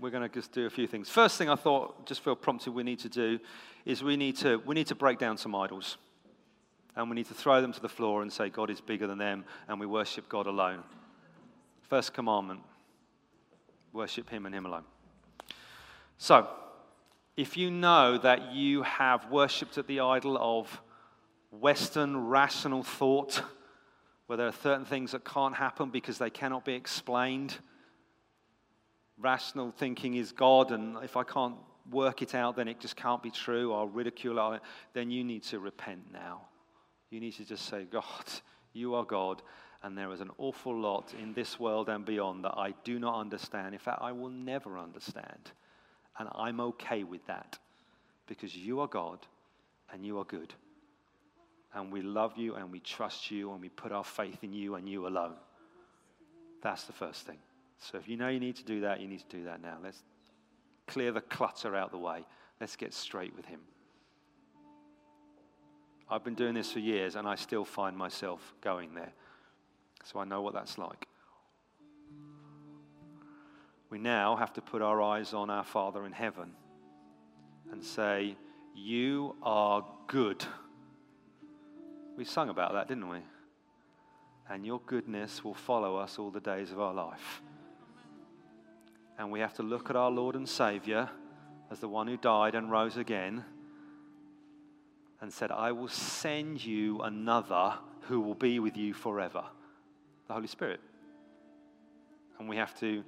We're 0.00 0.10
going 0.10 0.28
to 0.28 0.34
just 0.34 0.50
do 0.50 0.66
a 0.66 0.70
few 0.70 0.88
things. 0.88 1.08
First 1.08 1.38
thing 1.38 1.48
I 1.48 1.54
thought, 1.54 2.06
just 2.06 2.22
feel 2.22 2.34
prompted 2.34 2.74
we 2.74 2.82
need 2.82 2.98
to 3.00 3.08
do, 3.08 3.38
is 3.84 4.02
we 4.02 4.16
need 4.16 4.36
to, 4.38 4.56
we 4.66 4.74
need 4.74 4.88
to 4.88 4.96
break 4.96 5.18
down 5.18 5.36
some 5.36 5.54
idols. 5.54 5.96
And 6.96 7.10
we 7.10 7.14
need 7.14 7.26
to 7.26 7.34
throw 7.34 7.60
them 7.60 7.72
to 7.74 7.80
the 7.80 7.88
floor 7.88 8.22
and 8.22 8.32
say, 8.32 8.48
God 8.48 8.70
is 8.70 8.80
bigger 8.80 9.06
than 9.06 9.18
them, 9.18 9.44
and 9.68 9.78
we 9.78 9.86
worship 9.86 10.28
God 10.28 10.46
alone. 10.46 10.82
First 11.82 12.14
commandment 12.14 12.60
worship 13.92 14.28
Him 14.30 14.46
and 14.46 14.54
Him 14.54 14.66
alone. 14.66 14.84
So, 16.18 16.48
if 17.36 17.56
you 17.56 17.70
know 17.70 18.16
that 18.18 18.52
you 18.52 18.82
have 18.82 19.30
worshipped 19.30 19.76
at 19.76 19.86
the 19.86 20.00
idol 20.00 20.38
of 20.40 20.80
Western 21.50 22.16
rational 22.16 22.82
thought, 22.82 23.42
where 24.26 24.38
there 24.38 24.46
are 24.46 24.52
certain 24.52 24.86
things 24.86 25.12
that 25.12 25.24
can't 25.24 25.54
happen 25.54 25.90
because 25.90 26.18
they 26.18 26.30
cannot 26.30 26.64
be 26.64 26.72
explained, 26.72 27.56
rational 29.18 29.70
thinking 29.70 30.14
is 30.14 30.32
God, 30.32 30.72
and 30.72 30.96
if 31.04 31.16
I 31.16 31.24
can't 31.24 31.56
work 31.90 32.22
it 32.22 32.34
out, 32.34 32.56
then 32.56 32.68
it 32.68 32.80
just 32.80 32.96
can't 32.96 33.22
be 33.22 33.30
true, 33.30 33.72
I'll 33.72 33.86
ridicule 33.86 34.52
it, 34.52 34.62
then 34.92 35.10
you 35.10 35.22
need 35.22 35.42
to 35.44 35.58
repent 35.58 36.12
now. 36.12 36.42
You 37.10 37.20
need 37.20 37.34
to 37.34 37.44
just 37.44 37.68
say, 37.68 37.84
God, 37.84 38.04
you 38.72 38.94
are 38.94 39.04
God, 39.04 39.42
and 39.82 39.96
there 39.96 40.12
is 40.12 40.20
an 40.20 40.30
awful 40.38 40.76
lot 40.76 41.14
in 41.20 41.32
this 41.32 41.60
world 41.60 41.88
and 41.88 42.04
beyond 42.04 42.44
that 42.44 42.54
I 42.56 42.74
do 42.84 42.98
not 42.98 43.18
understand. 43.18 43.74
In 43.74 43.78
fact, 43.78 43.98
I 44.00 44.12
will 44.12 44.30
never 44.30 44.78
understand. 44.78 45.52
And 46.18 46.28
I'm 46.34 46.60
okay 46.60 47.04
with 47.04 47.26
that 47.26 47.58
because 48.26 48.56
you 48.56 48.80
are 48.80 48.88
God 48.88 49.18
and 49.92 50.04
you 50.04 50.18
are 50.18 50.24
good. 50.24 50.54
And 51.74 51.92
we 51.92 52.00
love 52.00 52.36
you 52.36 52.54
and 52.54 52.72
we 52.72 52.80
trust 52.80 53.30
you 53.30 53.52
and 53.52 53.60
we 53.60 53.68
put 53.68 53.92
our 53.92 54.04
faith 54.04 54.42
in 54.42 54.52
you 54.52 54.76
and 54.76 54.88
you 54.88 55.06
alone. 55.06 55.34
That's 56.62 56.84
the 56.84 56.92
first 56.92 57.26
thing. 57.26 57.38
So 57.78 57.98
if 57.98 58.08
you 58.08 58.16
know 58.16 58.28
you 58.28 58.40
need 58.40 58.56
to 58.56 58.64
do 58.64 58.80
that, 58.80 59.00
you 59.00 59.08
need 59.08 59.20
to 59.28 59.36
do 59.36 59.44
that 59.44 59.60
now. 59.60 59.76
Let's 59.82 60.02
clear 60.86 61.12
the 61.12 61.20
clutter 61.20 61.76
out 61.76 61.90
the 61.90 61.98
way. 61.98 62.24
Let's 62.60 62.76
get 62.76 62.94
straight 62.94 63.36
with 63.36 63.44
Him. 63.44 63.60
I've 66.08 66.24
been 66.24 66.34
doing 66.34 66.54
this 66.54 66.72
for 66.72 66.78
years 66.78 67.16
and 67.16 67.26
I 67.26 67.34
still 67.34 67.64
find 67.64 67.96
myself 67.96 68.54
going 68.60 68.94
there. 68.94 69.12
So 70.04 70.20
I 70.20 70.24
know 70.24 70.42
what 70.42 70.54
that's 70.54 70.78
like 70.78 71.08
we 73.90 73.98
now 73.98 74.36
have 74.36 74.52
to 74.54 74.60
put 74.60 74.82
our 74.82 75.00
eyes 75.00 75.32
on 75.32 75.50
our 75.50 75.64
Father 75.64 76.04
in 76.06 76.12
heaven 76.12 76.52
and 77.70 77.82
say, 77.82 78.36
You 78.74 79.36
are 79.42 79.84
good. 80.06 80.44
We 82.16 82.24
sung 82.24 82.48
about 82.48 82.72
that, 82.72 82.88
didn't 82.88 83.08
we? 83.08 83.18
And 84.48 84.64
your 84.64 84.80
goodness 84.86 85.44
will 85.44 85.54
follow 85.54 85.96
us 85.96 86.18
all 86.18 86.30
the 86.30 86.40
days 86.40 86.72
of 86.72 86.80
our 86.80 86.94
life. 86.94 87.42
And 89.18 89.30
we 89.30 89.40
have 89.40 89.54
to 89.54 89.62
look 89.62 89.90
at 89.90 89.96
our 89.96 90.10
Lord 90.10 90.34
and 90.36 90.48
Savior 90.48 91.08
as 91.70 91.80
the 91.80 91.88
one 91.88 92.06
who 92.06 92.16
died 92.16 92.54
and 92.54 92.70
rose 92.70 92.96
again 92.96 93.44
and 95.20 95.32
said, 95.32 95.50
I 95.50 95.72
will 95.72 95.88
send 95.88 96.64
you 96.64 97.00
another 97.02 97.74
who 98.02 98.20
will 98.20 98.34
be 98.34 98.58
with 98.58 98.76
you 98.76 98.94
forever 98.94 99.44
the 100.26 100.34
Holy 100.34 100.46
Spirit. 100.46 100.80
And 102.38 102.48
we 102.48 102.56
have 102.56 102.78
to 102.80 103.02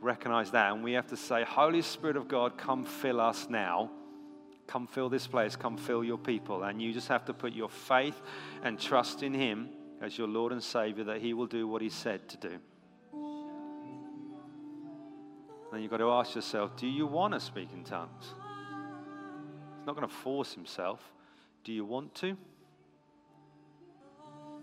recognize 0.00 0.50
that. 0.50 0.72
And 0.72 0.82
we 0.82 0.92
have 0.92 1.06
to 1.08 1.16
say, 1.16 1.44
Holy 1.44 1.82
Spirit 1.82 2.16
of 2.16 2.28
God, 2.28 2.58
come 2.58 2.84
fill 2.84 3.20
us 3.20 3.46
now. 3.48 3.90
Come 4.66 4.86
fill 4.86 5.08
this 5.08 5.26
place. 5.26 5.56
Come 5.56 5.76
fill 5.76 6.02
your 6.02 6.18
people. 6.18 6.64
And 6.64 6.82
you 6.82 6.92
just 6.92 7.08
have 7.08 7.24
to 7.26 7.32
put 7.32 7.52
your 7.52 7.70
faith 7.70 8.20
and 8.62 8.78
trust 8.78 9.22
in 9.22 9.32
Him 9.32 9.70
as 10.02 10.18
your 10.18 10.28
Lord 10.28 10.52
and 10.52 10.62
Savior 10.62 11.04
that 11.04 11.20
He 11.20 11.32
will 11.34 11.46
do 11.46 11.66
what 11.66 11.80
He 11.82 11.88
said 11.88 12.28
to 12.28 12.36
do. 12.36 12.58
Then 15.72 15.82
you've 15.82 15.90
got 15.90 15.98
to 15.98 16.10
ask 16.10 16.34
yourself, 16.34 16.76
do 16.76 16.86
you 16.86 17.06
want 17.06 17.34
to 17.34 17.40
speak 17.40 17.68
in 17.72 17.84
tongues? 17.84 18.34
He's 19.78 19.86
not 19.86 19.96
going 19.96 20.06
to 20.06 20.14
force 20.14 20.52
Himself. 20.52 21.00
Do 21.66 21.72
you 21.72 21.84
want 21.84 22.14
to? 22.16 22.36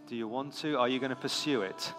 Do 0.08 0.16
you 0.16 0.26
want 0.26 0.54
to? 0.60 0.78
Are 0.78 0.88
you 0.88 1.00
going 1.00 1.10
to 1.10 1.18
pursue 1.18 1.64
it? 1.64 1.94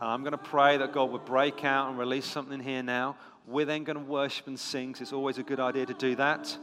And 0.00 0.08
I'm 0.10 0.22
going 0.22 0.32
to 0.32 0.38
pray 0.38 0.78
that 0.78 0.94
God 0.94 1.10
would 1.10 1.26
break 1.26 1.66
out 1.66 1.90
and 1.90 1.98
release 1.98 2.24
something 2.24 2.60
here 2.60 2.82
now. 2.82 3.18
We're 3.46 3.66
then 3.66 3.84
going 3.84 3.98
to 3.98 4.02
worship 4.02 4.46
and 4.46 4.58
sing. 4.58 4.96
it's 4.98 5.12
always 5.12 5.36
a 5.36 5.42
good 5.42 5.60
idea 5.60 5.84
to 5.84 5.92
do 5.92 6.16
that. 6.16 6.56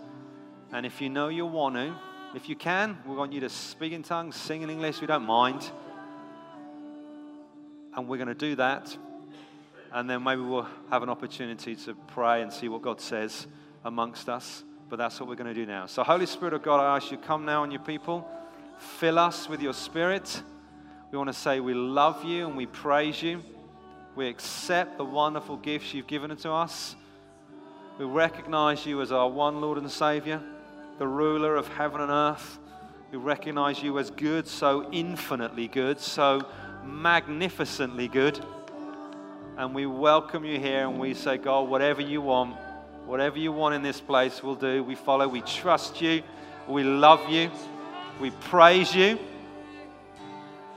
And 0.74 0.84
if 0.84 0.99
you 0.99 1.09
know 1.09 1.28
you 1.28 1.45
want 1.45 1.76
to, 1.76 1.95
if 2.34 2.49
you 2.49 2.55
can, 2.55 2.97
we 3.05 3.14
want 3.14 3.32
you 3.32 3.41
to 3.41 3.49
speak 3.49 3.93
in 3.93 4.01
tongues, 4.01 4.38
sing 4.38 4.64
in 4.64 4.72
English. 4.72 4.99
We 4.99 5.05
don't 5.05 5.28
mind. 5.28 5.62
and 7.95 8.07
we're 8.07 8.18
going 8.18 8.30
to 8.30 8.34
do 8.34 8.55
that. 8.55 8.97
And 9.93 10.09
then 10.09 10.24
maybe 10.24 10.41
we'll 10.41 10.68
have 10.89 11.03
an 11.03 11.09
opportunity 11.09 11.76
to 11.76 11.93
pray 12.07 12.41
and 12.41 12.51
see 12.51 12.68
what 12.68 12.82
God 12.82 12.99
says 12.99 13.45
amongst 13.86 14.28
us. 14.28 14.64
But 14.92 14.98
that's 14.98 15.22
what 15.22 15.30
we're 15.30 15.36
going 15.36 15.48
to 15.48 15.54
do 15.54 15.66
now. 15.66 15.86
So, 15.86 16.04
Holy 16.04 16.26
Spirit 16.26 16.54
of 16.54 16.64
God, 16.64 16.82
I 16.82 16.98
ask 16.98 17.12
you, 17.12 17.18
come 17.18 17.46
now 17.46 17.62
on 17.62 17.72
your 17.72 17.80
people. 17.80 18.28
Fill 18.78 19.20
us 19.20 19.48
with 19.48 19.62
your 19.62 19.72
spirit. 19.72 20.44
We 21.14 21.18
want 21.18 21.30
to 21.30 21.34
say 21.34 21.62
we 21.62 21.74
love 21.74 22.26
you 22.26 22.46
and 22.46 22.58
we 22.58 22.66
praise 22.66 23.24
you. 23.24 23.42
We 24.18 24.28
accept 24.28 24.98
the 24.98 25.06
wonderful 25.06 25.56
gifts 25.56 25.94
you've 25.94 26.08
given 26.08 26.36
to 26.36 26.52
us. 26.52 26.98
We 28.00 28.04
recognize 28.04 28.86
you 28.86 29.02
as 29.02 29.14
our 29.14 29.30
one 29.30 29.62
Lord 29.62 29.78
and 29.78 29.89
Savior, 29.89 30.42
the 31.00 31.08
ruler 31.08 31.56
of 31.56 31.70
heaven 31.70 32.02
and 32.02 32.12
earth. 32.12 32.60
We 33.14 33.18
recognize 33.18 33.82
you 33.82 33.98
as 33.98 34.12
good, 34.12 34.46
so 34.46 34.92
infinitely 34.92 35.70
good, 35.70 36.02
so 36.02 36.42
magnificently 36.84 38.10
good. 38.10 38.44
And 39.56 39.74
we 39.74 39.86
welcome 39.86 40.44
you 40.44 40.60
here 40.60 40.86
and 40.86 41.00
we 41.00 41.14
say, 41.14 41.38
God, 41.38 41.70
whatever 41.70 42.02
you 42.02 42.20
want, 42.20 42.58
whatever 43.12 43.38
you 43.38 43.51
want 43.51 43.76
in 43.76 43.82
this 43.82 43.99
place, 43.99 44.41
we'll 44.41 44.55
do. 44.55 44.82
We 44.86 44.95
follow, 44.95 45.28
we 45.28 45.41
trust 45.41 46.01
you, 46.01 46.24
we 46.66 46.86
love 46.86 47.30
you, 47.30 47.51
we 48.22 48.32
praise 48.32 48.95
you. 48.95 49.20